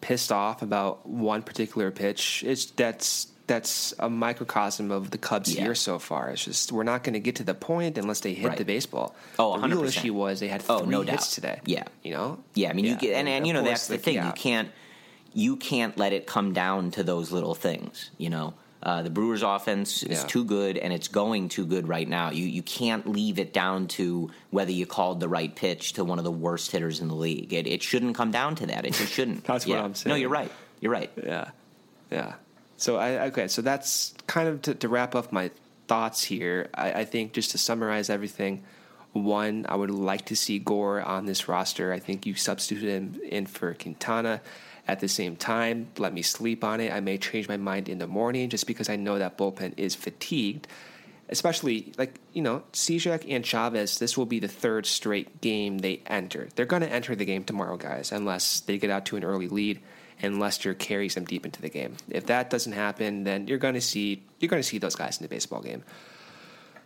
pissed 0.01 0.33
off 0.33 0.63
about 0.63 1.09
one 1.09 1.43
particular 1.43 1.93
pitch, 1.93 2.43
it's 2.45 2.67
that's 2.67 3.29
that's 3.47 3.95
a 3.99 4.11
microcosm 4.11 4.91
of 4.91 5.11
the 5.11 5.19
Cubs 5.19 5.55
Yeah. 5.55 5.65
year 5.65 5.75
so 5.75 5.99
far. 5.99 6.31
It's 6.31 6.45
just 6.45 6.73
we're 6.73 6.83
not 6.83 7.05
going 7.05 7.15
to 7.15 7.21
get 7.21 7.37
to 7.37 7.45
the 7.45 7.55
point 7.55 7.97
unless 7.99 8.21
they 8.21 8.35
hit 8.35 8.49
Right. 8.49 8.59
the 8.59 8.65
baseball. 8.65 9.15
Oh, 9.39 9.59
the 9.61 9.69
real 9.69 9.83
100%. 9.83 9.89
issue 9.89 10.15
was 10.15 10.41
they 10.41 10.49
had 10.49 10.65
Oh, 10.69 10.81
three 10.81 10.89
no 10.89 11.03
hits 11.03 11.29
doubt. 11.29 11.35
today. 11.35 11.61
Yeah. 11.65 11.85
you 12.03 12.13
know. 12.13 12.39
Yeah, 12.55 12.71
I 12.71 12.73
mean, 12.73 12.85
you 12.85 12.97
get, 12.97 13.15
and, 13.15 13.29
and 13.29 13.47
you 13.47 13.53
know 13.53 13.63
that's 13.63 13.87
the 13.87 13.99
thing. 13.99 14.15
yeah. 14.17 14.27
You 14.27 14.33
can't 14.33 14.69
you 15.33 15.57
can't 15.57 15.99
let 15.99 16.13
it 16.15 16.27
come 16.27 16.55
down 16.55 16.91
to 16.93 17.03
those 17.03 17.31
little 17.31 17.55
things. 17.55 18.11
You 18.17 18.31
know, 18.31 18.55
uh, 18.83 19.03
the 19.03 19.11
Brewers' 19.11 19.43
offense 19.43 20.03
is 20.03 20.21
Yeah. 20.23 20.27
too 20.27 20.45
good, 20.45 20.79
and 20.79 20.93
it's 20.95 21.09
going 21.09 21.51
too 21.51 21.67
good 21.67 21.87
right 21.89 22.09
now. 22.09 22.31
You 22.31 22.47
you 22.47 22.63
can't 22.63 23.07
leave 23.07 23.39
it 23.39 23.53
down 23.53 23.87
to 23.89 24.31
whether 24.51 24.73
you 24.73 24.87
called 24.87 25.21
the 25.21 25.29
right 25.29 25.55
pitch 25.55 25.93
to 25.95 26.05
one 26.05 26.19
of 26.19 26.25
the 26.25 26.31
worst 26.33 26.71
hitters 26.73 27.01
in 27.01 27.09
the 27.09 27.15
league. 27.15 27.53
It, 27.53 27.67
it 27.67 27.83
shouldn't 27.83 28.17
come 28.17 28.31
down 28.31 28.55
to 28.57 28.67
that. 28.69 28.87
It 28.87 28.95
just 28.95 29.13
shouldn't. 29.13 29.45
That's 29.51 29.67
what 29.67 29.79
I'm 29.79 29.95
saying. 29.95 30.11
No, 30.11 30.17
you're 30.17 30.31
right. 30.31 30.51
You're 30.81 30.93
right. 30.93 31.11
Yeah, 31.23 31.51
yeah. 32.11 32.35
So 32.77 32.97
I 32.97 33.27
okay. 33.27 33.49
So 33.49 33.63
that's 33.63 34.15
kind 34.27 34.49
of 34.49 34.63
to, 34.63 34.75
to 34.75 34.89
wrap 34.89 35.15
up 35.15 35.33
my 35.33 35.51
thoughts 35.89 36.23
here. 36.23 36.69
I, 36.75 36.93
I 36.93 37.05
think 37.05 37.33
just 37.33 37.53
to 37.53 37.59
summarize 37.59 38.11
everything. 38.11 38.65
One, 39.13 39.65
I 39.69 39.77
would 39.77 39.91
like 39.91 40.27
to 40.27 40.37
see 40.37 40.59
Gore 40.59 41.01
on 41.01 41.25
this 41.25 41.49
roster. 41.49 41.93
I 41.93 42.01
think 42.01 42.27
you 42.27 42.35
substituted 42.35 42.91
him 42.91 43.21
in 43.25 43.47
for 43.47 43.73
Quintana. 43.73 44.43
At 44.89 45.01
the 45.01 45.09
same 45.09 45.35
time, 45.37 45.89
let 45.99 46.13
me 46.13 46.23
sleep 46.23 46.63
on 46.63 46.81
it. 46.81 46.93
I 46.93 47.01
may 47.01 47.19
change 47.19 47.49
my 47.49 47.57
mind 47.57 47.89
in 47.89 47.99
the 47.99 48.07
morning 48.07 48.51
just 48.51 48.67
because 48.67 48.89
I 48.89 48.95
know 48.97 49.19
that 49.19 49.37
bullpen 49.37 49.73
is 49.79 49.95
fatigued. 49.95 50.69
Especially 51.29 51.93
like 51.99 52.21
you 52.35 52.43
know, 52.43 52.63
Cishek 52.73 53.25
and 53.29 53.45
Chavez. 53.45 53.99
This 53.99 54.17
will 54.17 54.27
be 54.27 54.39
the 54.39 54.49
third 54.49 54.87
straight 54.87 55.41
game 55.41 55.79
they 55.79 56.03
enter. 56.07 56.49
They're 56.55 56.67
going 56.67 56.83
to 56.83 56.93
enter 56.93 57.17
the 57.17 57.25
game 57.25 57.43
tomorrow, 57.43 57.77
guys, 57.77 58.13
unless 58.13 58.61
they 58.61 58.79
get 58.79 58.91
out 58.91 59.07
to 59.07 59.17
an 59.17 59.25
early 59.25 59.49
lead 59.49 59.81
and 60.23 60.41
Lester 60.41 60.75
carries 60.75 61.15
them 61.15 61.25
deep 61.25 61.45
into 61.45 61.61
the 61.61 61.69
game. 61.69 61.97
If 62.09 62.27
that 62.27 62.51
doesn't 62.51 62.73
happen, 62.73 63.25
then 63.25 63.47
you're 63.47 63.59
going 63.59 63.75
to 63.75 63.81
see 63.81 64.23
you're 64.41 64.49
going 64.49 64.63
to 64.63 64.69
see 64.69 64.79
those 64.79 64.97
guys 64.97 65.19
in 65.19 65.23
the 65.23 65.29
baseball 65.29 65.61
game. 65.61 65.83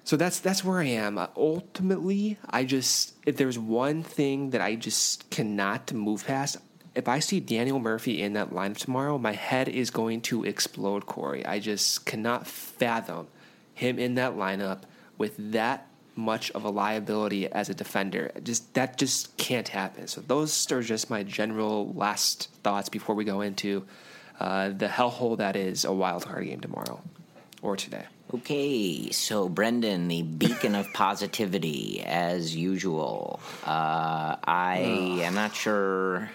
So 0.04 0.16
that's 0.16 0.40
that's 0.40 0.64
where 0.64 0.80
I 0.80 0.86
am. 0.86 1.18
Uh, 1.18 1.28
ultimately, 1.36 2.38
I 2.48 2.64
just 2.64 3.14
if 3.26 3.36
there's 3.36 3.58
one 3.58 4.02
thing 4.02 4.50
that 4.50 4.60
I 4.60 4.74
just 4.74 5.30
cannot 5.30 5.92
move 5.92 6.26
past, 6.26 6.56
if 6.94 7.06
I 7.06 7.20
see 7.20 7.40
Daniel 7.40 7.78
Murphy 7.78 8.22
in 8.22 8.32
that 8.32 8.50
lineup 8.50 8.78
tomorrow, 8.78 9.18
my 9.18 9.32
head 9.32 9.68
is 9.68 9.90
going 9.90 10.22
to 10.22 10.44
explode, 10.44 11.06
Corey. 11.06 11.44
I 11.46 11.60
just 11.60 12.06
cannot 12.06 12.46
fathom 12.46 13.28
him 13.74 13.98
in 13.98 14.14
that 14.14 14.34
lineup 14.34 14.82
with 15.16 15.52
that 15.52 15.86
much 16.20 16.50
of 16.52 16.64
a 16.64 16.70
liability 16.70 17.50
as 17.50 17.68
a 17.68 17.74
defender. 17.74 18.30
Just 18.42 18.74
that 18.74 18.98
just 18.98 19.36
can't 19.36 19.68
happen. 19.68 20.06
So 20.06 20.20
those 20.20 20.70
are 20.70 20.82
just 20.82 21.10
my 21.10 21.22
general 21.22 21.92
last 21.94 22.48
thoughts 22.62 22.88
before 22.88 23.14
we 23.14 23.24
go 23.24 23.40
into 23.40 23.84
uh, 24.38 24.70
the 24.70 24.86
hellhole 24.86 25.38
that 25.38 25.56
is 25.56 25.84
a 25.84 25.92
wild 25.92 26.26
card 26.26 26.46
game 26.46 26.60
tomorrow 26.60 27.00
or 27.62 27.76
today. 27.76 28.04
Okay, 28.32 29.10
so 29.10 29.48
Brendan, 29.48 30.06
the 30.06 30.22
beacon 30.22 30.76
of 30.76 30.92
positivity, 30.92 32.00
as 32.00 32.54
usual. 32.54 33.40
Uh, 33.64 34.36
I 34.44 35.18
am 35.22 35.34
not 35.34 35.56
sure 35.56 36.30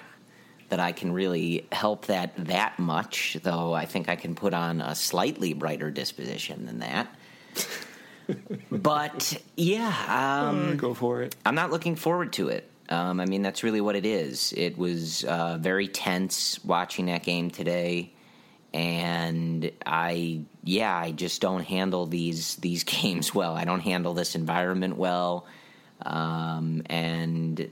that 0.69 0.81
I 0.81 0.91
can 0.91 1.13
really 1.13 1.67
help 1.71 2.07
that 2.07 2.33
that 2.47 2.79
much, 2.79 3.37
though 3.43 3.73
I 3.73 3.85
think 3.85 4.09
I 4.09 4.17
can 4.17 4.35
put 4.35 4.53
on 4.53 4.81
a 4.81 4.93
slightly 4.93 5.53
brighter 5.53 5.89
disposition 5.89 6.65
than 6.65 6.79
that. 6.79 7.07
but 8.71 9.41
yeah, 9.55 10.45
um, 10.47 10.77
Go 10.77 10.93
for 10.93 11.21
it. 11.21 11.35
I'm 11.45 11.55
not 11.55 11.71
looking 11.71 11.95
forward 11.95 12.33
to 12.33 12.49
it. 12.49 12.69
Um, 12.89 13.19
I 13.19 13.25
mean, 13.25 13.41
that's 13.41 13.63
really 13.63 13.81
what 13.81 13.95
it 13.95 14.05
is. 14.05 14.53
It 14.55 14.77
was 14.77 15.23
uh, 15.23 15.57
very 15.59 15.87
tense 15.87 16.63
watching 16.63 17.07
that 17.07 17.23
game 17.23 17.49
today, 17.49 18.11
and 18.73 19.71
I, 19.85 20.41
yeah, 20.63 20.95
I 20.95 21.11
just 21.11 21.41
don't 21.41 21.63
handle 21.63 22.05
these 22.05 22.55
these 22.57 22.83
games 22.83 23.33
well. 23.33 23.55
I 23.55 23.65
don't 23.65 23.79
handle 23.79 24.13
this 24.13 24.35
environment 24.35 24.97
well, 24.97 25.47
um, 26.05 26.83
and 26.87 27.71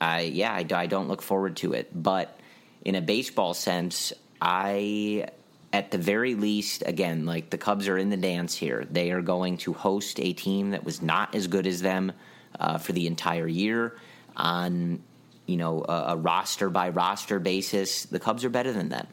I, 0.00 0.22
yeah, 0.22 0.52
I, 0.52 0.66
I 0.74 0.86
don't 0.86 1.08
look 1.08 1.22
forward 1.22 1.56
to 1.58 1.72
it. 1.74 1.90
But 1.94 2.38
in 2.84 2.94
a 2.96 3.00
baseball 3.00 3.54
sense, 3.54 4.12
I 4.40 5.28
at 5.72 5.90
the 5.90 5.98
very 5.98 6.34
least, 6.34 6.82
again, 6.86 7.26
like 7.26 7.50
the 7.50 7.58
Cubs 7.58 7.88
are 7.88 7.98
in 7.98 8.10
the 8.10 8.16
dance 8.16 8.54
here. 8.54 8.86
They 8.90 9.10
are 9.10 9.20
going 9.20 9.58
to 9.58 9.72
host 9.72 10.18
a 10.18 10.32
team 10.32 10.70
that 10.70 10.84
was 10.84 11.02
not 11.02 11.34
as 11.34 11.46
good 11.46 11.66
as 11.66 11.82
them 11.82 12.12
uh, 12.58 12.78
for 12.78 12.92
the 12.92 13.06
entire 13.06 13.46
year 13.46 13.96
on 14.36 15.02
you 15.46 15.56
know 15.56 15.84
a, 15.88 16.04
a 16.08 16.16
roster 16.16 16.70
by 16.70 16.88
roster 16.90 17.38
basis. 17.38 18.04
The 18.04 18.20
Cubs 18.20 18.44
are 18.44 18.50
better 18.50 18.72
than 18.72 18.88
them, 18.88 19.06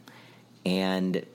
and 0.65 1.25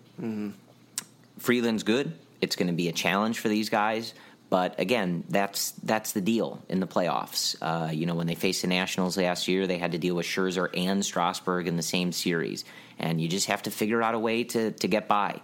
Freeland's 1.39 1.83
good. 1.83 2.13
It's 2.41 2.57
going 2.57 2.69
to 2.69 2.75
be 2.75 2.89
a 2.89 2.93
challenge 2.93 3.39
for 3.39 3.49
these 3.49 3.69
guys. 3.69 4.15
But 4.51 4.81
again, 4.81 5.23
that's 5.29 5.71
that's 5.85 6.11
the 6.11 6.21
deal 6.21 6.61
in 6.69 6.81
the 6.81 6.87
playoffs. 6.87 7.57
Uh, 7.63 7.93
you 7.93 8.05
know, 8.05 8.17
when 8.17 8.27
they 8.27 8.35
faced 8.35 8.63
the 8.63 8.69
Nationals 8.69 9.17
last 9.17 9.47
year, 9.47 9.69
they 9.69 9.79
had 9.79 9.93
to 9.93 9.99
deal 9.99 10.17
with 10.17 10.27
Scherzer 10.27 10.69
and 10.77 11.05
Strasburg 11.05 11.69
in 11.69 11.77
the 11.77 11.85
same 11.85 12.11
series, 12.11 12.65
and 12.99 13.21
you 13.21 13.29
just 13.29 13.47
have 13.47 13.63
to 13.63 13.71
figure 13.71 14.03
out 14.03 14.17
a 14.17 14.19
way 14.19 14.43
to 14.43 14.73
to 14.73 14.89
get 14.89 15.07
by. 15.07 15.41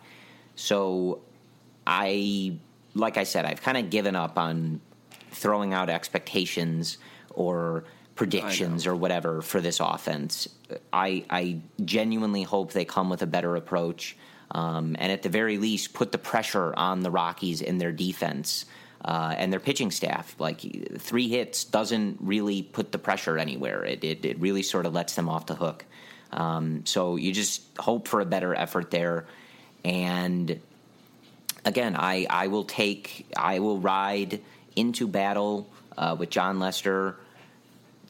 So, 0.56 1.20
I, 1.86 2.56
like 2.94 3.16
I 3.16 3.22
said, 3.22 3.44
I've 3.44 3.62
kind 3.62 3.78
of 3.78 3.90
given 3.90 4.16
up 4.16 4.38
on 4.38 4.80
throwing 5.30 5.72
out 5.72 5.88
expectations 5.88 6.98
or 7.30 7.84
predictions 8.16 8.86
or 8.88 8.96
whatever 8.96 9.40
for 9.40 9.60
this 9.60 9.78
offense. 9.78 10.48
I 10.92 11.24
I 11.30 11.60
genuinely 11.84 12.42
hope 12.42 12.72
they 12.72 12.84
come 12.84 13.08
with 13.08 13.22
a 13.22 13.26
better 13.28 13.54
approach, 13.54 14.16
um, 14.50 14.96
and 14.98 15.12
at 15.12 15.22
the 15.22 15.28
very 15.28 15.58
least, 15.58 15.94
put 15.94 16.10
the 16.10 16.18
pressure 16.18 16.74
on 16.74 17.02
the 17.02 17.10
Rockies 17.12 17.62
in 17.62 17.78
their 17.78 17.92
defense. 17.92 18.64
Uh, 19.06 19.32
and 19.38 19.52
their 19.52 19.60
pitching 19.60 19.92
staff, 19.92 20.34
like 20.40 20.60
three 20.98 21.28
hits, 21.28 21.64
doesn't 21.64 22.18
really 22.20 22.62
put 22.62 22.90
the 22.90 22.98
pressure 22.98 23.38
anywhere. 23.38 23.84
It, 23.84 24.02
it, 24.02 24.24
it 24.24 24.40
really 24.40 24.64
sort 24.64 24.84
of 24.84 24.94
lets 24.94 25.14
them 25.14 25.28
off 25.28 25.46
the 25.46 25.54
hook. 25.54 25.84
Um, 26.32 26.84
so 26.84 27.14
you 27.14 27.32
just 27.32 27.62
hope 27.78 28.08
for 28.08 28.20
a 28.20 28.24
better 28.24 28.52
effort 28.52 28.90
there. 28.90 29.26
And 29.84 30.58
again, 31.64 31.94
I, 31.96 32.26
I 32.28 32.48
will 32.48 32.64
take, 32.64 33.28
I 33.36 33.60
will 33.60 33.78
ride 33.78 34.40
into 34.74 35.06
battle 35.06 35.68
uh, 35.96 36.16
with 36.18 36.30
Jon 36.30 36.58
Lester 36.58 37.16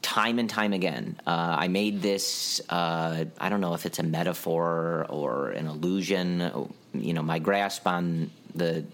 time 0.00 0.38
and 0.38 0.48
time 0.48 0.72
again. 0.72 1.20
Uh, 1.26 1.56
I 1.58 1.68
made 1.68 2.00
this, 2.00 2.62
uh, 2.70 3.26
I 3.38 3.48
don't 3.50 3.60
know 3.60 3.74
if 3.74 3.84
it's 3.84 3.98
a 3.98 4.02
metaphor 4.02 5.04
or 5.10 5.50
an 5.50 5.66
illusion. 5.66 6.72
You 6.94 7.12
know, 7.12 7.22
my 7.22 7.38
grasp 7.38 7.86
on 7.86 8.30
the 8.54 8.84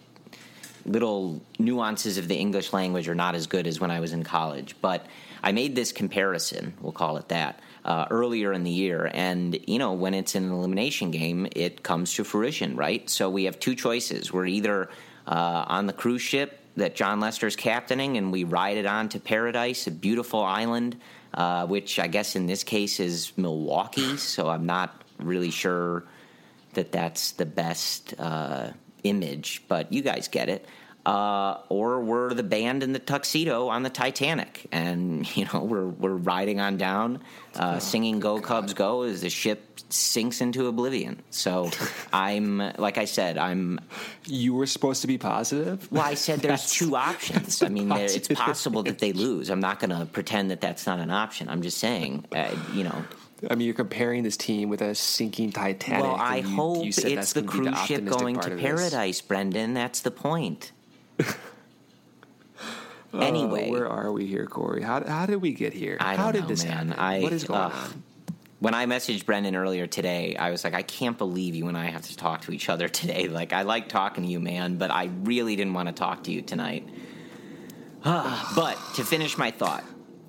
little 0.85 1.41
nuances 1.59 2.19
of 2.19 2.29
the 2.29 2.37
English 2.37 2.73
language 2.73 3.09
are 3.09 3.15
not 3.15 3.35
as 3.35 3.47
good 3.47 3.67
as 3.67 3.81
when 3.81 3.91
I 3.91 4.01
was 4.01 4.13
in 4.13 4.25
college. 4.25 4.77
But 4.81 5.07
I 5.43 5.53
made 5.53 5.75
this 5.75 5.93
comparison, 5.93 6.75
we'll 6.81 6.93
call 6.93 7.17
it 7.17 7.29
that, 7.29 7.61
uh, 7.85 8.07
earlier 8.11 8.53
in 8.53 8.65
the 8.65 8.71
year. 8.71 9.11
And, 9.13 9.59
you 9.67 9.79
know, 9.79 9.93
when 9.93 10.15
it's 10.15 10.35
an 10.35 10.51
elimination 10.51 11.11
game, 11.11 11.49
it 11.57 11.83
comes 11.83 12.15
to 12.15 12.25
fruition, 12.25 12.77
right? 12.77 13.09
So 13.11 13.29
we 13.29 13.45
have 13.45 13.59
two 13.59 13.75
choices. 13.75 14.33
We're 14.33 14.47
either 14.47 14.89
uh, 15.27 15.65
on 15.67 15.87
the 15.87 15.93
cruise 15.93 16.23
ship 16.23 16.61
that 16.77 16.95
Jon 16.95 17.21
Lester's 17.21 17.57
captaining 17.57 18.17
and 18.17 18.33
we 18.33 18.45
ride 18.45 18.77
it 18.77 18.87
on 18.87 19.09
to 19.11 19.21
paradise, 19.21 19.87
a 19.87 19.91
beautiful 19.91 20.43
island, 20.43 20.97
uh, 21.35 21.67
which 21.67 21.99
I 21.99 22.07
guess 22.07 22.37
in 22.37 22.47
this 22.47 22.65
case 22.65 23.01
is 23.01 23.33
Milwaukee. 23.37 24.17
So 24.17 24.49
I'm 24.49 24.67
not 24.67 25.03
really 25.19 25.51
sure 25.51 26.05
that 26.75 26.93
that's 26.93 27.33
the 27.33 27.47
best 27.47 28.15
uh, 28.19 28.71
image, 29.05 29.63
but 29.69 29.93
you 29.93 30.03
guys 30.03 30.29
get 30.29 30.49
it. 30.49 30.67
Uh, 31.05 31.59
or 31.69 32.01
we're 32.01 32.33
the 32.33 32.45
band 32.45 32.85
in 32.85 32.93
the 32.93 32.99
tuxedo 33.01 33.67
on 33.67 33.83
the 33.83 33.91
Titanic, 33.91 34.69
and 34.71 35.37
you 35.37 35.47
know 35.53 35.65
we're 35.65 35.89
we're 35.89 36.15
riding 36.15 36.61
on 36.61 36.77
down, 36.77 37.21
uh, 37.57 37.81
singing 37.81 38.21
"Go 38.21 38.41
Cubs 38.41 38.73
Go" 38.73 39.03
as 39.03 39.23
the 39.23 39.31
ship 39.31 39.81
sinks 39.89 40.41
into 40.41 40.67
oblivion. 40.69 41.21
So 41.31 41.71
I'm 42.13 42.59
like 42.79 42.99
I 42.99 43.07
said, 43.07 43.37
I'm. 43.37 43.81
You 44.27 44.55
were 44.55 44.67
supposed 44.67 45.01
to 45.01 45.09
be 45.09 45.19
positive. 45.19 45.91
Well, 45.91 46.03
I 46.03 46.15
said 46.15 46.39
there's 46.39 46.71
two 46.79 46.95
options. 46.95 47.63
I 47.63 47.69
mean, 47.69 47.89
there, 47.89 48.05
it's 48.05 48.29
possible 48.29 48.85
that 48.85 49.01
they 49.01 49.13
lose. 49.13 49.51
I'm 49.51 49.59
not 49.59 49.81
going 49.81 49.91
to 49.91 50.07
pretend 50.07 50.53
that 50.53 50.61
that's 50.61 50.87
not 50.87 51.01
an 51.01 51.11
option. 51.11 51.49
I'm 51.49 51.63
just 51.63 51.79
saying, 51.79 52.27
uh, 52.33 52.55
you 52.73 52.85
know. 52.85 53.05
I 53.51 53.55
mean, 53.55 53.67
you're 53.67 53.75
comparing 53.75 54.23
this 54.23 54.37
team 54.37 54.69
with 54.69 54.83
a 54.83 54.95
sinking 54.95 55.53
Titanic. 55.53 56.03
Well, 56.03 56.15
I 56.15 56.37
you- 56.37 56.49
hope 56.49 56.85
you 56.85 56.93
it's 56.97 57.33
the 57.33 57.43
cruise 57.43 57.79
ship 57.87 58.05
going 58.05 58.39
to 58.41 58.57
paradise, 58.57 59.21
Brendan. 59.21 59.75
That's 59.75 60.01
the 60.01 60.11
point. 60.11 60.73
Uh, 61.19 61.33
anyway, 63.15 63.71
where 63.71 63.89
are 63.89 64.13
we 64.13 64.27
here, 64.27 64.47
Corey? 64.47 64.83
How, 64.83 65.05
how 65.05 65.27
did 65.27 65.37
we 65.37 65.53
get 65.53 65.73
here? 65.73 65.97
I 66.01 66.17
how 66.17 66.31
did 66.31 66.43
know, 66.43 66.49
this 66.49 66.65
man. 66.65 66.89
happen? 66.89 66.93
I, 66.93 67.21
what 67.21 67.33
is 67.33 67.45
going 67.45 67.61
ugh. 67.61 67.73
on? 67.73 68.03
when 68.63 68.75
I 68.75 68.87
messaged 68.87 69.27
Brendan 69.27 69.57
earlier 69.57 69.89
today, 69.89 70.37
I 70.37 70.53
was 70.53 70.63
like, 70.63 70.73
I 70.73 70.83
can't 70.83 71.19
believe 71.19 71.57
you 71.57 71.67
and 71.67 71.77
I 71.77 71.87
have 71.87 72.03
to 72.03 72.17
talk 72.17 72.43
to 72.43 72.53
each 72.53 72.69
other 72.69 72.89
today. 73.01 73.27
Like, 73.27 73.53
I 73.53 73.63
like 73.63 73.89
talking 73.89 74.23
to 74.23 74.31
you, 74.31 74.39
man, 74.39 74.77
but 74.77 74.93
I 74.93 75.11
really 75.25 75.57
didn't 75.57 75.75
want 75.75 75.89
to 75.89 75.93
talk 75.93 76.23
to 76.25 76.31
you 76.31 76.43
tonight. 76.43 76.89
but 78.05 78.79
to 78.95 79.05
finish 79.05 79.37
my 79.37 79.51
thought, 79.51 79.83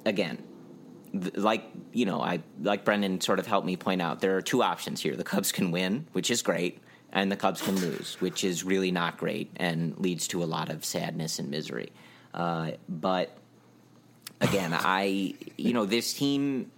again, 0.03 0.39
like 1.13 1.63
you 1.91 2.05
know, 2.05 2.21
I 2.21 2.41
like 2.61 2.85
Brendan 2.85 3.21
sort 3.21 3.39
of 3.39 3.47
helped 3.47 3.67
me 3.67 3.77
point 3.77 4.01
out 4.01 4.19
there 4.19 4.37
are 4.37 4.41
two 4.41 4.63
options 4.63 5.01
here: 5.01 5.15
the 5.15 5.23
Cubs 5.23 5.51
can 5.51 5.71
win, 5.71 6.07
which 6.11 6.31
is 6.31 6.41
great, 6.41 6.79
and 7.11 7.31
the 7.31 7.35
Cubs 7.35 7.61
can 7.61 7.75
lose, 7.75 8.17
which 8.19 8.43
is 8.43 8.63
really 8.63 8.91
not 8.91 9.17
great 9.17 9.51
and 9.57 9.97
leads 9.99 10.27
to 10.29 10.43
a 10.43 10.45
lot 10.45 10.69
of 10.69 10.83
sadness 10.83 11.39
and 11.39 11.49
misery. 11.49 11.91
Uh, 12.33 12.71
but 12.89 13.37
again, 14.41 14.71
I 14.73 15.35
you 15.55 15.73
know 15.73 15.85
this 15.85 16.13
team 16.13 16.71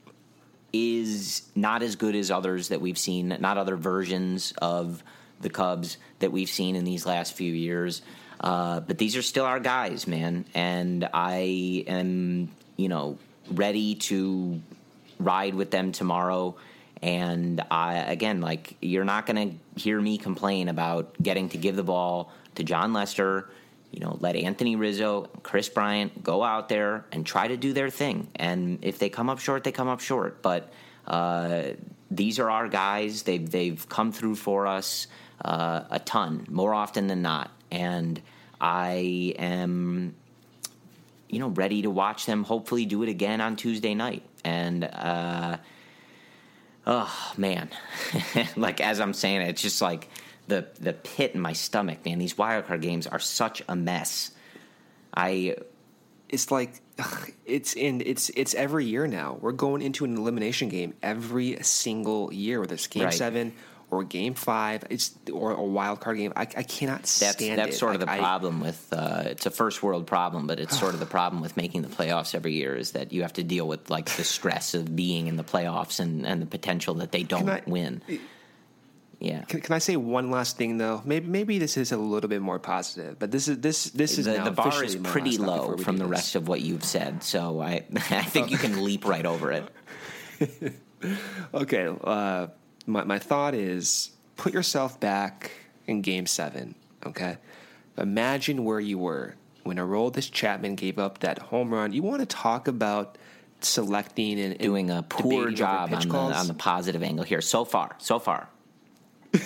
is 0.74 1.44
not 1.56 1.82
as 1.82 1.96
good 1.96 2.16
as 2.16 2.30
others 2.30 2.68
that 2.68 2.82
we've 2.82 2.98
seen, 2.98 3.38
not 3.40 3.58
other 3.58 3.78
versions 3.78 4.54
of 4.62 5.02
the 5.40 5.50
Cubs 5.50 5.98
that 6.20 6.34
we've 6.34 6.50
seen 6.50 6.76
in 6.76 6.84
these 6.84 7.06
last 7.06 7.34
few 7.34 7.54
years. 7.54 8.02
Uh, 8.42 8.82
but 8.82 8.98
these 8.98 9.16
are 9.16 9.22
still 9.22 9.46
our 9.46 9.62
guys, 9.62 10.08
man, 10.08 10.44
and 10.54 11.08
I 11.14 11.86
am, 11.88 12.50
you 12.76 12.90
know, 12.90 13.18
ready 13.50 13.96
to 13.96 14.62
ride 15.20 15.56
with 15.56 15.72
them 15.72 15.92
tomorrow. 15.92 16.56
And 17.02 17.62
I, 17.70 17.96
again, 17.98 18.42
like 18.42 18.76
you're 18.82 19.06
not 19.06 19.26
going 19.26 19.50
to 19.50 19.82
hear 19.82 20.00
me 20.00 20.18
complain 20.18 20.70
about 20.70 21.22
getting 21.22 21.50
to 21.50 21.58
give 21.58 21.76
the 21.76 21.84
ball 21.84 22.32
to 22.56 22.64
Jon 22.64 22.94
Lester. 22.94 23.50
You 23.92 24.00
know, 24.02 24.18
let 24.20 24.36
Anthony 24.36 24.76
Rizzo, 24.76 25.30
Kris 25.44 25.70
Bryant 25.70 26.24
go 26.24 26.44
out 26.44 26.68
there 26.68 27.06
and 27.12 27.26
try 27.26 27.48
to 27.48 27.58
do 27.58 27.74
their 27.74 27.90
thing. 27.90 28.28
And 28.36 28.80
if 28.82 29.00
they 29.00 29.10
come 29.10 29.30
up 29.30 29.40
short, 29.40 29.64
they 29.64 29.72
come 29.72 29.88
up 29.88 30.02
short. 30.02 30.42
But 30.42 30.72
uh, 31.08 31.64
these 32.12 32.40
are 32.40 32.50
our 32.50 32.68
guys. 32.68 33.24
They've 33.24 33.50
they've 33.50 33.88
come 33.88 34.12
through 34.12 34.36
for 34.36 34.68
us 34.68 35.08
uh, 35.44 35.84
a 35.90 36.00
ton, 36.00 36.46
more 36.50 36.74
often 36.74 37.08
than 37.08 37.22
not. 37.22 37.52
And 37.72 38.22
I 38.60 39.34
am, 39.38 40.16
you 41.36 41.42
know, 41.42 41.50
ready 41.50 41.82
to 41.82 41.90
watch 41.90 42.26
them. 42.26 42.46
Hopefully, 42.46 42.86
do 42.86 43.04
it 43.04 43.10
again 43.10 43.42
on 43.42 43.58
Tuesday 43.58 43.94
night. 43.94 44.24
And 44.46 44.86
uh, 44.86 45.58
oh 46.88 47.34
man, 47.36 47.70
like 48.56 48.80
as 48.80 49.02
I'm 49.02 49.14
saying 49.14 49.42
it, 49.42 49.50
it's 49.50 49.62
just 49.62 49.82
like 49.82 50.08
the 50.48 50.66
the 50.80 50.94
pit 50.94 51.36
in 51.36 51.42
my 51.42 51.52
stomach, 51.52 52.06
man. 52.06 52.20
These 52.20 52.38
wild 52.38 52.68
card 52.68 52.82
games 52.82 53.06
are 53.06 53.20
such 53.20 53.62
a 53.68 53.76
mess. 53.76 54.32
I 55.14 55.58
It's 56.30 56.52
like 56.52 56.80
it's 57.46 57.74
in 57.74 58.02
it's 58.06 58.30
it's 58.30 58.54
every 58.54 58.86
year 58.86 59.06
now. 59.06 59.38
We're 59.42 59.52
going 59.52 59.82
into 59.82 60.06
an 60.06 60.16
elimination 60.16 60.70
game 60.70 60.94
every 61.04 61.62
single 61.64 62.32
year, 62.34 62.62
whether 62.62 62.76
it's 62.76 62.88
game 62.88 63.04
Right. 63.04 63.14
seven 63.14 63.52
or 63.92 64.04
game 64.04 64.34
five. 64.34 64.84
It's 64.90 65.12
or 65.32 65.52
a 65.52 65.64
wild 65.64 66.00
card 66.02 66.18
game. 66.18 66.34
I, 66.36 66.42
I 66.42 66.64
cannot 66.64 67.00
that's 67.04 67.12
stand 67.12 67.60
that's 67.60 67.76
it. 67.76 67.80
sort 67.80 67.96
of 67.96 68.02
Like, 68.02 68.08
the 68.10 68.14
I- 68.16 68.18
problem 68.20 68.60
with 68.60 68.88
uh, 68.92 69.24
it's 69.26 69.46
a 69.46 69.52
first 69.52 69.84
world 69.84 70.08
problem, 70.08 70.48
but 70.48 70.60
it's 70.60 70.78
sort 70.80 70.94
of 70.94 71.00
the 71.00 71.06
problem 71.06 71.42
with 71.42 71.56
making 71.58 71.82
the 71.84 71.88
playoffs 71.90 72.34
every 72.36 72.54
year 72.54 72.76
is 72.76 72.92
that 72.92 73.14
you 73.14 73.22
have 73.22 73.34
to 73.34 73.44
deal 73.44 73.68
with 73.68 73.90
like 73.90 74.06
the 74.16 74.24
stress 74.24 74.74
of 74.74 74.96
being 74.96 75.28
in 75.28 75.36
the 75.38 75.44
playoffs 75.44 76.00
and 76.00 76.26
and 76.26 76.42
the 76.42 76.46
potential 76.48 76.96
that 76.96 77.12
they 77.12 77.24
don't 77.24 77.48
I- 77.50 77.62
win. 77.68 78.02
Yeah. 79.18 79.44
Can, 79.44 79.62
can 79.62 79.74
I 79.74 79.78
say 79.80 79.96
one 79.96 80.30
last 80.30 80.58
thing 80.58 80.78
though? 80.78 81.02
Maybe 81.06 81.26
maybe 81.28 81.58
this 81.58 81.78
is 81.78 81.92
a 81.94 81.98
little 81.98 82.30
bit 82.30 82.42
more 82.42 82.60
positive, 82.60 83.18
but 83.18 83.32
this 83.32 83.48
is 83.48 83.60
this 83.60 83.86
this 83.92 84.18
is 84.18 84.26
the, 84.26 84.42
the 84.44 84.52
bar 84.52 84.84
is 84.84 84.98
pretty 84.98 85.38
low 85.38 85.78
from 85.78 85.96
the 85.98 86.04
this. 86.04 86.12
rest 86.12 86.36
of 86.36 86.48
what 86.50 86.60
you've 86.62 86.84
said, 86.84 87.24
so 87.24 87.62
I 87.62 87.86
I 87.96 88.24
think 88.24 88.52
you 88.52 88.58
can 88.58 88.84
leap 88.84 89.06
right 89.06 89.26
over 89.26 89.52
it. 89.54 89.66
Okay, 91.54 91.88
uh, 92.04 92.48
my 92.86 93.04
my 93.04 93.20
thought 93.20 93.54
is 93.54 94.12
put 94.36 94.54
yourself 94.54 95.00
back 95.00 95.52
in 95.88 96.02
Game 96.02 96.26
Seven. 96.26 96.76
Okay, 97.06 97.38
imagine 97.98 98.64
where 98.64 98.80
you 98.80 98.98
were 98.98 99.36
when 99.64 99.78
Aroldis 99.78 100.32
Chapman 100.32 100.76
gave 100.76 101.00
up 101.00 101.20
that 101.20 101.40
home 101.40 101.74
run. 101.74 101.94
You 101.94 102.04
want 102.04 102.22
to 102.22 102.26
talk 102.26 102.68
about 102.68 103.18
selecting 103.62 104.40
and, 104.40 104.54
and 104.54 104.60
Doing 104.60 104.90
a 104.90 105.04
poor 105.04 105.50
job 105.52 105.94
on 105.94 106.08
the 106.08 106.16
on 106.18 106.48
the 106.48 106.54
positive 106.54 107.04
angle 107.04 107.26
here 107.26 107.42
so 107.42 107.66
far. 107.66 107.96
So 108.00 108.20
far, 108.20 108.50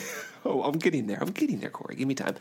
Oh, 0.46 0.64
I'm 0.64 0.78
getting 0.78 1.08
there. 1.08 1.18
I'm 1.22 1.32
getting 1.32 1.60
there, 1.60 1.70
Corey. 1.70 1.96
Give 1.96 2.08
me 2.08 2.16
time. 2.16 2.36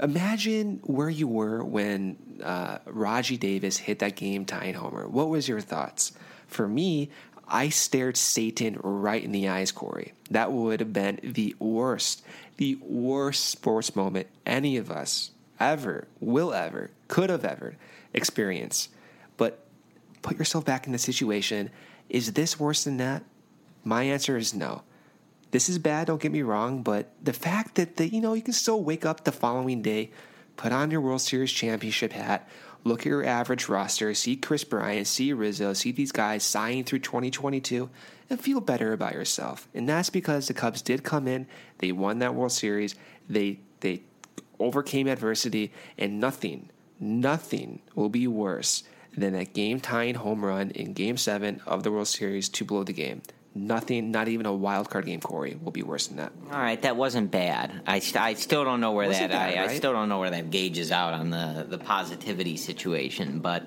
Imagine 0.00 0.80
where 0.84 1.08
you 1.08 1.28
were 1.28 1.64
when 1.64 2.16
uh, 2.42 2.78
Rajai 2.86 3.38
Davis 3.38 3.78
hit 3.78 4.00
that 4.00 4.16
game 4.16 4.44
tying 4.44 4.74
homer. 4.74 5.08
What 5.08 5.28
was 5.28 5.48
your 5.48 5.60
thoughts? 5.60 6.12
For 6.46 6.68
me, 6.68 7.10
I 7.48 7.68
stared 7.68 8.16
Satan 8.16 8.78
right 8.82 9.22
in 9.22 9.32
the 9.32 9.48
eyes, 9.48 9.72
Corey. 9.72 10.12
That 10.30 10.52
would 10.52 10.80
have 10.80 10.92
been 10.92 11.20
the 11.22 11.54
worst, 11.58 12.22
the 12.56 12.78
worst 12.80 13.46
sports 13.46 13.94
moment 13.94 14.28
any 14.46 14.76
of 14.76 14.90
us 14.90 15.30
ever, 15.60 16.08
will 16.20 16.52
ever, 16.52 16.90
could 17.08 17.30
have 17.30 17.44
ever 17.44 17.76
experienced. 18.14 18.90
But 19.36 19.64
put 20.22 20.38
yourself 20.38 20.64
back 20.64 20.86
in 20.86 20.92
the 20.92 20.98
situation. 20.98 21.70
Is 22.08 22.32
this 22.32 22.58
worse 22.58 22.84
than 22.84 22.96
that? 22.98 23.22
My 23.84 24.04
answer 24.04 24.36
is 24.36 24.54
no 24.54 24.82
this 25.52 25.68
is 25.68 25.78
bad, 25.78 26.06
don't 26.06 26.20
get 26.20 26.32
me 26.32 26.42
wrong, 26.42 26.82
but 26.82 27.12
the 27.22 27.32
fact 27.32 27.76
that 27.76 27.96
the, 27.96 28.08
you 28.08 28.20
know 28.20 28.32
you 28.32 28.42
can 28.42 28.54
still 28.54 28.82
wake 28.82 29.04
up 29.04 29.24
the 29.24 29.32
following 29.32 29.82
day, 29.82 30.10
put 30.56 30.72
on 30.72 30.90
your 30.90 31.02
World 31.02 31.20
Series 31.20 31.52
championship 31.52 32.12
hat, 32.12 32.48
look 32.84 33.00
at 33.00 33.06
your 33.06 33.24
average 33.24 33.68
roster, 33.68 34.12
see 34.14 34.36
Kris 34.36 34.64
Bryant, 34.64 35.06
see 35.06 35.32
Rizzo, 35.32 35.72
see 35.72 35.92
these 35.92 36.12
guys 36.12 36.42
signing 36.42 36.84
through 36.84 37.00
2022, 37.00 37.88
and 38.30 38.40
feel 38.40 38.60
better 38.60 38.92
about 38.92 39.14
yourself. 39.14 39.68
And 39.74 39.88
that's 39.88 40.10
because 40.10 40.48
the 40.48 40.54
Cubs 40.54 40.82
did 40.82 41.02
come 41.04 41.28
in, 41.28 41.46
they 41.78 41.92
won 41.92 42.18
that 42.18 42.34
World 42.34 42.52
Series, 42.52 42.94
they 43.28 43.60
they 43.80 44.02
overcame 44.58 45.08
adversity, 45.08 45.72
and 45.98 46.20
nothing, 46.20 46.70
nothing 47.00 47.80
will 47.94 48.08
be 48.08 48.26
worse 48.26 48.84
than 49.16 49.32
that 49.34 49.52
game 49.52 49.80
tying 49.80 50.14
home 50.14 50.44
run 50.44 50.70
in 50.70 50.92
Game 50.92 51.16
Seven 51.16 51.60
of 51.66 51.82
the 51.82 51.90
World 51.90 52.08
Series 52.08 52.48
to 52.50 52.64
blow 52.64 52.84
the 52.84 52.92
game. 52.92 53.22
Nothing, 53.54 54.10
not 54.10 54.28
even 54.28 54.46
a 54.46 54.52
wild 54.52 54.88
card 54.88 55.04
game, 55.04 55.20
Corey, 55.20 55.58
will 55.62 55.72
be 55.72 55.82
worse 55.82 56.06
than 56.06 56.16
that. 56.16 56.32
all 56.50 56.58
right, 56.58 56.80
that 56.82 56.96
wasn't 56.96 57.30
bad. 57.30 57.82
I, 57.86 57.98
st- 57.98 58.16
I 58.22 58.34
still 58.34 58.64
don't 58.64 58.80
know 58.80 58.92
where 58.92 59.08
that 59.08 59.30
bad, 59.30 59.58
I, 59.58 59.64
I 59.64 59.76
still 59.76 59.92
don't 59.92 60.08
know 60.08 60.20
where 60.20 60.30
that 60.30 60.50
gauges 60.50 60.90
out 60.90 61.12
on 61.12 61.28
the 61.30 61.66
the 61.68 61.78
positivity 61.78 62.56
situation, 62.56 63.40
but. 63.40 63.66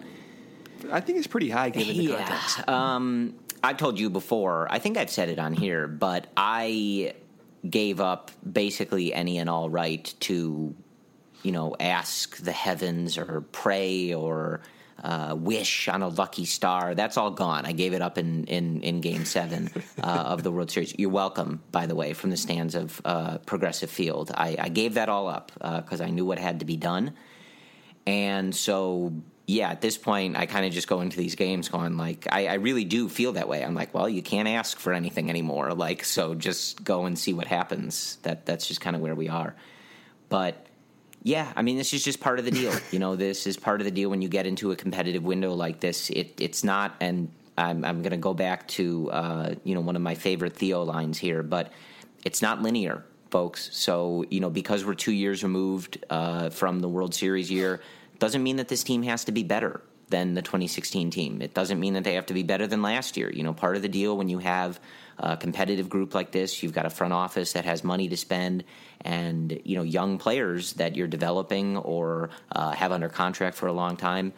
I 0.92 1.02
think 1.02 1.18
it's 1.20 1.28
pretty 1.28 1.50
high 1.50 1.70
given 1.70 1.98
the 1.98 2.16
context. 2.16 2.68
Um, 2.68 3.36
I've 3.64 3.78
told 3.78 4.00
you 4.00 4.10
before, 4.10 4.68
I 4.70 4.78
think 4.80 4.98
I've 4.98 5.10
said 5.10 5.30
it 5.30 5.40
on 5.40 5.54
here, 5.54 5.88
but 5.88 6.28
I 6.38 7.14
gave 7.68 8.00
up 8.00 8.30
basically 8.52 9.14
any 9.14 9.40
and 9.40 9.50
all 9.50 9.70
right 9.70 10.14
to, 10.22 10.76
you 11.42 11.52
know, 11.52 11.76
ask 11.80 12.38
the 12.38 12.52
heavens 12.52 13.18
or 13.18 13.42
pray 13.52 14.14
or 14.14 14.62
uh, 15.04 15.36
wish 15.38 15.88
on 15.88 16.02
a 16.02 16.08
lucky 16.08 16.46
star. 16.46 16.96
That's 16.96 17.18
all 17.18 17.32
gone. 17.32 17.66
I 17.66 17.74
gave 17.74 17.94
it 17.94 18.02
up 18.02 18.18
in, 18.18 18.46
in, 18.46 18.82
in 18.82 19.02
game 19.02 19.26
seven 19.26 19.70
uh, 20.02 20.06
of 20.28 20.44
the 20.44 20.52
World 20.52 20.72
Series. 20.72 20.98
You're 20.98 21.10
welcome, 21.10 21.62
by 21.72 21.86
the 21.86 21.96
way, 21.96 22.14
from 22.14 22.30
the 22.30 22.38
stands 22.38 22.76
of 22.76 23.02
uh, 23.04 23.38
Progressive 23.40 23.90
Field. 23.90 24.32
I, 24.34 24.56
I 24.58 24.70
gave 24.70 24.96
that 24.96 25.10
all 25.10 25.28
up 25.28 25.52
because 25.56 26.02
I 26.02 26.10
knew 26.10 26.26
what 26.26 26.40
had 26.40 26.60
to 26.60 26.66
be 26.66 26.78
done. 26.78 27.14
And 28.08 28.56
so, 28.56 29.14
yeah, 29.48 29.70
at 29.70 29.82
this 29.82 29.98
point, 29.98 30.38
I 30.38 30.46
kind 30.46 30.66
of 30.66 30.72
just 30.72 30.88
go 30.88 31.02
into 31.02 31.18
these 31.18 31.36
games 31.36 31.70
going 31.70 31.98
like, 31.98 32.28
I, 32.32 32.48
I 32.48 32.54
really 32.56 32.86
do 32.86 33.10
feel 33.10 33.34
that 33.34 33.48
way. 33.48 33.64
I'm 33.64 33.76
like, 33.76 33.94
well, 33.94 34.08
you 34.08 34.22
can't 34.22 34.48
ask 34.48 34.78
for 34.78 34.94
anything 34.94 35.30
anymore. 35.30 35.74
Like, 35.74 36.04
so 36.04 36.36
just 36.36 36.84
go 36.84 37.06
and 37.06 37.18
see 37.18 37.34
what 37.34 37.48
happens. 37.48 38.18
That 38.24 38.46
that's 38.46 38.68
just 38.68 38.82
kind 38.82 38.96
of 38.96 39.02
where 39.02 39.16
we 39.16 39.28
are. 39.28 39.56
But 40.30 40.65
yeah, 41.26 41.52
I 41.56 41.64
mean, 41.64 41.76
this 41.76 41.92
is 41.92 42.04
just 42.04 42.20
part 42.20 42.38
of 42.38 42.46
the 42.46 42.52
deal. 42.52 42.72
you 42.92 43.00
know, 43.00 43.16
this 43.16 43.48
is 43.48 43.58
part 43.58 43.82
of 43.82 43.86
the 43.86 43.92
deal 43.92 44.12
when 44.12 44.22
you 44.22 44.30
get 44.30 44.46
into 44.46 44.72
a 44.72 44.76
competitive 44.76 45.24
window 45.24 45.56
like 45.56 45.80
this. 45.80 46.12
It 46.12 46.40
it's 46.40 46.64
not, 46.64 46.96
and 47.02 47.32
I'm 47.58 47.84
I'm 47.84 48.04
going 48.04 48.12
to 48.12 48.18
go 48.18 48.36
back 48.36 48.68
to 48.70 49.10
uh, 49.10 49.56
you 49.64 49.74
know 49.74 49.82
one 49.82 49.96
of 49.96 50.04
my 50.04 50.14
favorite 50.14 50.54
Theo 50.54 50.84
lines 50.84 51.18
here, 51.18 51.42
but 51.42 51.74
it's 52.24 52.44
not 52.44 52.62
linear, 52.62 53.04
folks. 53.32 53.76
So 53.76 54.24
you 54.30 54.40
know, 54.40 54.52
because 54.52 54.86
we're 54.86 54.94
two 54.94 55.14
years 55.14 55.42
removed 55.42 56.06
uh, 56.12 56.52
from 56.52 56.80
the 56.80 56.88
World 56.88 57.16
Series 57.16 57.50
year, 57.50 57.82
doesn't 58.20 58.44
mean 58.44 58.58
that 58.58 58.68
this 58.68 58.84
team 58.84 59.02
has 59.02 59.26
to 59.26 59.32
be 59.32 59.42
better 59.42 59.82
than 60.10 60.36
the 60.36 60.44
2016 60.44 61.10
team. 61.10 61.42
It 61.42 61.56
doesn't 61.56 61.80
mean 61.80 61.96
that 61.96 62.04
they 62.04 62.14
have 62.14 62.28
to 62.28 62.36
be 62.36 62.44
better 62.44 62.68
than 62.68 62.84
last 62.84 63.18
year. 63.18 63.32
You 63.32 63.42
know, 63.42 63.54
part 63.54 63.76
of 63.76 63.82
the 63.82 63.90
deal 63.90 64.16
when 64.16 64.30
you 64.30 64.38
have 64.38 64.80
a 65.18 65.38
competitive 65.38 65.90
group 65.90 66.14
like 66.14 66.32
this, 66.32 66.62
you've 66.62 66.74
got 66.74 66.86
a 66.86 66.90
front 66.90 67.14
office 67.14 67.54
that 67.54 67.66
has 67.66 67.84
money 67.84 68.10
to 68.10 68.18
spend, 68.18 68.64
and 69.02 69.60
you 69.64 69.76
know, 69.76 69.84
young 69.84 70.18
players 70.18 70.74
that 70.74 70.96
you're 70.96 71.08
developing 71.08 71.78
or 71.78 72.30
uh, 72.52 72.72
have 72.72 72.92
under 72.92 73.10
contract 73.10 73.56
for 73.58 73.68
a 73.68 73.74
long 73.74 73.98
time. 73.98 74.34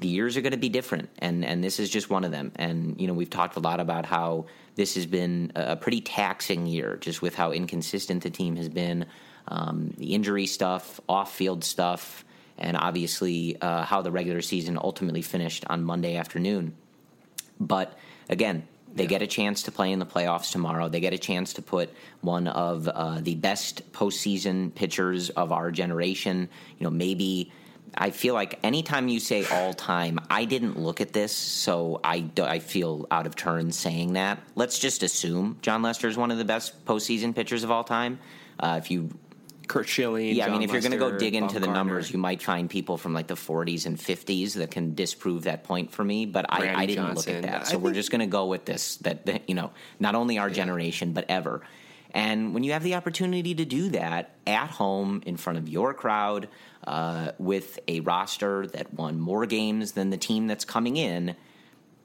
The 0.00 0.08
years 0.08 0.36
are 0.36 0.42
going 0.42 0.52
to 0.52 0.58
be 0.58 0.68
different, 0.68 1.08
and 1.18 1.44
and 1.44 1.62
this 1.62 1.80
is 1.80 1.90
just 1.90 2.10
one 2.10 2.24
of 2.24 2.30
them. 2.30 2.52
And 2.56 3.00
you 3.00 3.06
know, 3.06 3.14
we've 3.14 3.30
talked 3.30 3.56
a 3.56 3.60
lot 3.60 3.80
about 3.80 4.06
how 4.06 4.46
this 4.76 4.94
has 4.94 5.06
been 5.06 5.52
a 5.56 5.76
pretty 5.76 6.00
taxing 6.00 6.66
year, 6.66 6.96
just 7.00 7.20
with 7.20 7.34
how 7.34 7.50
inconsistent 7.52 8.22
the 8.22 8.30
team 8.30 8.54
has 8.56 8.68
been, 8.68 9.06
um, 9.48 9.92
the 9.98 10.14
injury 10.14 10.46
stuff, 10.46 11.00
off-field 11.08 11.64
stuff 11.64 12.24
and 12.58 12.76
obviously 12.76 13.56
uh, 13.60 13.84
how 13.84 14.02
the 14.02 14.10
regular 14.10 14.42
season 14.42 14.78
ultimately 14.82 15.22
finished 15.22 15.64
on 15.68 15.84
Monday 15.84 16.16
afternoon. 16.16 16.74
But 17.60 17.96
again, 18.28 18.66
they 18.98 19.06
get 19.06 19.22
a 19.22 19.26
chance 19.26 19.62
to 19.64 19.72
play 19.72 19.92
in 19.92 19.98
the 19.98 20.06
playoffs 20.06 20.52
tomorrow. 20.52 20.88
They 20.88 21.00
get 21.00 21.12
a 21.12 21.18
chance 21.18 21.54
to 21.54 21.62
put 21.62 21.90
one 22.20 22.48
of 22.48 22.88
uh, 22.88 23.20
the 23.20 23.34
best 23.34 23.90
postseason 23.92 24.74
pitchers 24.74 25.30
of 25.30 25.52
our 25.52 25.70
generation. 25.70 26.48
You 26.78 26.84
know, 26.84 26.90
maybe 26.90 27.52
I 27.94 28.10
feel 28.10 28.34
like 28.34 28.58
anytime 28.62 29.08
you 29.08 29.20
say 29.20 29.46
all 29.46 29.72
time, 29.72 30.18
I 30.28 30.44
didn't 30.44 30.78
look 30.78 31.00
at 31.00 31.12
this, 31.12 31.32
so 31.32 32.00
I, 32.04 32.20
do- 32.20 32.44
I 32.44 32.58
feel 32.58 33.06
out 33.10 33.26
of 33.26 33.34
turn 33.34 33.72
saying 33.72 34.12
that. 34.14 34.38
Let's 34.54 34.78
just 34.78 35.02
assume 35.02 35.58
Jon 35.62 35.82
Lester 35.82 36.08
is 36.08 36.16
one 36.16 36.30
of 36.30 36.38
the 36.38 36.44
best 36.44 36.84
postseason 36.84 37.34
pitchers 37.34 37.64
of 37.64 37.70
all 37.70 37.84
time. 37.84 38.18
Uh, 38.60 38.78
if 38.82 38.90
you 38.90 39.10
Curt 39.68 39.88
Schilling. 39.88 40.34
yeah, 40.34 40.46
I 40.46 40.48
mean, 40.48 40.60
John 40.60 40.62
if 40.62 40.72
you're 40.72 40.80
going 40.80 40.92
to 40.92 40.98
go 40.98 41.16
dig 41.16 41.34
into 41.34 41.54
Bob 41.54 41.62
the 41.62 41.68
numbers, 41.68 42.10
you 42.10 42.18
might 42.18 42.42
find 42.42 42.68
people 42.68 42.96
from 42.96 43.12
like 43.12 43.26
the 43.26 43.34
40s 43.34 43.86
and 43.86 43.96
50s 43.96 44.54
that 44.54 44.70
can 44.70 44.94
disprove 44.94 45.44
that 45.44 45.64
point 45.64 45.92
for 45.92 46.02
me. 46.02 46.26
But 46.26 46.46
I, 46.48 46.74
I 46.74 46.86
didn't 46.86 47.06
Johnson. 47.06 47.34
look 47.34 47.44
at 47.44 47.50
that, 47.50 47.60
I 47.62 47.70
so 47.70 47.78
we're 47.78 47.94
just 47.94 48.10
going 48.10 48.20
to 48.20 48.26
go 48.26 48.46
with 48.46 48.64
this. 48.64 48.96
That, 48.96 49.26
that 49.26 49.48
you 49.48 49.54
know, 49.54 49.70
not 50.00 50.14
only 50.14 50.38
our 50.38 50.50
generation 50.50 51.12
but 51.12 51.26
ever. 51.28 51.62
And 52.10 52.54
when 52.54 52.64
you 52.64 52.72
have 52.72 52.82
the 52.82 52.94
opportunity 52.94 53.54
to 53.54 53.64
do 53.64 53.90
that 53.90 54.34
at 54.46 54.70
home 54.70 55.22
in 55.26 55.36
front 55.36 55.58
of 55.58 55.68
your 55.68 55.92
crowd 55.92 56.48
uh, 56.86 57.32
with 57.38 57.78
a 57.86 58.00
roster 58.00 58.66
that 58.68 58.94
won 58.94 59.20
more 59.20 59.44
games 59.44 59.92
than 59.92 60.08
the 60.10 60.16
team 60.16 60.46
that's 60.46 60.64
coming 60.64 60.96
in, 60.96 61.36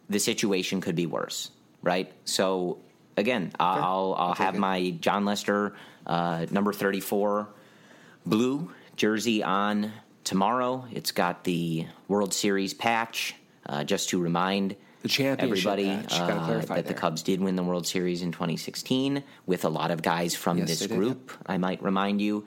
the 0.09 0.19
situation 0.19 0.81
could 0.81 0.95
be 0.95 1.05
worse, 1.05 1.51
right? 1.81 2.11
So 2.25 2.79
again, 3.15 3.53
I'll 3.59 4.15
I'll 4.17 4.35
have 4.35 4.55
it. 4.55 4.59
my 4.59 4.89
Jon 4.91 5.25
Lester 5.25 5.73
uh, 6.05 6.45
number 6.51 6.73
34 6.73 7.47
blue 8.25 8.71
jersey 8.95 9.43
on 9.43 9.91
tomorrow. 10.23 10.85
It's 10.91 11.11
got 11.11 11.43
the 11.43 11.85
World 12.07 12.33
Series 12.33 12.73
patch, 12.73 13.35
uh, 13.65 13.83
just 13.83 14.09
to 14.09 14.21
remind 14.21 14.75
The 15.01 15.09
championship 15.09 15.67
everybody. 15.71 15.89
Uh, 15.89 16.59
that 16.75 16.85
the. 16.87 16.93
Cubs 16.93 17.23
did 17.23 17.41
win 17.41 17.55
the 17.55 17.63
World 17.63 17.85
Series 17.87 18.21
in 18.21 18.31
2016 18.31 19.23
with 19.45 19.65
a 19.65 19.69
lot 19.69 19.91
of 19.91 20.01
guys 20.01 20.35
from 20.35 20.57
Yes, 20.59 20.67
this 20.69 20.79
did, 20.79 20.91
group. 20.91 21.31
I 21.45 21.57
might 21.57 21.81
remind 21.83 22.21
you, 22.21 22.45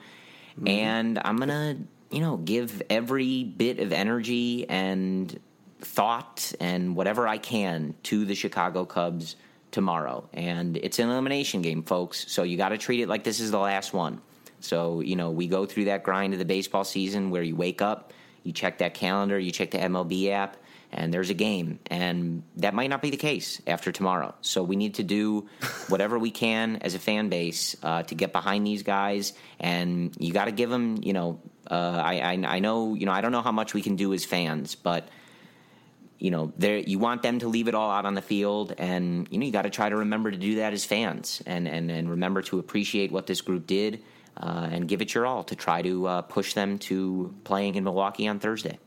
Mm-hmm. 0.57 0.67
and 0.69 1.19
I'm 1.23 1.37
gonna 1.37 1.77
you 2.09 2.19
know 2.19 2.37
give 2.37 2.81
every 2.89 3.43
bit 3.43 3.77
of 3.79 3.91
energy 3.93 4.67
and 4.67 5.39
thought 5.81 6.51
and 6.59 6.95
whatever 6.95 7.27
I 7.27 7.37
can 7.37 7.93
to 8.03 8.25
the 8.25 8.33
Chicago 8.33 8.83
Cubs 8.83 9.35
tomorrow. 9.71 10.27
And 10.33 10.77
it's 10.77 10.99
an 10.99 11.09
elimination 11.09 11.61
game, 11.61 11.83
folks. 11.83 12.25
So 12.31 12.43
you 12.43 12.57
got 12.57 12.69
to 12.69 12.77
treat 12.77 13.01
it 13.01 13.09
like 13.09 13.23
this 13.23 13.39
is 13.39 13.51
the 13.51 13.59
last 13.59 13.93
one. 13.93 14.21
So, 14.59 15.01
you 15.01 15.15
know, 15.15 15.31
we 15.31 15.47
go 15.47 15.65
through 15.65 15.85
that 15.85 16.03
grind 16.03 16.33
of 16.33 16.39
the 16.39 16.45
baseball 16.45 16.83
season 16.83 17.29
where 17.29 17.43
you 17.43 17.55
wake 17.55 17.81
up, 17.81 18.13
you 18.43 18.53
check 18.53 18.79
that 18.79 18.93
calendar, 18.93 19.37
you 19.37 19.51
check 19.51 19.71
the 19.71 19.77
MLB 19.77 20.29
app, 20.31 20.57
and 20.91 21.13
there's 21.13 21.29
a 21.29 21.33
game. 21.33 21.79
And 21.87 22.43
that 22.55 22.73
might 22.73 22.89
not 22.89 23.01
be 23.01 23.09
the 23.09 23.17
case 23.17 23.61
after 23.67 23.91
tomorrow. 23.91 24.33
So 24.41 24.63
we 24.63 24.75
need 24.75 24.95
to 24.95 25.03
do 25.03 25.47
whatever 25.89 26.17
we 26.17 26.31
can 26.31 26.77
as 26.77 26.95
a 26.95 26.99
fan 26.99 27.29
base 27.29 27.75
uh, 27.83 28.03
to 28.03 28.15
get 28.15 28.31
behind 28.31 28.65
these 28.65 28.83
guys. 28.83 29.33
And 29.59 30.15
you 30.17 30.33
got 30.33 30.45
to 30.45 30.51
give 30.51 30.69
them, 30.69 30.97
you 31.01 31.13
know, 31.13 31.39
uh, 31.69 32.01
I, 32.03 32.19
I, 32.19 32.55
I 32.55 32.59
know, 32.59 32.95
you 32.95 33.05
know, 33.05 33.11
I 33.11 33.21
don't 33.21 33.31
know 33.31 33.41
how 33.41 33.51
much 33.51 33.73
we 33.73 33.81
can 33.81 33.95
do 33.95 34.13
as 34.13 34.23
fans, 34.23 34.75
but 34.75 35.09
you 36.19 36.31
know, 36.31 36.51
there 36.57 36.77
you 36.77 36.99
want 36.99 37.21
them 37.21 37.39
to 37.39 37.47
leave 37.47 37.67
it 37.67 37.75
all 37.75 37.91
out 37.91 38.05
on 38.05 38.15
the 38.15 38.21
field, 38.21 38.73
and 38.77 39.27
you 39.29 39.37
know 39.37 39.45
you 39.45 39.51
got 39.51 39.63
to 39.63 39.69
try 39.69 39.89
to 39.89 39.97
remember 39.97 40.31
to 40.31 40.37
do 40.37 40.55
that 40.55 40.73
as 40.73 40.85
fans, 40.85 41.41
and 41.45 41.67
and 41.67 41.91
and 41.91 42.09
remember 42.09 42.41
to 42.43 42.59
appreciate 42.59 43.11
what 43.11 43.27
this 43.27 43.41
group 43.41 43.67
did, 43.67 44.03
uh, 44.37 44.67
and 44.71 44.87
give 44.87 45.01
it 45.01 45.13
your 45.13 45.25
all 45.25 45.43
to 45.43 45.55
try 45.55 45.81
to 45.81 46.07
uh, 46.07 46.21
push 46.23 46.53
them 46.53 46.79
to 46.79 47.35
playing 47.43 47.75
in 47.75 47.83
Milwaukee 47.83 48.27
on 48.27 48.39
Thursday. 48.39 48.79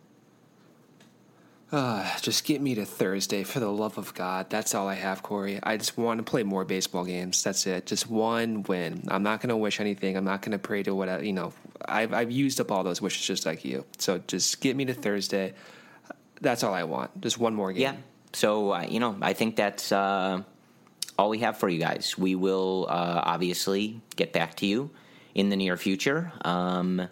Uh, 1.72 2.18
just 2.20 2.44
get 2.44 2.60
me 2.60 2.74
to 2.74 2.84
Thursday 2.84 3.44
for 3.44 3.60
the 3.60 3.70
love 3.70 3.96
of 3.96 4.12
God. 4.14 4.50
That's 4.50 4.74
all 4.74 4.88
I 4.88 4.94
have, 4.94 5.22
Corey. 5.22 5.60
I 5.62 5.76
just 5.76 5.96
want 5.96 6.18
to 6.18 6.24
play 6.28 6.42
more 6.42 6.64
baseball 6.64 7.04
games. 7.04 7.44
That's 7.44 7.64
it. 7.64 7.86
Just 7.86 8.10
one 8.10 8.64
win. 8.64 9.04
I'm 9.06 9.22
not 9.22 9.40
going 9.40 9.50
to 9.50 9.56
wish 9.56 9.78
anything. 9.78 10.16
I'm 10.16 10.24
not 10.24 10.42
going 10.42 10.50
to 10.50 10.58
pray 10.58 10.82
to 10.82 10.94
what 10.94 11.24
you 11.24 11.32
know. 11.32 11.52
I've 11.84 12.12
I've 12.12 12.32
used 12.32 12.60
up 12.60 12.72
all 12.72 12.82
those 12.82 13.00
wishes 13.00 13.24
just 13.24 13.46
like 13.46 13.64
you. 13.64 13.84
So 13.98 14.18
just 14.26 14.60
get 14.60 14.74
me 14.74 14.84
to 14.86 14.94
Thursday. 14.94 15.54
That's 16.40 16.62
all 16.62 16.74
I 16.74 16.84
want. 16.84 17.20
Just 17.20 17.38
one 17.38 17.54
more 17.54 17.72
game. 17.72 17.82
Yeah. 17.82 17.96
So 18.32 18.72
uh, 18.72 18.86
you 18.88 19.00
know, 19.00 19.16
I 19.20 19.32
think 19.32 19.56
that's 19.56 19.92
uh, 19.92 20.42
all 21.18 21.28
we 21.28 21.38
have 21.40 21.58
for 21.58 21.68
you 21.68 21.78
guys. 21.78 22.16
We 22.16 22.34
will 22.34 22.86
uh, 22.88 23.22
obviously 23.24 24.00
get 24.16 24.32
back 24.32 24.56
to 24.56 24.66
you 24.66 24.90
in 25.34 25.48
the 25.48 25.56
near 25.56 25.76
future. 25.76 26.32
Um, 26.44 27.08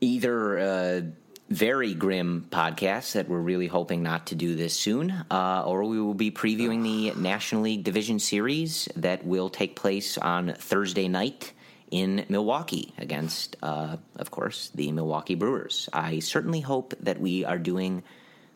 either 0.00 0.58
uh, 0.58 1.00
very 1.48 1.94
grim 1.94 2.46
podcast 2.50 3.12
that 3.12 3.28
we're 3.28 3.40
really 3.40 3.66
hoping 3.66 4.02
not 4.02 4.26
to 4.26 4.34
do 4.34 4.54
this 4.54 4.74
soon, 4.74 5.10
uh, 5.30 5.62
or 5.66 5.84
we 5.84 6.00
will 6.00 6.14
be 6.14 6.30
previewing 6.30 6.82
the 6.82 7.18
National 7.18 7.62
League 7.62 7.84
Division 7.84 8.18
Series 8.18 8.88
that 8.96 9.24
will 9.24 9.48
take 9.48 9.74
place 9.74 10.18
on 10.18 10.52
Thursday 10.54 11.08
night 11.08 11.52
in 11.90 12.26
Milwaukee 12.28 12.92
against, 12.98 13.56
uh, 13.62 13.96
of 14.16 14.30
course, 14.30 14.70
the 14.74 14.92
Milwaukee 14.92 15.34
Brewers. 15.34 15.88
I 15.92 16.18
certainly 16.18 16.60
hope 16.60 16.94
that 17.00 17.18
we 17.18 17.46
are 17.46 17.58
doing 17.58 18.02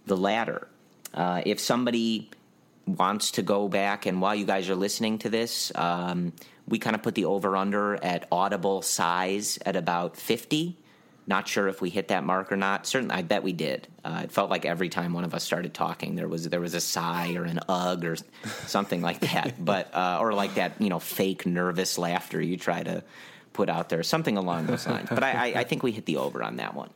the 0.07 0.17
latter. 0.17 0.69
Uh, 1.15 1.43
if 1.45 1.61
somebody 1.61 2.31
wants 2.87 3.33
to 3.33 3.43
go 3.43 3.69
back, 3.69 4.07
and 4.07 4.21
while 4.21 4.35
you 4.35 4.45
guys 4.45 4.69
are 4.69 4.75
listening 4.75 5.19
to 5.19 5.31
this, 5.31 5.73
um, 5.75 6.33
we 6.67 6.79
kind 6.79 6.97
of 6.97 7.03
put 7.03 7.15
the 7.15 7.27
over 7.27 7.57
under 7.57 8.03
at 8.03 8.27
audible 8.33 8.83
sighs 8.83 9.59
at 9.65 9.77
about 9.77 10.17
50. 10.17 10.77
Not 11.25 11.47
sure 11.47 11.69
if 11.69 11.81
we 11.81 11.89
hit 11.89 12.09
that 12.09 12.25
mark 12.25 12.51
or 12.51 12.57
not. 12.57 12.85
Certainly, 12.87 13.15
I 13.15 13.23
bet 13.23 13.45
we 13.45 13.53
did. 13.53 13.87
Uh, 14.05 14.23
it 14.25 14.33
felt 14.33 14.51
like 14.51 14.65
every 14.65 14.89
time 14.89 15.13
one 15.13 15.23
of 15.23 15.35
us 15.35 15.45
started 15.45 15.73
talking, 15.73 16.17
there 16.17 16.27
was 16.27 16.49
there 16.49 16.61
was 16.61 16.75
a 16.75 16.81
sigh 16.81 17.35
or 17.35 17.45
an 17.45 17.61
ugh 17.69 18.05
or 18.05 18.17
something 18.67 19.03
like 19.03 19.21
that. 19.21 19.55
But 19.65 19.95
uh, 19.95 20.19
or 20.21 20.33
like 20.33 20.55
that, 20.55 20.81
you 20.81 20.89
know, 20.89 20.99
fake 20.99 21.47
nervous 21.47 21.97
laughter 21.97 22.41
you 22.41 22.57
try 22.57 22.83
to 22.83 23.05
put 23.53 23.69
out 23.69 23.89
there, 23.89 24.03
something 24.03 24.37
along 24.37 24.67
those 24.67 24.87
lines. 24.87 25.09
But 25.09 25.23
I, 25.23 25.31
I, 25.31 25.61
I 25.61 25.65
think 25.65 25.83
we 25.83 25.93
hit 25.93 26.07
the 26.07 26.17
over 26.17 26.43
on 26.43 26.57
that 26.57 26.75
one. 26.75 26.91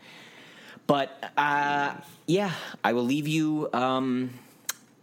But 0.87 1.33
uh, 1.37 1.95
yeah, 2.27 2.53
I 2.85 2.93
will 2.93 3.05
leave 3.05 3.27
you, 3.27 3.69
um, 3.73 4.31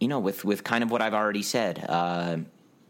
you 0.00 0.08
know, 0.08 0.18
with 0.18 0.44
with 0.44 0.64
kind 0.64 0.82
of 0.82 0.90
what 0.90 1.02
I've 1.02 1.14
already 1.14 1.42
said. 1.42 1.84
Uh, 1.88 2.38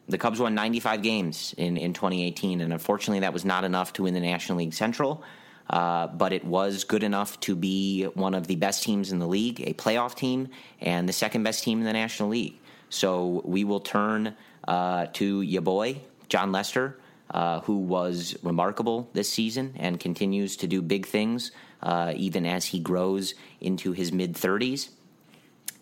the 0.06 0.18
Cubs 0.18 0.38
won 0.38 0.54
95 0.54 1.00
games 1.00 1.54
in, 1.56 1.78
in 1.78 1.94
2018, 1.94 2.60
and 2.60 2.72
unfortunately, 2.72 3.20
that 3.20 3.32
was 3.32 3.44
not 3.44 3.64
enough 3.64 3.94
to 3.94 4.02
win 4.02 4.12
the 4.12 4.20
National 4.20 4.58
League 4.58 4.74
Central. 4.74 5.22
Uh, 5.70 6.06
but 6.08 6.32
it 6.34 6.44
was 6.44 6.84
good 6.84 7.02
enough 7.02 7.40
to 7.40 7.56
be 7.56 8.04
one 8.12 8.34
of 8.34 8.46
the 8.46 8.56
best 8.56 8.82
teams 8.82 9.10
in 9.10 9.18
the 9.18 9.26
league, 9.26 9.62
a 9.66 9.72
playoff 9.72 10.14
team, 10.14 10.48
and 10.80 11.08
the 11.08 11.12
second 11.12 11.42
best 11.42 11.64
team 11.64 11.78
in 11.78 11.86
the 11.86 11.92
National 11.92 12.28
League. 12.28 12.58
So 12.90 13.40
we 13.46 13.64
will 13.64 13.80
turn 13.80 14.36
uh, 14.68 15.06
to 15.14 15.40
your 15.40 15.62
boy, 15.62 16.02
Jon 16.28 16.52
Lester, 16.52 16.98
uh, 17.30 17.60
who 17.60 17.78
was 17.78 18.36
remarkable 18.42 19.08
this 19.12 19.30
season 19.30 19.74
and 19.76 19.98
continues 19.98 20.56
to 20.58 20.66
do 20.66 20.82
big 20.82 21.06
things 21.06 21.50
uh, 21.82 22.12
even 22.16 22.46
as 22.46 22.64
he 22.64 22.80
grows 22.80 23.34
into 23.60 23.92
his 23.92 24.12
mid 24.12 24.34
30s. 24.34 24.88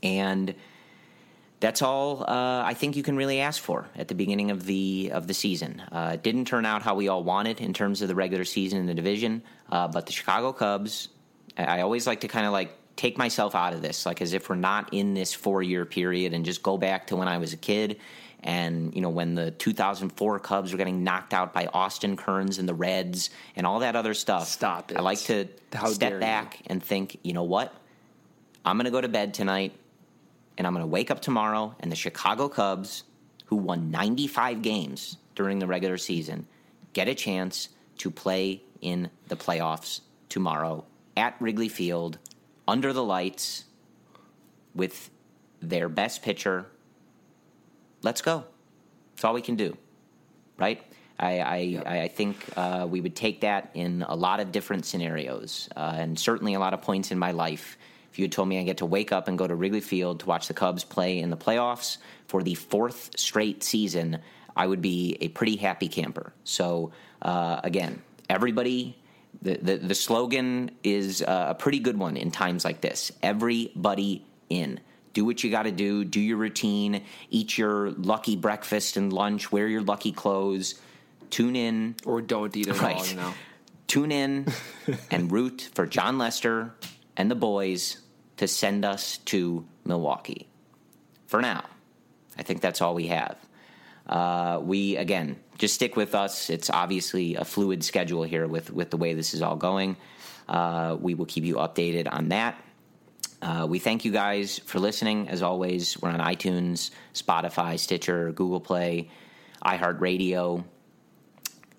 And 0.03 0.55
that's 1.61 1.81
all 1.81 2.25
uh, 2.25 2.63
I 2.65 2.75
think 2.75 2.97
you 2.97 3.05
can 3.05 3.17
really 3.17 3.41
ask 3.41 3.63
for 3.63 3.87
at 3.95 4.09
the 4.09 4.17
beginning 4.17 4.51
of 4.51 4.67
the 4.67 5.11
of 5.15 5.29
the 5.29 5.35
season. 5.35 5.81
Uh, 5.93 6.13
it 6.15 6.23
didn't 6.23 6.47
turn 6.47 6.67
out 6.67 6.83
how 6.83 6.97
we 6.97 7.07
all 7.07 7.23
wanted 7.23 7.61
in 7.61 7.73
terms 7.73 8.03
of 8.03 8.09
the 8.09 8.17
regular 8.17 8.45
season 8.45 8.81
in 8.81 8.87
the 8.87 8.95
division, 8.95 9.43
uh, 9.71 9.87
but 9.87 10.07
the 10.07 10.13
Chicago 10.13 10.53
Cubs. 10.53 11.09
I 11.57 11.83
always 11.83 12.07
like 12.07 12.23
to 12.23 12.29
kind 12.29 12.47
of 12.47 12.53
like 12.53 12.77
take 12.97 13.17
myself 13.17 13.55
out 13.55 13.75
of 13.75 13.83
this, 13.83 14.07
like 14.07 14.21
as 14.23 14.33
if 14.33 14.49
we're 14.49 14.57
not 14.57 14.93
in 14.93 15.15
this 15.15 15.33
four 15.33 15.63
year 15.63 15.85
period, 15.85 16.33
and 16.35 16.45
just 16.45 16.65
go 16.65 16.77
back 16.77 17.07
to 17.09 17.17
when 17.17 17.29
I 17.29 17.39
was 17.39 17.53
a 17.53 17.57
kid. 17.57 18.01
And 18.43 18.95
you 18.95 19.01
know 19.01 19.11
when 19.11 19.35
the 19.35 19.53
2004 19.53 20.41
Cubs 20.41 20.73
were 20.73 20.79
getting 20.79 21.05
knocked 21.05 21.33
out 21.33 21.53
by 21.53 21.67
Austin 21.67 22.17
Kearns 22.17 22.59
and 22.59 22.69
the 22.69 22.75
Reds 22.75 23.31
and 23.55 23.67
all 23.67 23.81
that 23.81 23.95
other 23.95 24.15
stuff. 24.15 24.49
Stop 24.49 24.91
it! 24.91 24.97
I 24.97 25.01
like 25.01 25.21
to 25.21 25.49
How 25.73 25.87
step 25.87 26.19
back 26.19 26.59
you. 26.59 26.67
and 26.67 26.83
think, 26.83 27.19
you 27.23 27.33
know 27.33 27.45
what? 27.45 27.73
I'm 28.65 28.77
going 28.77 28.85
to 28.87 28.91
go 28.91 29.01
to 29.01 29.09
bed 29.09 29.35
tonight 29.35 29.73
and 30.59 30.67
I'm 30.67 30.73
going 30.73 30.83
to 30.83 30.89
wake 30.89 31.11
up 31.11 31.21
tomorrow 31.21 31.75
and 31.81 31.91
the 31.91 31.97
Chicago 31.97 32.49
Cubs, 32.49 33.05
who 33.47 33.57
won 33.57 33.91
95 33.91 34.63
games 34.63 35.17
during 35.35 35.59
the 35.59 35.67
regular 35.67 35.99
season, 35.99 36.47
get 36.93 37.09
a 37.09 37.15
chance 37.15 37.69
to 37.99 38.11
play 38.11 38.63
in 38.81 39.11
the 39.29 39.37
playoffs 39.37 40.01
tomorrow 40.29 40.85
at 41.17 41.37
Wrigley 41.41 41.69
Field 41.69 42.19
under 42.67 42.93
the 42.93 43.03
lights 43.03 43.65
with 44.75 45.11
their 45.61 45.89
best 45.89 46.23
pitcher. 46.23 46.67
Let's 48.03 48.21
go. 48.21 48.45
That's 49.15 49.25
all 49.25 49.35
we 49.35 49.43
can 49.43 49.57
do, 49.57 49.77
right? 50.59 50.83
I, 51.19 51.39
I, 51.39 51.83
I 52.03 52.09
think 52.09 52.37
uh, 52.57 52.87
we 52.91 53.01
would 53.01 53.15
take 53.15 53.43
that 53.43 53.71
in 53.75 54.05
a 54.09 54.17
lot 54.17 54.41
of 54.41 54.51
different 54.51 54.85
scenarios, 54.85 55.69
uh, 55.77 55.95
and 55.97 56.19
certainly 56.19 56.55
a 56.55 56.59
lot 56.59 56.75
of 56.75 56.83
points 56.83 57.13
in 57.13 57.19
my 57.19 57.31
life. 57.31 57.79
If 58.11 58.19
you 58.19 58.25
had 58.25 58.33
told 58.33 58.49
me 58.49 58.59
I 58.59 58.65
get 58.65 58.79
to 58.79 58.87
wake 58.87 59.13
up 59.13 59.29
and 59.29 59.39
go 59.39 59.47
to 59.47 59.55
Wrigley 59.55 59.81
Field 59.81 60.21
to 60.21 60.27
watch 60.27 60.49
the 60.49 60.55
Cubs 60.55 60.85
play 60.85 61.21
in 61.21 61.31
the 61.31 61.37
playoffs 61.37 61.99
for 62.27 62.43
the 62.43 62.55
fourth 62.55 63.11
straight 63.17 63.63
season, 63.63 64.19
I 64.57 64.67
would 64.67 64.83
be 64.83 65.17
a 65.21 65.29
pretty 65.29 65.57
happy 65.57 65.89
camper. 65.89 66.33
So, 66.45 66.93
uh, 67.23 67.61
again, 67.63 68.03
everybody, 68.29 68.99
the, 69.41 69.57
the, 69.57 69.77
the 69.77 69.95
slogan 69.95 70.73
is 70.83 71.23
uh, 71.23 71.47
a 71.51 71.55
pretty 71.55 71.79
good 71.79 71.99
one 71.99 72.17
in 72.17 72.31
times 72.31 72.65
like 72.65 72.81
this 72.81 73.13
everybody 73.23 74.27
in. 74.51 74.81
Do 75.13 75.25
what 75.25 75.45
you 75.45 75.51
got 75.51 75.65
to 75.65 75.71
do, 75.71 76.05
do 76.05 76.21
your 76.21 76.39
routine, 76.39 77.05
eat 77.31 77.59
your 77.59 77.91
lucky 77.91 78.37
breakfast 78.37 78.97
and 78.97 79.13
lunch, 79.13 79.53
wear 79.53 79.69
your 79.69 79.83
lucky 79.83 80.13
clothes, 80.13 80.81
tune 81.31 81.57
in 81.57 81.97
Or 82.05 82.21
don't 82.21 82.57
eat 82.57 82.69
at 82.69 82.77
all. 82.77 82.83
Right. 82.83 83.11
You 83.11 83.17
know. 83.17 83.35
tune 83.87 84.13
in 84.13 84.47
and 85.11 85.31
root 85.31 85.71
for 85.75 85.87
Jon 85.87 86.19
Lester 86.19 86.75
and 87.17 87.31
the 87.31 87.35
boys 87.35 87.99
to 88.39 88.49
send 88.49 88.85
us 88.85 89.19
to 89.19 89.67
Milwaukee. 89.85 90.49
For 91.27 91.41
now, 91.41 91.65
I 92.39 92.43
think 92.43 92.61
that's 92.61 92.81
all 92.81 92.95
we 92.95 93.09
have. 93.09 93.37
Uh, 94.07 94.61
we 94.63 94.97
again 94.97 95.37
just 95.59 95.75
stick 95.75 95.97
with 95.97 96.15
us. 96.15 96.51
It's 96.51 96.71
obviously 96.71 97.37
a 97.37 97.45
fluid 97.45 97.85
schedule 97.85 98.25
here 98.25 98.47
with 98.47 98.73
with 98.73 98.91
the 98.91 98.97
way 98.97 99.15
this 99.15 99.33
is 99.33 99.43
all 99.43 99.57
going. 99.57 99.97
Uh, 100.49 100.97
we 101.01 101.15
will 101.15 101.27
keep 101.27 101.45
you 101.45 101.57
updated 101.57 102.13
on 102.13 102.31
that. 102.31 102.61
Uh, 103.43 103.67
we 103.69 103.81
thank 103.81 104.05
you 104.05 104.13
guys 104.13 104.61
for 104.61 104.79
listening. 104.79 105.29
As 105.29 105.43
always, 105.43 106.01
we're 106.01 106.11
on 106.11 106.21
iTunes, 106.21 106.93
Spotify, 107.13 107.77
Stitcher, 107.77 108.31
Google 108.31 108.61
Play, 108.61 109.11
iHeartRadio. 109.65 110.65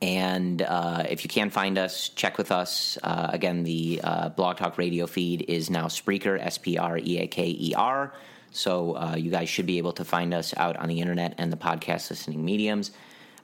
And 0.02 0.62
uh, 0.62 1.06
if 1.10 1.24
you 1.24 1.30
can't 1.30 1.54
find 1.54 1.78
us, 1.78 2.10
check 2.10 2.38
with 2.38 2.52
us. 2.52 2.98
Uh, 3.02 3.30
again, 3.32 3.64
the 3.64 4.02
uh, 4.04 4.30
Blog 4.30 4.58
Talk 4.58 4.78
Radio 4.78 5.08
feed 5.08 5.46
is 5.48 5.70
now 5.70 5.86
Spreaker, 5.86 6.38
S 6.38 6.58
P 6.58 6.78
R 6.78 6.98
E 6.98 7.20
A 7.20 7.28
K 7.28 7.56
E 7.58 7.74
R. 7.74 8.14
So 8.52 8.98
uh, 8.98 9.16
you 9.16 9.32
guys 9.32 9.48
should 9.48 9.66
be 9.66 9.78
able 9.78 9.94
to 9.94 10.04
find 10.04 10.34
us 10.34 10.54
out 10.58 10.76
on 10.76 10.90
the 10.90 11.00
internet 11.00 11.36
and 11.38 11.52
the 11.52 11.58
podcast 11.58 12.10
listening 12.10 12.44
mediums. 12.44 12.92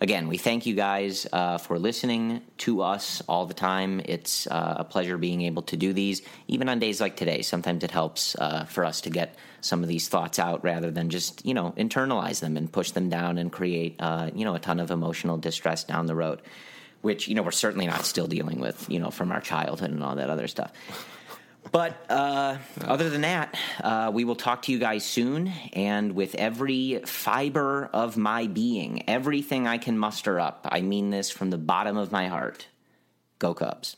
Again, 0.01 0.29
we 0.29 0.37
thank 0.37 0.65
you 0.65 0.75
guys 0.75 1.27
uh, 1.33 1.57
for 1.57 1.77
listening 1.77 2.41
to 2.59 2.81
us 2.81 3.21
all 3.27 3.45
the 3.45 3.53
time. 3.53 3.99
It's 4.05 4.47
uh, 4.47 4.75
a 4.77 4.83
pleasure 4.85 5.17
being 5.17 5.41
able 5.41 5.63
to 5.63 5.75
do 5.75 5.91
these, 5.91 6.21
even 6.47 6.69
on 6.69 6.79
days 6.79 7.01
like 7.01 7.17
today. 7.17 7.41
Sometimes 7.41 7.83
it 7.83 7.91
helps 7.91 8.33
uh, 8.35 8.63
for 8.63 8.85
us 8.85 9.01
to 9.01 9.09
get 9.09 9.35
some 9.59 9.83
of 9.83 9.89
these 9.89 10.07
thoughts 10.07 10.39
out 10.39 10.63
rather 10.63 10.89
than 10.89 11.09
just, 11.09 11.45
you 11.45 11.53
know, 11.53 11.73
internalize 11.77 12.39
them 12.39 12.55
and 12.55 12.71
push 12.71 12.91
them 12.91 13.09
down 13.09 13.37
and 13.37 13.51
create, 13.51 13.97
uh, 13.99 14.29
you 14.33 14.45
know, 14.45 14.55
a 14.55 14.59
ton 14.59 14.79
of 14.79 14.89
emotional 14.89 15.37
distress 15.37 15.83
down 15.83 16.05
the 16.05 16.15
road, 16.15 16.41
which, 17.01 17.27
you 17.27 17.35
know, 17.35 17.43
we're 17.43 17.51
certainly 17.51 17.85
not 17.85 18.05
still 18.05 18.27
dealing 18.27 18.61
with, 18.61 18.89
you 18.89 18.99
know, 18.99 19.11
from 19.11 19.33
our 19.33 19.41
childhood 19.41 19.91
and 19.91 20.01
all 20.01 20.15
that 20.15 20.29
other 20.29 20.47
stuff. 20.47 20.71
But 21.71 22.03
uh, 22.09 22.57
other 22.81 23.09
than 23.09 23.21
that, 23.21 23.55
uh, 23.83 24.11
we 24.13 24.23
will 24.23 24.35
talk 24.35 24.63
to 24.63 24.71
you 24.71 24.79
guys 24.79 25.05
soon. 25.05 25.47
And 25.73 26.13
with 26.13 26.35
every 26.35 27.01
fiber 27.05 27.89
of 27.93 28.17
my 28.17 28.47
being, 28.47 29.07
everything 29.07 29.67
I 29.67 29.77
can 29.77 29.97
muster 29.97 30.39
up, 30.39 30.67
I 30.71 30.81
mean 30.81 31.09
this 31.09 31.29
from 31.29 31.51
the 31.51 31.57
bottom 31.57 31.97
of 31.97 32.11
my 32.11 32.27
heart. 32.27 32.67
Go 33.37 33.53
Cubs. 33.53 33.97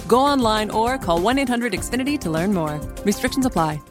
Go 0.11 0.19
online 0.19 0.69
or 0.71 0.97
call 0.97 1.21
1 1.21 1.39
800 1.39 1.71
Xfinity 1.71 2.19
to 2.19 2.29
learn 2.29 2.53
more. 2.53 2.81
Restrictions 3.05 3.45
apply. 3.45 3.90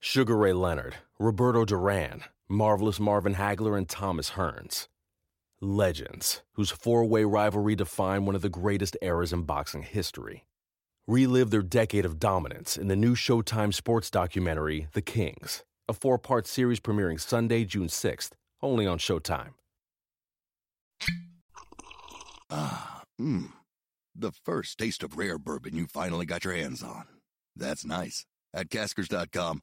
Sugar 0.00 0.36
Ray 0.36 0.52
Leonard, 0.52 0.96
Roberto 1.18 1.64
Duran, 1.64 2.22
Marvelous 2.48 3.00
Marvin 3.00 3.34
Hagler, 3.34 3.76
and 3.76 3.88
Thomas 3.88 4.32
Hearns. 4.32 4.88
Legends, 5.60 6.42
whose 6.52 6.70
four 6.70 7.04
way 7.04 7.24
rivalry 7.24 7.74
defined 7.74 8.26
one 8.26 8.34
of 8.34 8.42
the 8.42 8.48
greatest 8.48 8.96
eras 9.00 9.32
in 9.32 9.42
boxing 9.42 9.82
history. 9.82 10.44
Relive 11.08 11.50
their 11.50 11.62
decade 11.62 12.04
of 12.04 12.18
dominance 12.18 12.76
in 12.76 12.88
the 12.88 12.96
new 12.96 13.14
Showtime 13.14 13.72
sports 13.72 14.10
documentary, 14.10 14.88
The 14.92 15.02
Kings, 15.02 15.64
a 15.88 15.92
four 15.92 16.18
part 16.18 16.46
series 16.46 16.80
premiering 16.80 17.20
Sunday, 17.20 17.64
June 17.64 17.88
6th, 17.88 18.32
only 18.62 18.86
on 18.86 18.98
Showtime. 18.98 19.54
Ah, 22.50 23.02
mmm. 23.20 23.50
The 24.14 24.32
first 24.32 24.78
taste 24.78 25.02
of 25.02 25.16
rare 25.16 25.38
bourbon 25.38 25.76
you 25.76 25.86
finally 25.86 26.26
got 26.26 26.44
your 26.44 26.54
hands 26.54 26.82
on. 26.82 27.06
That's 27.54 27.84
nice. 27.84 28.24
At 28.54 28.70
Caskers.com, 28.70 29.62